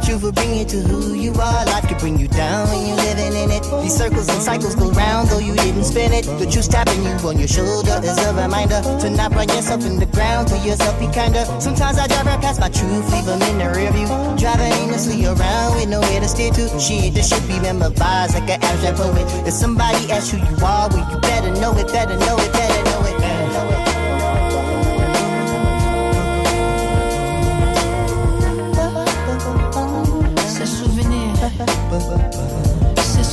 the 0.08 0.14
truth 0.14 0.24
will 0.24 0.32
bring 0.32 0.56
you 0.56 0.64
to 0.64 0.80
who 0.88 1.14
you 1.16 1.32
are. 1.34 1.66
Life 1.66 1.88
could 1.90 1.98
bring 1.98 2.18
you 2.18 2.30
down 2.30 2.70
when 2.70 2.88
you're 2.88 2.96
living 2.96 3.36
in 3.36 3.52
it. 3.52 3.64
These 3.84 3.98
circles 3.98 4.30
and 4.30 4.42
cycles 4.42 4.74
go 4.76 4.90
round, 4.92 5.28
though 5.28 5.40
you 5.40 5.54
didn't 5.56 5.84
spin 5.84 6.14
it. 6.14 6.24
The 6.24 6.48
truth 6.48 6.70
tapping 6.70 7.04
you 7.04 7.12
on 7.28 7.38
your 7.38 7.48
shoulder 7.48 8.00
is 8.02 8.18
a 8.24 8.34
reminder 8.34 8.80
to 9.04 9.10
not 9.10 9.36
run 9.36 9.50
yourself 9.50 9.84
in 9.86 10.00
the 10.00 10.06
ground. 10.06 10.48
To 10.48 10.58
yourself, 10.60 10.98
be 11.00 11.12
kinder. 11.12 11.44
Sometimes 11.60 11.98
I 12.00 12.08
drive 12.08 12.26
right 12.26 12.40
past 12.40 12.62
my 12.62 12.70
truth, 12.70 13.04
leave 13.12 13.26
them 13.26 13.42
in 13.52 13.58
the 13.60 13.68
rear 13.76 13.92
view. 13.92 14.08
Driving 14.40 14.72
aimlessly 14.80 15.26
around 15.26 15.76
with 15.76 15.90
nowhere 15.90 16.22
to 16.22 16.28
steer 16.30 16.52
to. 16.54 16.80
Shit, 16.80 17.14
this 17.14 17.28
should 17.28 17.46
be 17.48 17.60
memorized 17.60 18.34
like 18.34 18.48
an 18.48 18.64
abstract 18.64 18.98
poet. 18.98 19.28
If 19.46 19.54
somebody 19.54 20.10
asks 20.10 20.32
who 20.32 20.38
you 20.38 20.56
are, 20.64 20.88
well, 20.88 21.04
you 21.12 21.20
better 21.20 21.52
know 21.60 21.76
it, 21.76 21.88
better 21.92 22.16
know 22.16 22.38
it, 22.40 22.54
better 22.54 22.77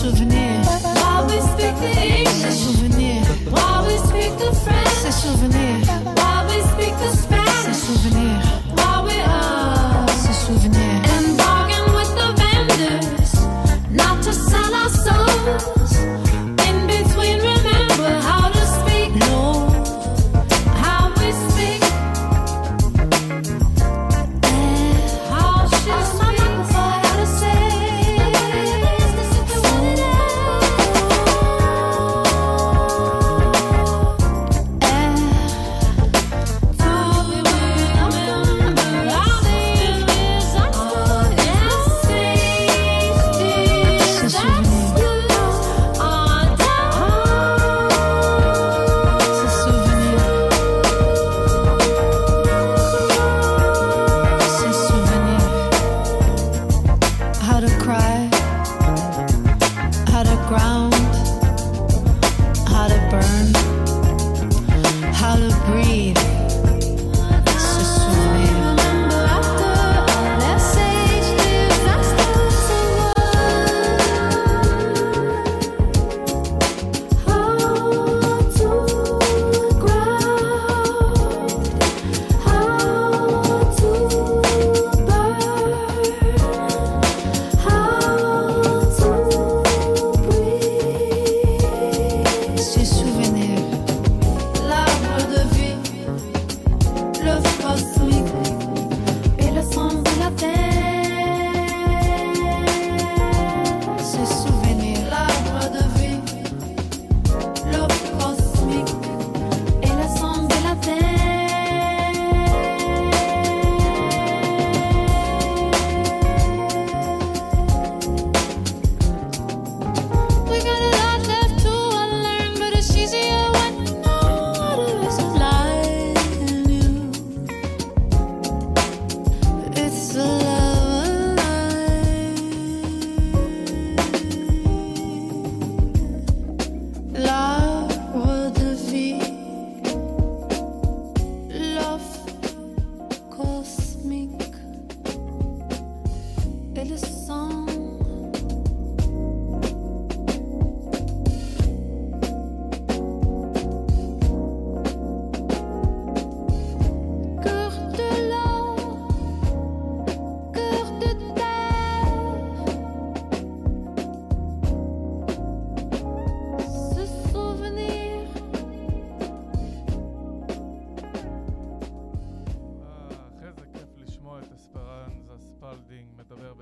Ces 0.04 0.10
souvenirs. 0.10 0.66
While 0.96 1.26
we 1.28 1.40
speak 1.40 1.74
the 1.80 1.88
English. 1.88 2.28
Ces 2.28 2.50
souvenirs. 2.50 3.26
While 3.50 3.86
we 3.86 3.96
speak 3.96 4.36
the 4.36 4.52
French. 4.54 4.88
Ces 5.02 5.12
souvenirs. 5.12 5.88
While 6.18 6.46
we 6.46 6.60
speak 6.72 6.94
the 6.98 7.16
Spanish. 7.16 7.64
Ces 7.64 7.86
souvenirs. 7.86 8.44
While 8.76 9.04
we 9.06 9.16
are. 9.22 10.06
Ces 10.08 10.36
souvenirs. 10.46 11.08
And 11.08 11.38
bargain 11.38 11.86
with 11.96 12.12
the 12.20 12.28
vendors. 12.36 13.32
Not 13.90 14.22
to 14.24 14.32
sell 14.34 14.74
our 14.74 14.90
souls. 14.90 15.93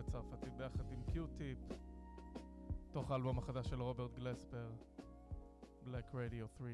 מדבר 0.03 0.21
בצרפתית 0.21 0.53
ביחד 0.57 0.93
עם 0.93 1.03
קיוטיפ, 1.13 1.59
תוך 2.93 3.11
האלבום 3.11 3.39
החדש 3.39 3.69
של 3.69 3.83
רוברט 3.83 4.15
גלספר, 4.15 4.71
Black 5.85 6.13
Radio 6.13 6.49
3. 6.57 6.71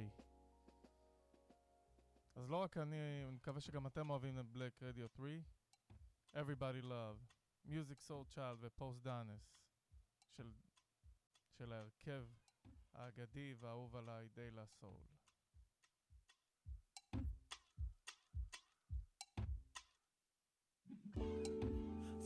אז 2.36 2.50
לא 2.50 2.56
רק 2.56 2.76
אני, 2.76 2.96
אני 3.24 3.34
מקווה 3.34 3.60
שגם 3.60 3.86
אתם 3.86 4.10
אוהבים 4.10 4.38
את 4.38 4.44
Black 4.54 4.82
Radio 4.82 5.08
3. 5.16 5.32
Everybody 6.34 6.84
Love, 6.84 7.18
Music 7.66 8.08
Soul 8.08 8.34
Child 8.34 8.56
ופוסט 8.60 9.02
דאנס 9.02 9.60
של, 10.36 10.52
של 11.58 11.72
ההרכב 11.72 12.26
האגדי 12.94 13.54
והאהוב 13.58 13.96
עליי, 13.96 14.28
דיילה 14.28 14.66
סול. 14.66 15.00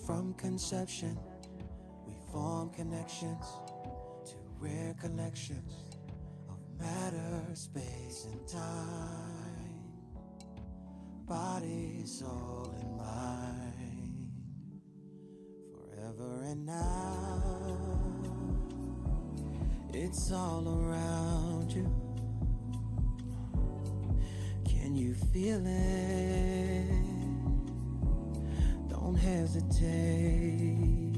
From 0.07 0.35
conception, 0.35 1.17
we 2.05 2.13
form 2.33 2.71
connections 2.71 3.47
to 4.27 4.35
rare 4.59 4.95
collections 5.01 5.73
of 6.49 6.59
matter, 6.81 7.45
space, 7.55 8.27
and 8.31 8.49
time. 8.49 9.85
Body, 11.25 12.03
soul, 12.05 12.75
and 12.81 12.97
mind. 12.97 14.33
Forever 15.73 16.43
and 16.47 16.67
now. 16.67 17.43
It's 19.95 20.33
all 20.33 20.67
around 20.67 21.71
you. 21.71 21.87
Can 24.65 24.97
you 24.97 25.15
feel 25.15 25.63
it? 25.65 26.82
Don't 29.13 29.21
hesitate. 29.21 31.13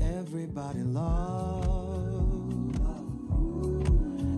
Everybody 0.00 0.82
love. 0.84 1.60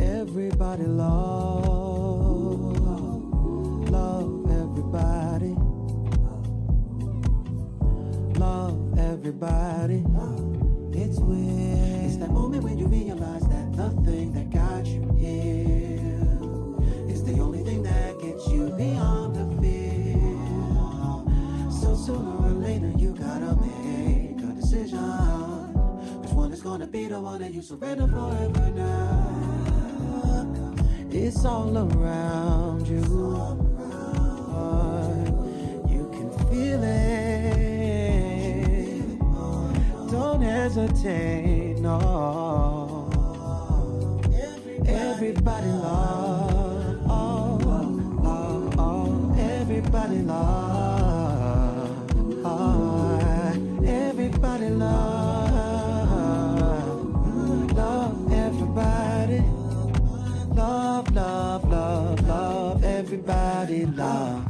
Everybody 0.00 0.84
love. 0.84 1.68
Love 3.90 4.50
everybody. 4.50 5.54
Love 8.38 8.98
everybody. 8.98 10.02
It's 10.94 11.18
weird. 11.18 12.04
It's 12.06 12.16
that 12.16 12.30
moment 12.30 12.64
when 12.64 12.78
you 12.78 12.86
realize 12.86 13.46
that 13.48 13.76
the 13.76 13.90
thing 14.02 14.32
that 14.32 14.48
got 14.48 14.86
you 14.86 15.14
here 15.18 15.77
beyond 18.78 19.34
the 19.34 19.44
fear. 19.60 20.16
So 21.80 21.94
sooner 21.96 22.36
or 22.46 22.52
later 22.66 22.92
you 22.96 23.12
gotta 23.12 23.56
make 23.56 24.38
a 24.40 24.52
decision. 24.54 25.00
Which 26.22 26.32
one 26.32 26.52
is 26.52 26.62
gonna 26.62 26.86
be 26.86 27.06
the 27.06 27.20
one 27.20 27.40
that 27.40 27.52
you 27.52 27.60
surrender 27.60 28.06
forever 28.06 28.70
now? 28.70 29.48
It's 31.10 31.44
all 31.44 31.76
around 31.76 32.86
you. 32.86 33.02
You 35.94 36.08
can 36.14 36.30
feel 36.48 36.82
it. 36.84 37.18
Don't 40.12 40.42
hesitate, 40.42 41.80
no. 41.80 43.10
Everybody 44.86 45.66
love, 45.66 46.37
love. 50.28 51.88
Everybody 53.84 54.68
love, 54.70 55.52
love 57.72 58.32
everybody. 58.32 59.42
Love, 60.54 61.14
love, 61.14 61.64
love, 61.70 62.28
love 62.28 62.84
everybody, 62.84 63.86
love. 63.86 64.44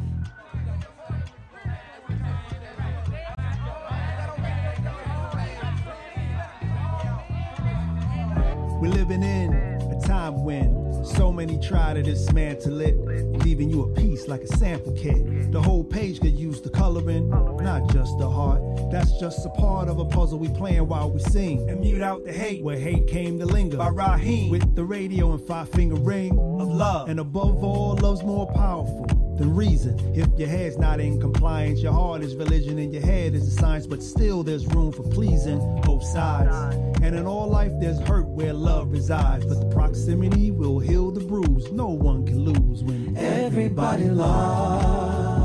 We're 8.80 8.90
living 8.90 9.22
in 9.22 9.52
a 9.55 10.00
time 10.06 10.44
when 10.44 10.77
so 11.18 11.32
many 11.32 11.58
try 11.58 11.92
to 11.92 12.00
dismantle 12.00 12.80
it, 12.80 12.96
leaving 13.44 13.68
you 13.68 13.82
a 13.82 13.92
piece 13.92 14.28
like 14.28 14.40
a 14.42 14.46
sample 14.56 14.92
kit. 14.92 15.50
The 15.50 15.60
whole 15.60 15.82
page 15.82 16.20
could 16.20 16.38
use 16.38 16.60
the 16.60 16.70
coloring, 16.70 17.28
not 17.28 17.92
just 17.92 18.16
the 18.18 18.30
heart. 18.30 18.62
That's 18.92 19.18
just 19.18 19.44
a 19.44 19.48
part 19.50 19.88
of 19.88 19.98
a 19.98 20.04
puzzle 20.04 20.38
we 20.38 20.48
playing 20.48 20.86
while 20.86 21.10
we 21.10 21.18
sing. 21.18 21.68
And 21.68 21.80
mute 21.80 22.02
out 22.02 22.24
the 22.24 22.32
hate 22.32 22.62
where 22.62 22.78
hate 22.78 23.08
came 23.08 23.36
to 23.40 23.46
linger. 23.46 23.78
By 23.78 23.88
Raheem 23.88 24.48
with 24.48 24.76
the 24.76 24.84
radio 24.84 25.32
and 25.32 25.44
five 25.44 25.68
finger 25.70 25.96
ring 25.96 26.38
of 26.38 26.68
love. 26.68 27.08
And 27.08 27.18
above 27.18 27.64
all, 27.64 27.96
love's 27.96 28.22
more 28.22 28.46
powerful 28.52 29.27
than 29.39 29.55
reason. 29.55 29.98
If 30.15 30.28
your 30.39 30.48
head's 30.48 30.77
not 30.78 31.01
in 31.01 31.20
compliance, 31.20 31.81
your 31.81 31.93
heart 31.93 32.23
is 32.23 32.35
religion 32.35 32.78
and 32.78 32.93
your 32.93 33.02
head 33.02 33.35
is 33.35 33.55
the 33.55 33.60
science, 33.60 33.86
but 33.86 34.02
still 34.02 34.43
there's 34.43 34.66
room 34.66 34.93
for 34.93 35.02
pleasing 35.05 35.59
both 35.82 36.02
sides. 36.05 36.74
And 37.02 37.15
in 37.16 37.27
all 37.27 37.48
life, 37.48 37.73
there's 37.81 38.01
hurt 38.01 38.27
where 38.27 38.52
love 38.52 38.90
resides, 38.90 39.47
but 39.47 39.60
the 39.60 39.74
proximity 39.74 40.51
will 40.51 40.81
heal 40.81 41.10
the 41.10 41.20
bruise. 41.20 41.70
No 41.73 41.89
one 41.89 42.27
can 42.27 42.40
lose 42.44 42.82
when 42.82 43.16
Everybody 43.16 44.09
loves. 44.09 45.39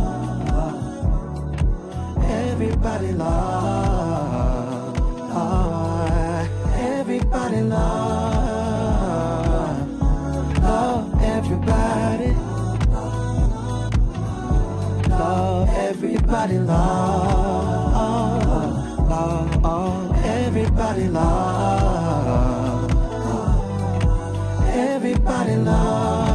Everybody 2.26 3.12
love. 3.12 4.98
Ah, 5.36 6.48
Everybody 6.76 7.62
love. 7.62 8.33
Love 15.24 15.70
everybody 15.70 16.58
love. 16.60 17.94
Love, 19.10 19.62
oh, 19.64 20.12
everybody 20.26 21.08
love. 21.08 22.92
Everybody 24.68 25.56
love. 25.56 26.33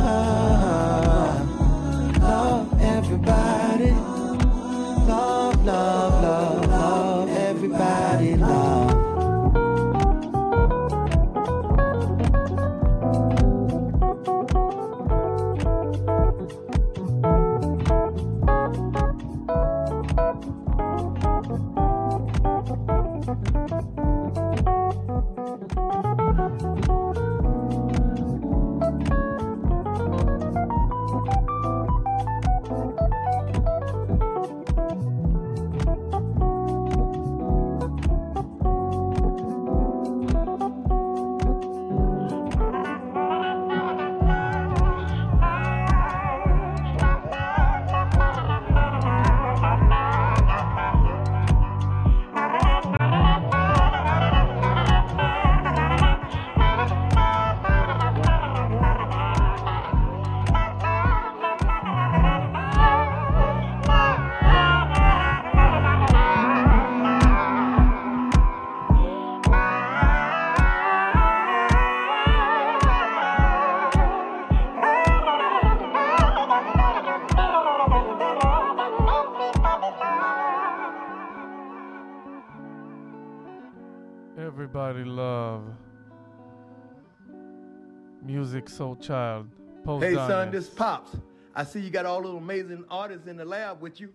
soul 88.78 88.94
child. 88.94 89.48
Post 89.84 90.04
hey, 90.04 90.12
Dinas. 90.12 90.28
son, 90.28 90.50
this 90.52 90.68
Pops. 90.68 91.16
I 91.54 91.64
see 91.64 91.80
you 91.80 91.90
got 91.90 92.06
all 92.06 92.22
those 92.22 92.36
amazing 92.36 92.84
artists 92.88 93.26
in 93.26 93.36
the 93.36 93.44
lab 93.44 93.80
with 93.80 94.00
you. 94.00 94.08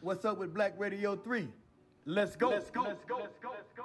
What's 0.00 0.24
up 0.24 0.38
with 0.38 0.54
Black 0.54 0.72
Radio 0.78 1.14
3? 1.16 1.46
Let's 2.06 2.34
go. 2.34 2.48
Let's 2.48 2.70
go. 2.70 2.82
Let's 2.82 3.04
go. 3.04 3.16
Let's 3.18 3.38
go. 3.42 3.50
Let's 3.58 3.72
go. 3.76 3.84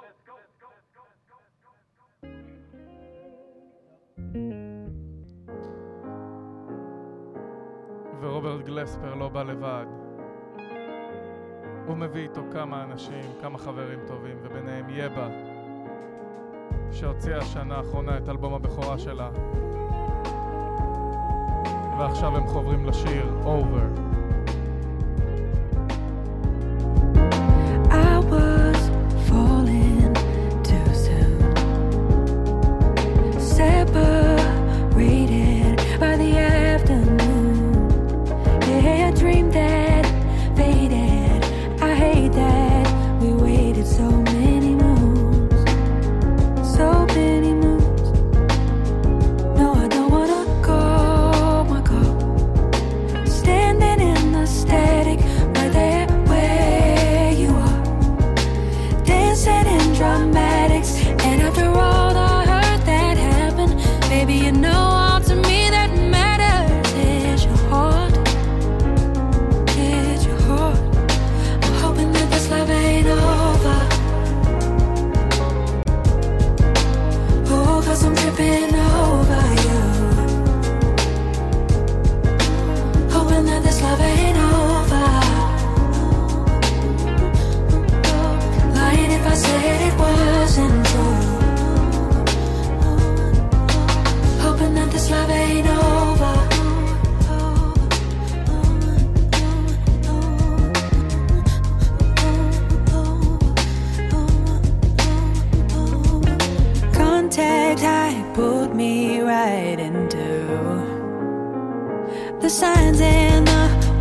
ורוברט 8.20 8.64
גלספר 8.64 9.14
לא 9.14 9.28
בא 9.28 9.42
לבד. 9.42 9.86
הוא 11.86 11.96
מביא 11.96 12.22
איתו 12.22 12.40
כמה 12.52 12.84
אנשים, 12.84 13.24
כמה 13.40 13.58
חברים 13.58 13.98
טובים, 14.06 14.36
וביניהם 14.42 14.86
יבה, 14.90 15.28
שהוציאה 16.92 17.38
השנה 17.38 17.76
האחרונה 17.76 18.18
את 18.18 18.28
אלבום 18.28 18.54
הבכורה 18.54 18.98
שלה, 18.98 19.30
ועכשיו 21.98 22.36
הם 22.36 22.46
חוברים 22.46 22.86
לשיר 22.86 23.26
Over. 23.44 24.07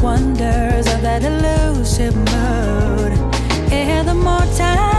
wonders 0.02 0.88
of 0.88 1.02
that 1.02 1.24
elusive 1.24 2.15
mood. 2.15 3.14
Yeah, 3.72 4.03
the 4.03 4.14
more 4.14 4.45
time. 4.57 4.97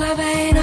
suave 0.00 0.59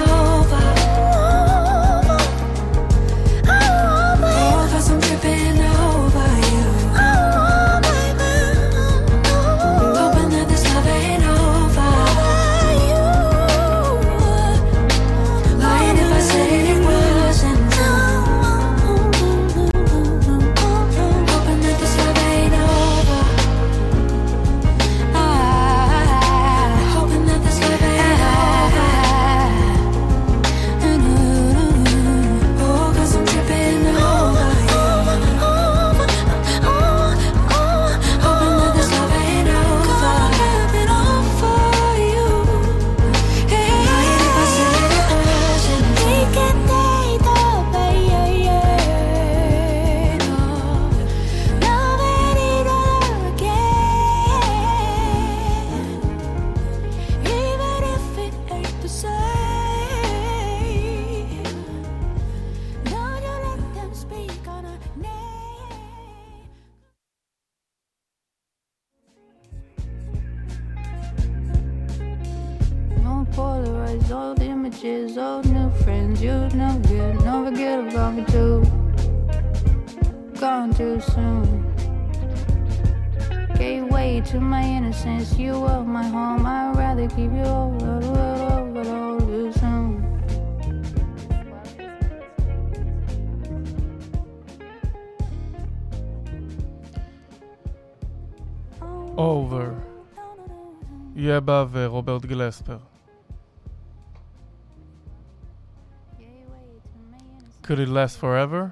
could 107.68 107.80
it 107.80 107.88
last 107.90 108.16
forever? 108.16 108.70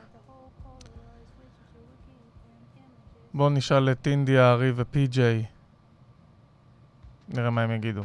בואו 3.34 3.50
נשאל 3.50 3.92
את 3.92 4.06
אינדיה, 4.06 4.52
ארי 4.52 4.72
ופי.ג'יי. 4.76 5.44
נראה 7.28 7.50
מה 7.50 7.62
הם 7.62 7.70
יגידו. 7.70 8.02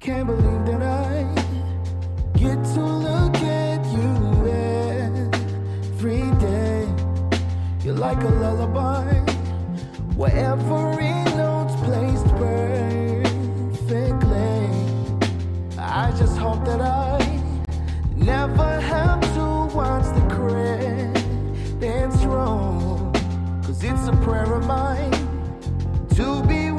Can't 0.00 0.26
believe 0.26 0.64
that 0.70 0.82
I 0.82 1.12
get 2.42 2.58
to 2.74 2.82
look 3.06 3.36
at 3.66 3.82
you 3.96 4.10
every 5.92 6.24
day. 6.48 6.78
You're 7.84 8.00
like 8.08 8.22
a 8.30 8.32
lullaby, 8.42 9.04
wherever 10.20 10.99
Cause 23.70 23.84
it's 23.84 24.08
a 24.08 24.16
prayer 24.24 24.52
of 24.54 24.66
mine 24.66 25.12
to 26.16 26.42
be 26.48 26.69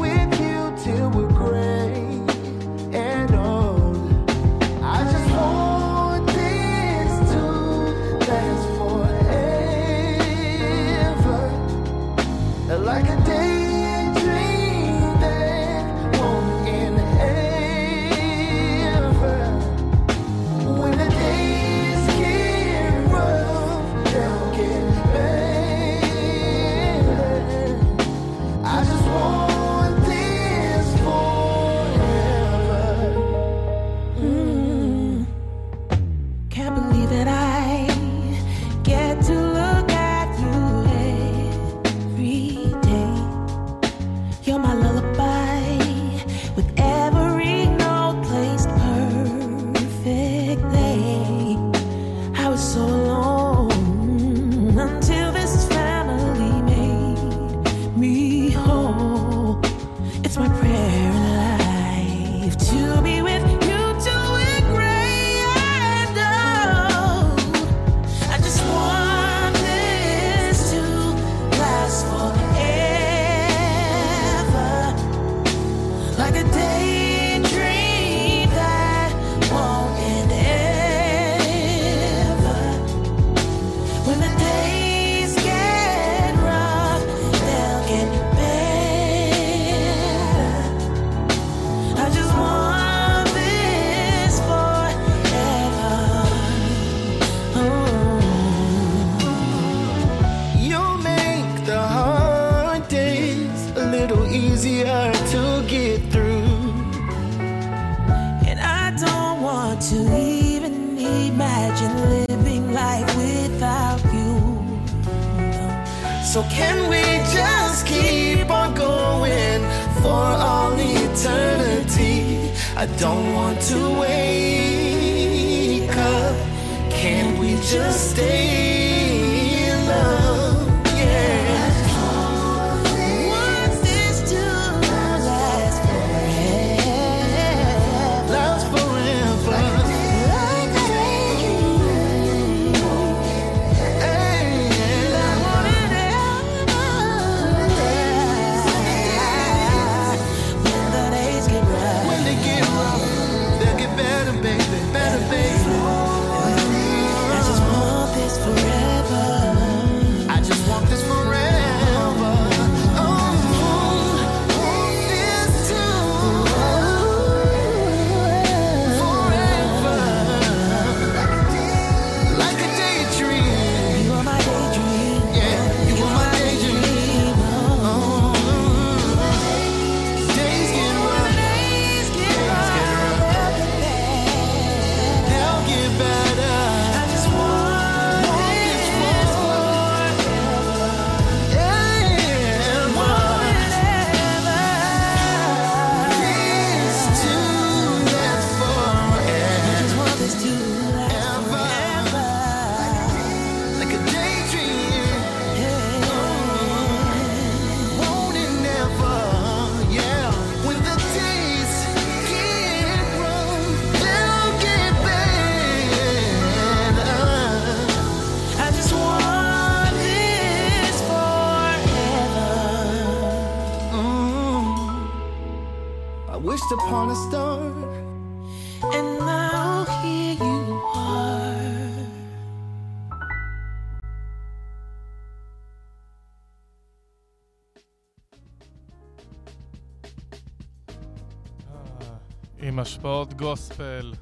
השפעות 243.02 243.34
גוספל, 243.34 244.14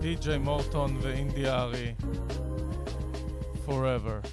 די.ג'יי 0.00 0.38
מורטון 0.38 0.96
ואינדי 1.02 1.48
ארי, 1.48 1.94
forever. 3.66 4.28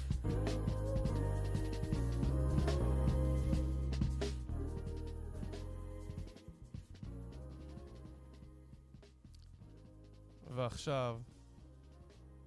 ועכשיו, 10.50 11.20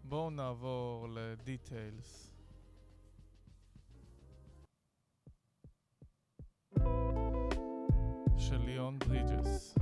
בואו 0.03 0.30
נעבור 0.30 1.07
לדיטיילס. 1.10 2.32
של 8.38 8.61
ליאון 8.65 8.99
ברידג'ס. 8.99 9.76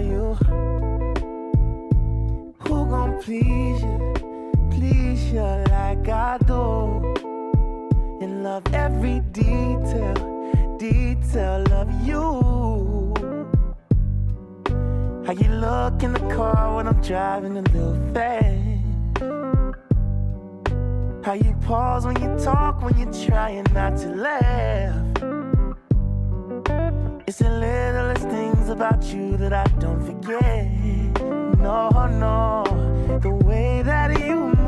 You. 0.00 0.34
Who 2.64 2.86
gon' 2.86 3.20
please 3.22 3.82
you, 3.82 4.14
please 4.70 5.32
you 5.32 5.42
like 5.42 6.08
I 6.08 6.38
do? 6.46 7.14
And 8.20 8.44
love 8.44 8.62
every 8.72 9.20
detail, 9.32 10.76
detail 10.78 11.64
of 11.72 11.88
you. 12.06 13.14
How 15.26 15.32
you 15.32 15.48
look 15.54 16.02
in 16.02 16.12
the 16.12 16.34
car 16.34 16.76
when 16.76 16.88
I'm 16.88 17.00
driving 17.00 17.56
a 17.56 17.62
little 17.62 17.98
fast. 18.14 18.60
How 21.24 21.34
you 21.34 21.54
pause 21.66 22.06
when 22.06 22.20
you 22.22 22.36
talk 22.42 22.82
when 22.82 22.98
you're 22.98 23.12
trying 23.12 23.66
not 23.74 23.96
to 23.98 24.08
laugh. 24.08 25.09
It's 27.30 27.38
the 27.38 27.48
littlest 27.48 28.28
things 28.28 28.68
about 28.70 29.04
you 29.04 29.36
that 29.36 29.52
I 29.52 29.62
don't 29.78 30.04
forget. 30.04 30.66
No, 31.58 31.88
no, 32.08 32.64
the 33.22 33.30
way 33.30 33.82
that 33.82 34.18
you 34.18 34.59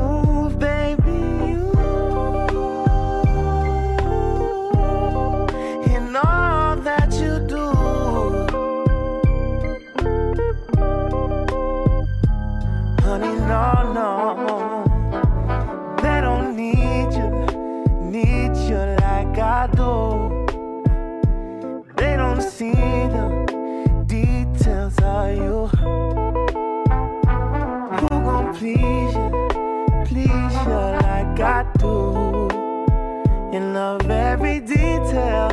And 33.53 33.75
love 33.75 34.09
every 34.09 34.59
detail, 34.61 35.49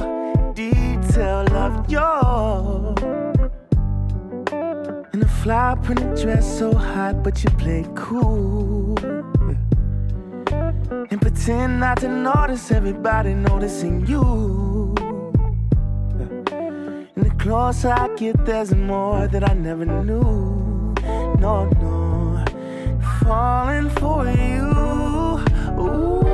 detail 0.54 1.44
of 1.54 1.90
you. 1.92 2.94
In 5.12 5.22
a 5.22 5.28
fly 5.28 5.76
print 5.82 6.16
dress 6.18 6.58
so 6.58 6.72
hot, 6.72 7.22
but 7.22 7.44
you 7.44 7.50
play 7.50 7.84
cool. 7.94 8.98
And 11.10 11.20
pretend 11.20 11.80
not 11.80 11.98
to 11.98 12.08
notice 12.08 12.70
everybody 12.70 13.34
noticing 13.34 14.06
you. 14.06 14.94
And 17.16 17.26
the 17.26 17.34
closer 17.38 17.90
I 17.90 18.08
get, 18.16 18.46
there's 18.46 18.74
more 18.74 19.28
that 19.28 19.46
I 19.46 19.52
never 19.52 19.84
knew. 19.84 20.94
No, 21.38 21.68
no, 21.82 22.44
falling 23.22 23.90
for 23.90 24.26
you. 24.26 24.70
Ooh, 25.78 26.29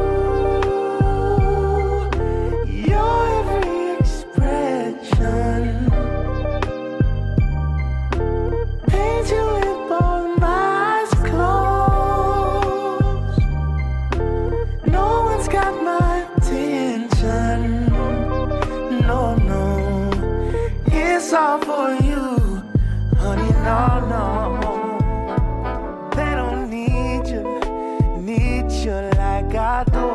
all 21.37 21.59
for 21.61 21.91
you, 22.03 22.63
honey. 23.19 23.53
No, 23.69 23.81
no, 24.15 24.21
they 26.17 26.33
don't 26.35 26.71
need 26.71 27.27
you, 27.29 27.43
need 28.31 28.71
you 28.85 28.97
like 29.23 29.55
I 29.55 29.85
do. 29.97 30.09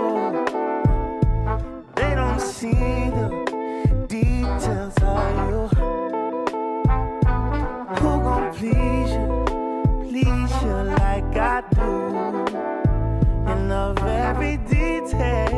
They 1.95 2.15
don't 2.15 2.41
see 2.41 2.73
the 3.17 3.27
details 4.07 4.97
of 5.15 5.31
you. 5.49 5.61
Who 7.99 8.11
gon' 8.27 8.53
please 8.55 9.11
you, 9.17 9.27
please 10.09 10.53
you 10.63 10.75
like 11.01 11.35
I 11.37 11.63
do? 11.75 11.91
and 13.51 13.69
love 13.69 13.97
every 14.05 14.57
detail 14.57 15.50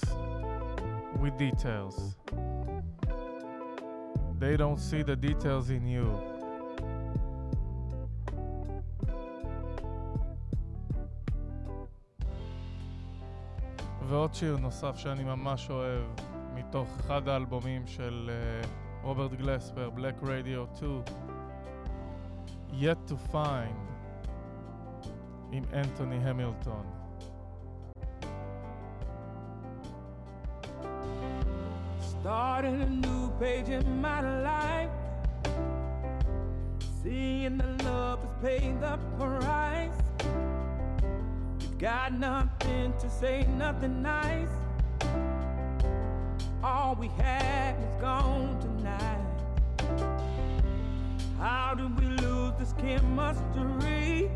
ברידג'ס, 0.00 0.14
with 1.20 1.38
details. 1.38 2.16
They 4.38 4.56
don't 4.56 4.80
see 4.80 5.02
the 5.02 5.16
details 5.16 5.70
in 5.70 5.86
you. 5.86 6.32
ועוד 14.08 14.34
שיר 14.34 14.56
נוסף 14.56 14.96
שאני 14.96 15.24
ממש 15.24 15.70
אוהב, 15.70 16.04
מתוך 16.54 16.88
אחד 17.00 17.28
האלבומים 17.28 17.86
של 17.86 18.30
אה, 18.32 18.68
רוברט 19.02 19.32
גלספר, 19.32 19.90
Black 19.96 20.24
Radio 20.24 20.76
2, 20.76 21.02
Yet 22.72 23.10
to 23.10 23.32
Find, 23.32 23.92
עם 25.52 25.64
אנטוני 25.72 26.16
המילטון. 26.16 27.01
Starting 32.22 32.80
a 32.80 32.88
new 32.88 33.32
page 33.40 33.68
in 33.68 34.00
my 34.00 34.20
life. 34.42 34.90
Seeing 37.02 37.58
the 37.58 37.66
love 37.82 38.20
has 38.20 38.30
paid 38.40 38.80
the 38.80 38.96
price. 39.18 39.90
You've 41.60 41.78
got 41.78 42.12
nothing 42.12 42.94
to 43.00 43.10
say, 43.10 43.44
nothing 43.58 44.02
nice. 44.02 44.46
All 46.62 46.94
we 46.94 47.08
had 47.08 47.74
is 47.80 48.00
gone 48.00 48.56
tonight. 48.60 49.26
How 51.38 51.74
did 51.74 51.98
we 51.98 52.06
lose 52.24 52.52
this 52.56 52.72
chemistry? 52.74 54.30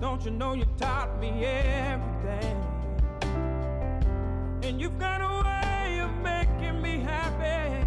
Don't 0.00 0.24
you 0.24 0.30
know 0.30 0.54
you 0.54 0.64
taught 0.78 1.20
me 1.20 1.44
everything? 1.44 2.56
And 4.62 4.80
you've 4.80 4.98
got 4.98 5.20
me 6.80 6.98
happy 6.98 7.84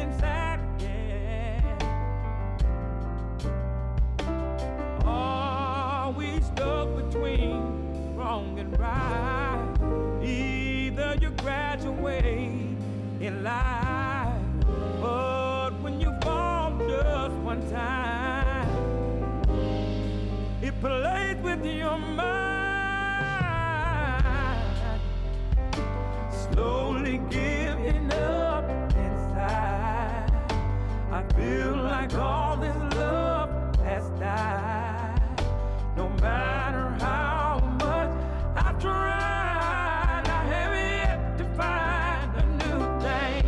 inside 0.00 0.60
again. 0.76 1.62
Are 5.04 6.10
we 6.12 6.40
stuck 6.40 6.88
between 6.96 8.16
wrong 8.16 8.58
and 8.58 8.78
right? 8.78 9.76
Either 10.22 11.16
you 11.20 11.30
graduate 11.30 12.78
in 13.20 13.42
life, 13.44 14.40
but 15.00 15.72
when 15.82 16.00
you 16.00 16.12
fall 16.22 16.72
just 16.78 17.36
one 17.36 17.70
time, 17.70 18.68
it 20.62 20.80
plays 20.80 21.36
with 21.42 21.64
your 21.66 21.98
mind. 21.98 22.45
like 31.96 32.14
all 32.18 32.56
this 32.58 32.76
love 32.96 33.50
has 33.76 34.04
died. 34.20 35.40
No 35.96 36.08
matter 36.20 36.86
how 37.02 37.58
much 37.80 38.12
I 38.54 38.68
tried, 38.84 40.24
I 40.38 40.42
have 40.54 40.74
yet 41.00 41.38
to 41.38 41.44
find 41.60 42.28
a 42.42 42.46
new 42.62 42.80
thing. 43.04 43.44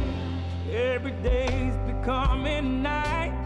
Every 0.73 1.15
day's 1.31 1.77
becoming 1.91 2.83
night. 2.83 3.39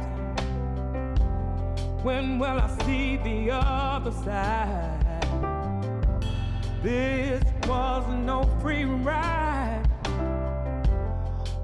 When 2.05 2.39
will 2.39 2.59
I 2.67 2.69
see 2.87 3.17
the 3.17 3.51
other 3.51 4.13
side? 4.27 5.25
This 6.81 7.43
was 7.67 8.05
no 8.31 8.39
free 8.61 8.85
ride. 8.85 9.83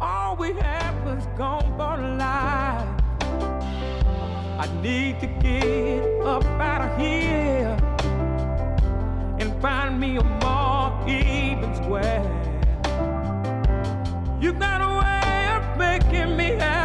All 0.00 0.34
we 0.36 0.50
had 0.54 0.92
was 1.04 1.24
gone 1.36 1.68
for 1.78 1.96
life. 2.26 2.97
I 4.60 4.66
need 4.82 5.20
to 5.20 5.28
get 5.40 6.02
up 6.22 6.44
out 6.44 6.80
of 6.80 6.98
here 6.98 7.76
and 9.38 9.62
find 9.62 10.00
me 10.00 10.16
a 10.16 10.24
more 10.24 11.08
even 11.08 11.76
square. 11.76 12.24
You 14.40 14.52
got 14.54 14.80
a 14.80 14.90
way 14.98 15.48
of 15.54 15.78
making 15.78 16.36
me 16.36 16.56
happy. 16.58 16.77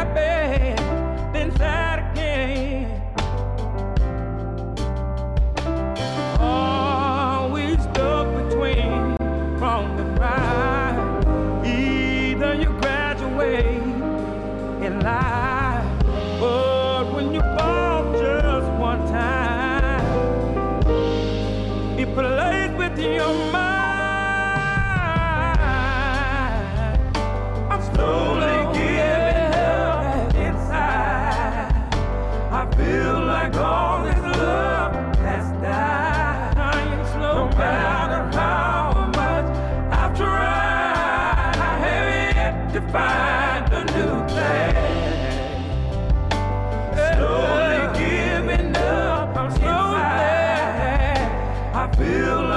feel 51.96 52.53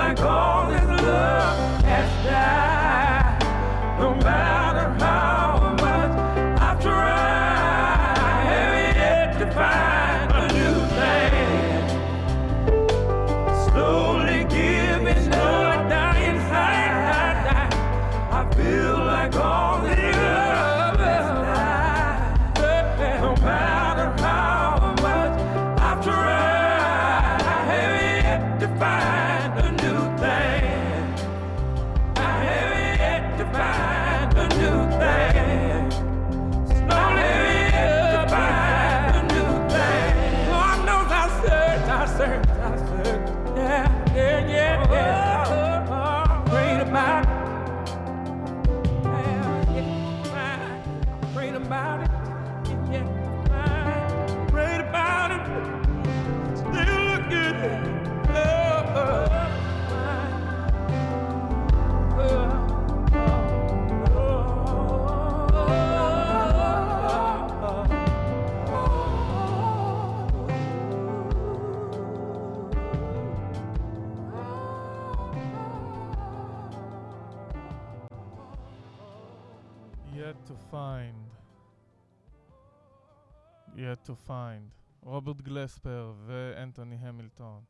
to 84.08 84.16
Find, 84.16 84.72
רוברט 85.02 85.42
גלספר 85.42 86.16
Anthony 86.56 87.06
המילטון. 87.06 87.64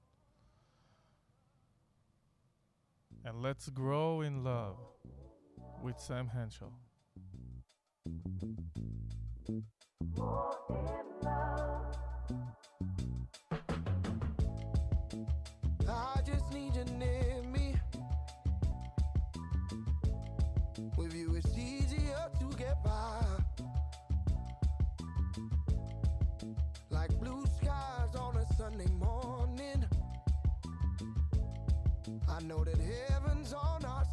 And 3.23 3.41
let's 3.41 3.69
grow 3.69 4.21
in 4.21 4.43
love 4.43 4.77
with 5.83 5.99
Sam 5.99 6.27
Henshaw. 6.27 6.71
In 9.47 9.65
love. 10.15 11.77
Sunday 28.69 28.91
morning. 28.99 29.85
I 32.27 32.41
know 32.43 32.65
that 32.65 32.77
heaven's 32.77 33.53
on 33.53 33.85
our 33.85 34.03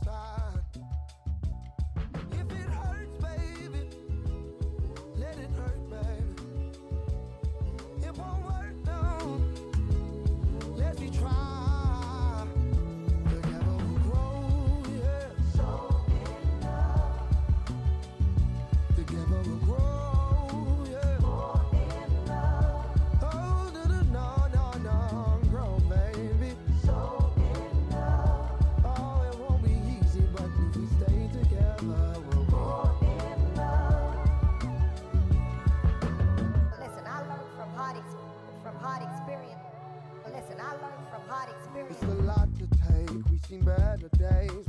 It's 41.76 42.02
a 42.02 42.06
lot 42.22 42.48
to 42.58 42.66
take. 42.86 43.10
We've 43.30 43.44
seen 43.46 43.62
better 43.62 44.08
days. 44.16 44.63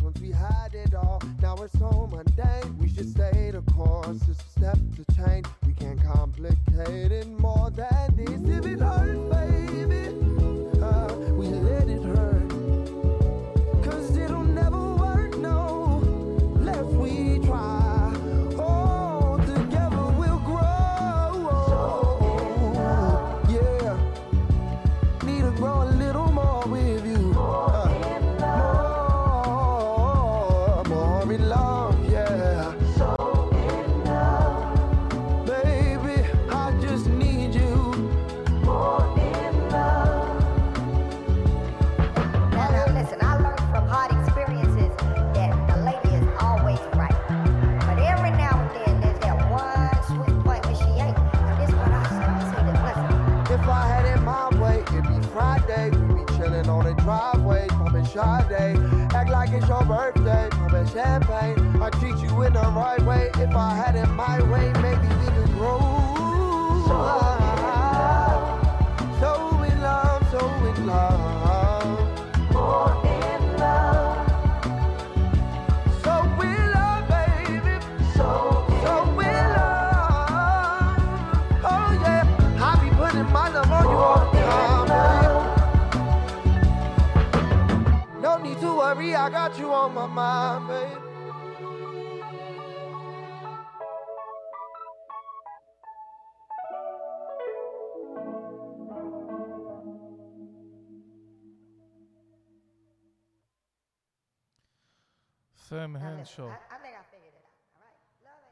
סם 106.25 106.25
הנשו. 106.25 106.51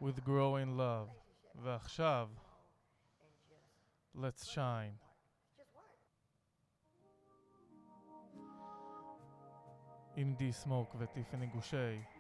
With 0.00 0.20
growing 0.26 0.78
love. 0.78 1.10
ועכשיו, 1.54 2.28
let's 4.14 4.44
shine. 4.54 5.08
עם 10.16 10.34
די 10.34 10.52
סמוק 10.52 10.94
וטיפני 10.98 11.46
גושי. 11.46 12.11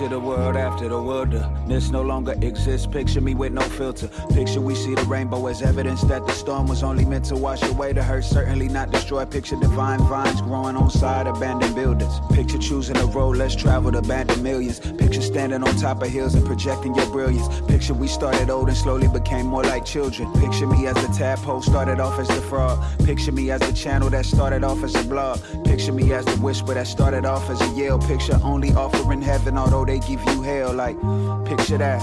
Picture 0.00 0.16
the 0.16 0.20
world 0.20 0.56
after 0.56 0.88
the 0.88 1.02
wilderness 1.02 1.90
no 1.90 2.00
longer 2.00 2.32
exists. 2.40 2.86
Picture 2.86 3.20
me 3.20 3.34
with 3.34 3.52
no 3.52 3.60
filter. 3.60 4.08
Picture 4.32 4.62
we 4.62 4.74
see 4.74 4.94
the 4.94 5.02
rainbow 5.02 5.46
as 5.46 5.60
evidence 5.60 6.00
that 6.04 6.26
the 6.26 6.32
storm 6.32 6.68
was 6.68 6.82
only 6.82 7.04
meant 7.04 7.26
to 7.26 7.36
wash 7.36 7.62
away 7.64 7.92
the 7.92 8.02
hurt, 8.02 8.24
certainly 8.24 8.66
not 8.66 8.90
destroy. 8.90 9.26
Picture 9.26 9.56
divine 9.56 9.98
vines 10.08 10.40
growing 10.40 10.74
on 10.74 10.88
side 10.88 11.26
abandoned 11.26 11.74
buildings. 11.74 12.18
Picture 12.32 12.56
choosing 12.56 12.96
a 12.96 13.04
road 13.04 13.36
less 13.36 13.54
traveled, 13.54 13.94
abandoned 13.94 14.42
millions. 14.42 14.80
Picture 14.80 15.20
standing 15.20 15.62
on 15.62 15.76
top 15.76 16.02
of 16.02 16.08
hills 16.08 16.34
and 16.34 16.46
projecting 16.46 16.94
your 16.94 17.10
brilliance. 17.10 17.60
Picture 17.68 17.92
we 17.92 18.08
started 18.08 18.48
old 18.48 18.68
and 18.68 18.78
slowly 18.78 19.06
became 19.06 19.44
more 19.44 19.64
like 19.64 19.84
children. 19.84 20.32
Picture 20.40 20.66
me 20.66 20.86
as 20.86 20.94
the 20.94 21.12
tadpole 21.12 21.60
started 21.60 22.00
off 22.00 22.18
as 22.18 22.28
the 22.28 22.40
frog. 22.48 22.82
Picture 23.04 23.32
me 23.32 23.50
as 23.50 23.60
the 23.60 23.72
channel 23.74 24.08
that 24.08 24.24
started 24.24 24.64
off 24.64 24.82
as 24.82 24.94
a 24.94 25.04
blog. 25.04 25.38
Picture 25.66 25.92
me 25.92 26.10
as 26.14 26.24
the 26.24 26.38
whisper 26.38 26.72
that 26.72 26.86
started 26.86 27.26
off 27.26 27.50
as 27.50 27.60
a 27.60 27.68
yell. 27.78 27.98
Picture 27.98 28.40
only 28.42 28.70
offering 28.70 29.20
heaven, 29.20 29.58
although 29.58 29.89
they 29.90 29.98
give 29.98 30.24
you 30.24 30.42
hell. 30.42 30.72
Like, 30.72 30.96
picture 31.44 31.78
that, 31.78 32.00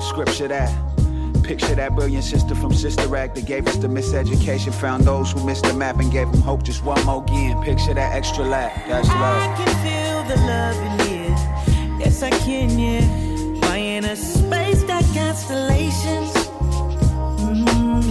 scripture 0.00 0.48
that. 0.48 0.70
Picture 1.42 1.74
that 1.74 1.94
brilliant 1.94 2.24
sister 2.24 2.54
from 2.54 2.72
Sister 2.72 3.16
Act 3.16 3.34
that 3.34 3.46
gave 3.46 3.66
us 3.66 3.76
the 3.76 3.88
miseducation. 3.88 4.72
Found 4.74 5.04
those 5.04 5.32
who 5.32 5.44
missed 5.44 5.64
the 5.64 5.74
map 5.74 5.98
and 6.00 6.10
gave 6.12 6.30
them 6.30 6.40
hope 6.42 6.62
just 6.62 6.84
one 6.84 7.02
more 7.04 7.22
again. 7.22 7.62
Picture 7.62 7.94
that 7.94 8.14
extra 8.14 8.44
lap, 8.44 8.72
that's 8.86 9.08
love. 9.08 9.42
I 9.42 9.56
can 9.56 9.74
feel 9.84 10.22
the 10.32 10.36
love 10.52 10.76
in 10.86 10.98
here. 11.06 11.36
Yes, 11.98 12.22
I 12.22 12.30
can, 12.30 12.78
yeah. 12.78 13.04
My 13.68 13.78
inner 13.78 14.16
space 14.16 14.82
got 14.84 15.04
constellations. 15.14 16.32
Mm. 17.40 18.04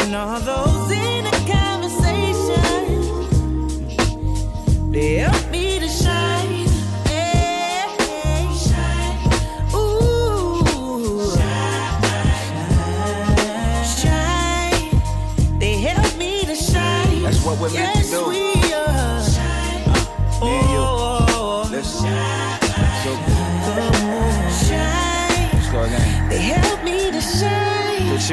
And 0.00 0.14
all 0.14 0.40
those 0.40 0.90
inner 0.92 1.38
conversations, 1.46 3.06
they 4.92 5.16
help 5.16 5.53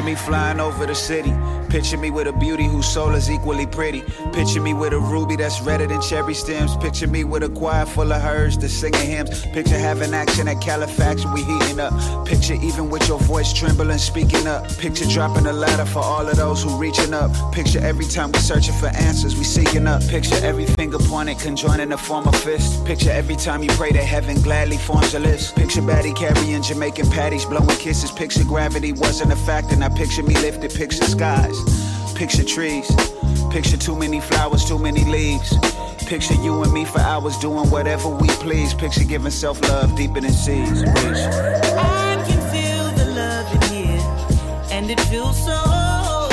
Picture 0.02 0.10
me 0.10 0.16
flying 0.16 0.58
over 0.58 0.84
the 0.84 0.96
city. 0.96 1.32
Picture 1.72 1.96
me 1.96 2.10
with 2.10 2.26
a 2.26 2.32
beauty 2.34 2.64
whose 2.64 2.86
soul 2.86 3.14
is 3.14 3.30
equally 3.30 3.66
pretty. 3.66 4.02
Picture 4.34 4.60
me 4.60 4.74
with 4.74 4.92
a 4.92 4.98
ruby 4.98 5.36
that's 5.36 5.58
redder 5.62 5.86
than 5.86 6.02
cherry 6.02 6.34
stems. 6.34 6.76
Picture 6.76 7.06
me 7.06 7.24
with 7.24 7.42
a 7.44 7.48
choir 7.48 7.86
full 7.86 8.12
of 8.12 8.20
herds 8.20 8.58
that's 8.58 8.74
singing 8.74 9.00
hymns. 9.00 9.46
Picture 9.54 9.78
having 9.78 10.12
action 10.12 10.48
at 10.48 10.60
Califax 10.60 11.24
we 11.32 11.42
heating 11.42 11.80
up. 11.80 11.94
Picture 12.26 12.58
even 12.62 12.90
with 12.90 13.08
your 13.08 13.18
voice 13.20 13.54
trembling, 13.54 13.96
speaking 13.96 14.46
up. 14.46 14.68
Picture 14.76 15.06
dropping 15.06 15.46
a 15.46 15.52
ladder 15.54 15.86
for 15.86 16.00
all 16.00 16.28
of 16.28 16.36
those 16.36 16.62
who 16.62 16.76
reaching 16.76 17.14
up. 17.14 17.30
Picture 17.54 17.80
every 17.80 18.04
time 18.04 18.32
we 18.32 18.38
searching 18.40 18.74
for 18.74 18.88
answers, 18.88 19.34
we 19.34 19.44
seeking 19.44 19.86
up. 19.86 20.06
Picture 20.08 20.36
every 20.42 20.66
finger 20.66 20.98
pointed, 20.98 21.38
conjoining 21.38 21.88
to 21.88 21.96
form 21.96 22.28
a 22.28 22.32
fist. 22.32 22.84
Picture 22.84 23.10
every 23.10 23.36
time 23.36 23.62
you 23.62 23.70
pray 23.70 23.92
to 23.92 24.02
heaven 24.02 24.36
gladly 24.42 24.76
forms 24.76 25.14
a 25.14 25.18
list. 25.18 25.56
Picture 25.56 25.80
Batty 25.80 26.12
carrying 26.12 26.62
Jamaican 26.62 27.08
patties, 27.08 27.46
blowing 27.46 27.78
kisses. 27.78 28.10
Picture 28.10 28.44
gravity 28.44 28.92
wasn't 28.92 29.32
a 29.32 29.36
factor. 29.36 29.74
Now 29.74 29.88
picture 29.88 30.22
me 30.22 30.34
lifted, 30.34 30.70
picture 30.74 31.04
skies. 31.04 31.61
Picture 32.14 32.44
trees. 32.44 32.90
Picture 33.50 33.76
too 33.76 33.96
many 33.96 34.20
flowers, 34.20 34.64
too 34.64 34.78
many 34.78 35.04
leaves. 35.04 35.52
Picture 36.06 36.34
you 36.34 36.62
and 36.62 36.72
me 36.72 36.84
for 36.84 37.00
hours 37.00 37.36
doing 37.38 37.68
whatever 37.70 38.08
we 38.08 38.28
please. 38.44 38.74
Picture 38.74 39.04
giving 39.04 39.30
self 39.30 39.60
love 39.62 39.96
deeper 39.96 40.20
than 40.20 40.32
seas. 40.32 40.82
I 40.84 42.22
can 42.26 42.40
feel 42.52 43.04
the 43.04 43.12
love 43.12 43.54
in 43.54 43.62
here, 43.74 44.00
and 44.70 44.90
it 44.90 45.00
feels 45.02 45.36
so. 45.44 45.58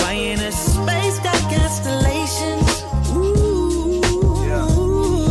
My 0.04 0.14
inner 0.16 0.52
space 0.52 1.20
got 1.20 1.40
constellations. 1.52 2.84
Ooh, 3.16 4.02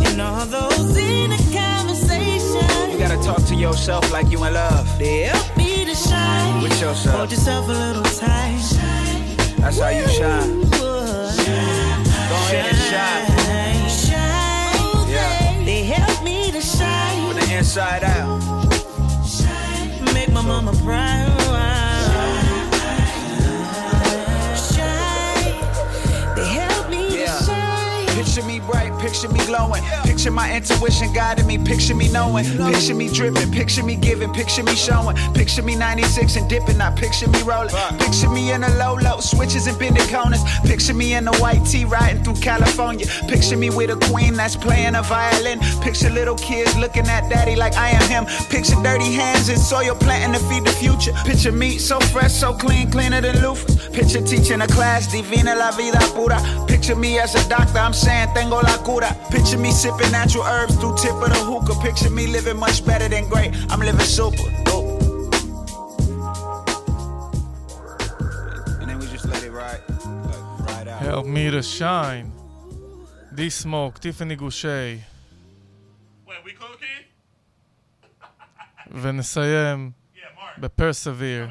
and 0.05 0.21
all 0.21 0.45
those 0.45 0.97
inner 0.97 1.37
conversations. 1.53 2.91
You 2.91 2.97
gotta 2.99 3.21
talk 3.23 3.45
to 3.45 3.55
yourself 3.55 4.11
like 4.11 4.29
you 4.29 4.43
in 4.43 4.53
love. 4.53 4.87
They 4.99 5.23
help 5.23 5.55
me 5.57 5.85
to 5.85 5.95
shine. 5.95 6.61
With 6.63 6.79
yourself. 6.81 7.15
Hold 7.15 7.31
yourself 7.31 7.67
a 7.69 7.71
little 7.71 8.03
tight. 8.03 8.98
That's 9.61 9.79
how 9.79 9.89
you 9.89 10.07
shine. 10.07 10.61
Go 10.71 12.35
ahead 12.45 12.65
and 12.65 12.77
shine. 12.89 13.89
Shine. 13.89 15.09
Yeah. 15.09 15.63
They 15.65 15.83
help 15.83 16.23
me 16.23 16.51
to 16.51 16.61
shine. 16.61 17.27
From 17.27 17.39
the 17.39 17.57
inside 17.57 18.03
out. 18.03 18.39
Make 20.13 20.31
my 20.31 20.41
mama 20.41 20.73
proud. 20.83 21.38
Picture 28.29 28.45
me 28.45 28.59
bright, 28.59 28.95
picture 28.99 29.27
me 29.29 29.43
glowing. 29.47 29.81
Picture 30.03 30.29
my 30.29 30.55
intuition 30.55 31.11
guiding 31.13 31.47
me, 31.47 31.57
picture 31.57 31.95
me 31.95 32.11
knowing. 32.11 32.45
Picture 32.71 32.93
me 32.93 33.11
dripping, 33.11 33.51
picture 33.51 33.83
me 33.83 33.95
giving, 33.95 34.31
picture 34.31 34.61
me 34.61 34.75
showing. 34.75 35.17
Picture 35.33 35.63
me 35.63 35.75
96 35.75 36.35
and 36.35 36.47
dipping, 36.47 36.77
not 36.77 36.95
picture 36.95 37.27
me 37.27 37.41
rolling. 37.41 37.73
Picture 37.97 38.29
me 38.29 38.51
in 38.51 38.63
a 38.63 38.69
low 38.75 38.93
low, 39.01 39.19
switches 39.19 39.65
and 39.65 39.79
bending 39.79 40.07
corners. 40.09 40.43
Picture 40.63 40.93
me 40.93 41.15
in 41.15 41.27
a 41.27 41.35
white 41.37 41.65
tee 41.65 41.85
riding 41.85 42.23
through 42.23 42.35
California. 42.35 43.07
Picture 43.27 43.57
me 43.57 43.71
with 43.71 43.89
a 43.89 43.95
queen 44.11 44.35
that's 44.35 44.55
playing 44.55 44.93
a 44.93 45.01
violin. 45.01 45.59
Picture 45.81 46.11
little 46.11 46.35
kids 46.35 46.77
looking 46.77 47.07
at 47.07 47.27
daddy 47.31 47.55
like 47.55 47.75
I 47.77 47.89
am 47.89 48.07
him. 48.07 48.25
Picture 48.51 48.79
dirty 48.83 49.11
hands 49.11 49.49
and 49.49 49.57
soil 49.57 49.95
planting 49.95 50.39
to 50.39 50.47
feed 50.47 50.65
the 50.65 50.71
future. 50.71 51.13
Picture 51.25 51.51
me 51.51 51.79
so 51.79 51.99
fresh, 51.99 52.33
so 52.33 52.53
clean, 52.53 52.91
cleaner 52.91 53.21
than 53.21 53.37
loofahs. 53.37 53.91
Picture 53.91 54.21
teaching 54.21 54.61
a 54.61 54.67
class, 54.67 55.11
divina 55.11 55.55
la 55.55 55.71
vida 55.71 55.99
pura. 56.13 56.39
Picture 56.67 56.95
me 56.95 57.17
as 57.17 57.33
a 57.33 57.49
doctor, 57.49 57.79
I'm 57.79 57.91
saying 57.91 58.18
plan, 58.19 58.33
tengo 58.33 58.61
la 58.61 58.77
cura. 58.83 59.15
Picture 59.29 59.57
me 59.57 59.71
sipping 59.71 60.11
natural 60.11 60.43
herbs 60.43 60.75
through 60.75 60.95
tip 60.97 61.11
of 61.11 61.29
the 61.29 61.39
hookah. 61.39 61.79
Picture 61.81 62.09
me 62.09 62.27
living 62.27 62.57
much 62.57 62.85
better 62.85 63.07
than 63.07 63.27
great. 63.29 63.51
I'm 63.69 63.79
living 63.79 63.99
super. 64.01 64.37
Dope. 64.65 64.87
Help 70.99 71.25
me 71.25 71.49
to 71.49 71.61
shine. 71.61 72.31
D 73.33 73.49
Smoke, 73.49 73.99
Tiffany 73.99 74.35
גושי. 74.35 74.99
ונסיים 78.91 79.91
בפרסביר. 80.57 81.49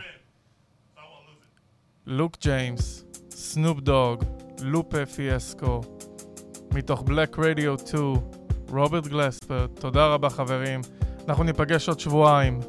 Luke 2.07 2.39
James, 2.41 3.05
Snoop 3.31 3.81
דוג, 3.81 4.25
Lupe 4.61 5.07
Fiasco. 5.07 5.98
מתוך 6.75 7.03
בלק 7.03 7.39
רדיו 7.39 7.79
2, 7.79 8.03
רוברט 8.71 9.07
גלספר, 9.07 9.67
תודה 9.81 10.07
רבה 10.07 10.31
חברים. 10.31 10.81
אנחנו 11.29 11.45
ניפגש 11.45 11.89
עוד 11.89 12.01
שבועיים. 12.01 12.61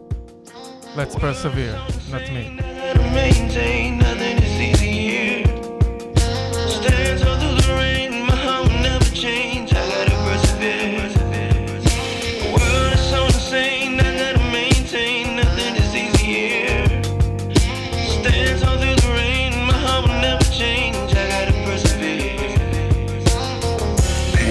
Let's 0.96 1.16
persevere, 1.16 2.14
נתמיד. 2.16 2.62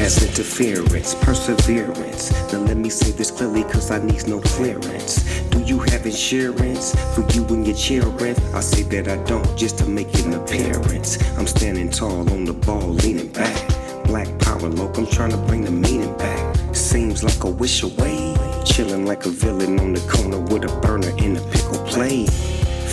Interference, 0.08 1.14
perseverance. 1.16 2.32
Now 2.50 2.60
let 2.60 2.78
me 2.78 2.88
say 2.88 3.10
this 3.10 3.30
clearly 3.30 3.62
cause 3.64 3.90
I 3.90 3.98
need 4.02 4.26
no 4.26 4.40
clearance. 4.40 5.22
Do 5.50 5.60
you 5.60 5.80
have 5.80 6.06
insurance 6.06 6.94
for 7.14 7.20
you 7.32 7.44
and 7.48 7.66
your 7.66 7.76
children? 7.76 8.34
I 8.54 8.60
say 8.60 8.84
that 8.84 9.06
I 9.06 9.22
don't 9.24 9.54
just 9.54 9.76
to 9.78 9.86
make 9.86 10.12
an 10.20 10.32
appearance. 10.32 11.18
I'm 11.36 11.46
standing 11.46 11.90
tall 11.90 12.20
on 12.32 12.46
the 12.46 12.54
ball, 12.54 12.88
leaning 12.88 13.30
back. 13.32 13.68
Black 14.04 14.26
power 14.38 14.70
loc, 14.70 14.96
I'm 14.96 15.06
trying 15.08 15.32
to 15.32 15.36
bring 15.36 15.60
the 15.64 15.70
meaning 15.70 16.16
back. 16.16 16.56
Seems 16.74 17.22
like 17.22 17.44
a 17.44 17.50
wish 17.50 17.82
away. 17.82 18.34
Chilling 18.64 19.04
like 19.04 19.26
a 19.26 19.30
villain 19.30 19.78
on 19.78 19.92
the 19.92 20.00
corner 20.08 20.40
with 20.40 20.64
a 20.64 20.80
burner 20.80 21.12
in 21.18 21.36
a 21.36 21.40
pickle 21.50 21.84
plate. 21.84 22.30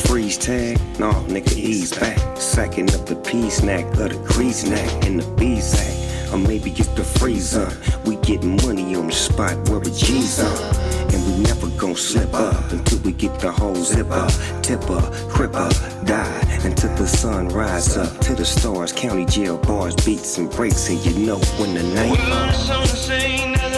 Freeze 0.06 0.38
tag, 0.38 0.78
nah, 1.00 1.14
nigga, 1.24 1.56
ease 1.56 1.98
back. 1.98 2.20
Sacking 2.38 2.94
up 2.94 3.06
the 3.06 3.16
pea 3.16 3.50
snack 3.50 3.86
of 3.94 4.10
the 4.10 4.34
grease 4.34 4.66
neck 4.66 5.06
and 5.06 5.22
the 5.22 5.28
B 5.36 5.62
sack. 5.62 6.05
Or 6.36 6.38
maybe 6.38 6.72
it's 6.72 6.90
the 6.90 7.03
freezer. 7.06 7.72
We 8.03 8.18
getting 8.18 8.57
money 8.57 8.94
on 8.95 9.07
the 9.07 9.14
spot 9.14 9.56
where 9.70 9.80
G's 9.80 10.44
on. 10.44 10.76
And 11.14 11.26
we 11.28 11.44
never 11.44 11.70
gon' 11.80 11.95
slip 11.95 12.34
up 12.34 12.74
until 12.74 12.99
we 13.03 13.14
get 13.14 13.40
the 13.40 13.49
whole 13.49 13.74
zipper, 13.76 14.28
tipper, 14.62 14.99
cripper, 15.32 15.70
die 16.03 16.60
until 16.66 16.94
the 16.98 17.07
sun 17.07 17.48
rise 17.48 17.95
up 17.95 18.20
to 18.20 18.36
the 18.36 18.44
stars. 18.44 18.91
County 18.91 19.24
jail 19.24 19.57
bars, 19.60 19.95
beats 20.03 20.38
and 20.38 20.52
breaks, 20.52 20.90
and 20.90 20.99
you 21.06 21.26
know 21.26 21.38
when 21.57 21.74
the 21.74 21.84
night. 21.84 23.75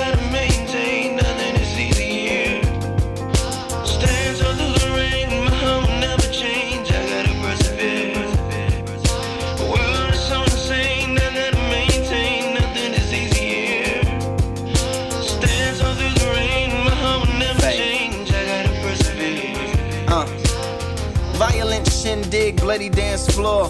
Shindig, 22.28 22.60
bloody 22.60 22.90
dance 22.90 23.28
floor. 23.34 23.68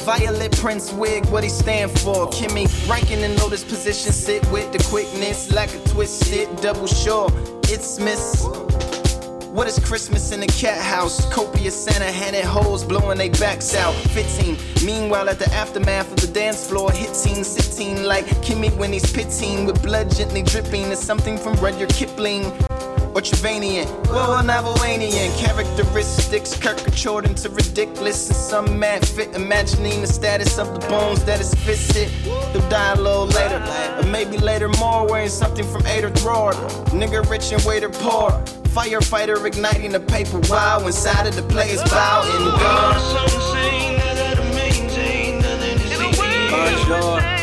Violet 0.00 0.56
Prince 0.56 0.92
wig, 0.92 1.26
what 1.26 1.44
he 1.44 1.50
stand 1.50 1.90
for? 1.90 2.26
Kimmy 2.28 2.66
ranking 2.88 3.20
in 3.20 3.36
lotus 3.36 3.64
position, 3.64 4.12
sit 4.12 4.42
with 4.50 4.72
the 4.72 4.82
quickness, 4.88 5.52
like 5.52 5.74
a 5.74 5.80
twisted 5.88 6.48
double 6.62 6.86
shore. 6.86 7.28
It's 7.64 7.98
Miss. 8.00 8.42
What 9.52 9.66
is 9.66 9.78
Christmas 9.78 10.32
in 10.32 10.40
the 10.40 10.46
cat 10.46 10.80
house? 10.80 11.30
Copious 11.32 11.84
Santa 11.84 12.10
handed 12.10 12.44
hoes 12.44 12.84
blowing 12.84 13.18
they 13.18 13.28
backs 13.28 13.74
out. 13.74 13.94
15. 13.94 14.56
Meanwhile, 14.86 15.28
at 15.28 15.38
the 15.38 15.50
aftermath 15.52 16.10
of 16.10 16.20
the 16.20 16.28
dance 16.28 16.66
floor, 16.66 16.90
hit 16.90 17.14
scene, 17.14 17.44
sitting 17.44 18.04
like 18.04 18.24
Kimmy 18.44 18.74
when 18.78 18.92
he's 18.92 19.10
pitting 19.12 19.66
with 19.66 19.82
blood 19.82 20.14
gently 20.14 20.42
dripping. 20.42 20.84
It's 20.92 21.04
something 21.04 21.36
from 21.36 21.54
Rudyard 21.56 21.90
Kipling 21.90 22.52
or 23.18 23.20
Trevanian. 23.20 23.86
Whoa, 24.06 24.40
Navovanian. 24.42 25.36
Characteristics 25.38 26.56
caricatured 26.56 27.26
into 27.26 27.48
ridiculous. 27.50 28.28
And 28.28 28.36
some 28.36 28.78
mad 28.78 29.06
fit 29.06 29.34
imagining 29.34 30.00
the 30.00 30.06
status 30.06 30.56
of 30.58 30.72
the 30.72 30.86
bones 30.88 31.24
that 31.24 31.40
is 31.40 31.52
fisted. 31.66 32.08
He'll 32.52 32.68
die 32.68 32.92
a 32.92 32.96
little 32.96 33.26
later. 33.26 33.60
Or 33.98 34.04
maybe 34.04 34.38
later 34.38 34.68
more, 34.68 35.06
wearing 35.08 35.28
something 35.28 35.66
from 35.66 35.84
Ader 35.86 36.10
Thrower. 36.10 36.52
Nigga 36.94 37.28
rich 37.28 37.50
and 37.52 37.62
waiter 37.64 37.88
poor. 37.88 38.30
Firefighter 38.70 39.44
igniting 39.44 39.90
the 39.92 40.00
paper 40.00 40.38
wow 40.48 40.86
inside 40.86 41.26
of 41.26 41.34
the 41.34 41.42
players 41.42 41.82
bow 41.90 42.22
and 42.22 42.44
World 46.88 47.22
is 47.22 47.37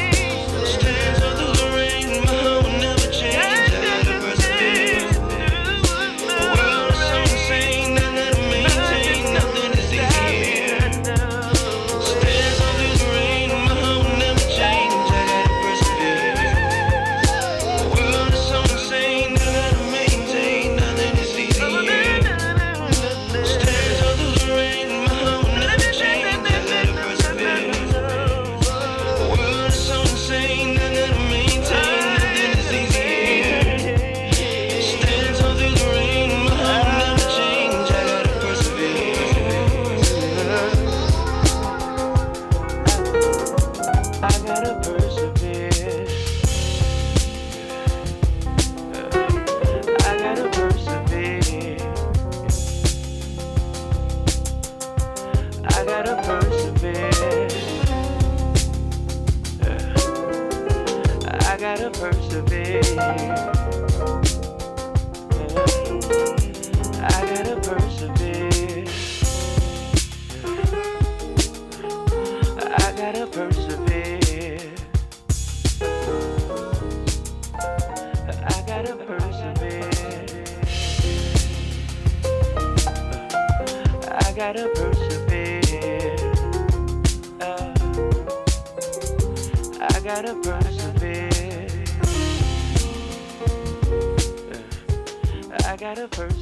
Gotta 95.95 96.07
persevere. 96.09 96.34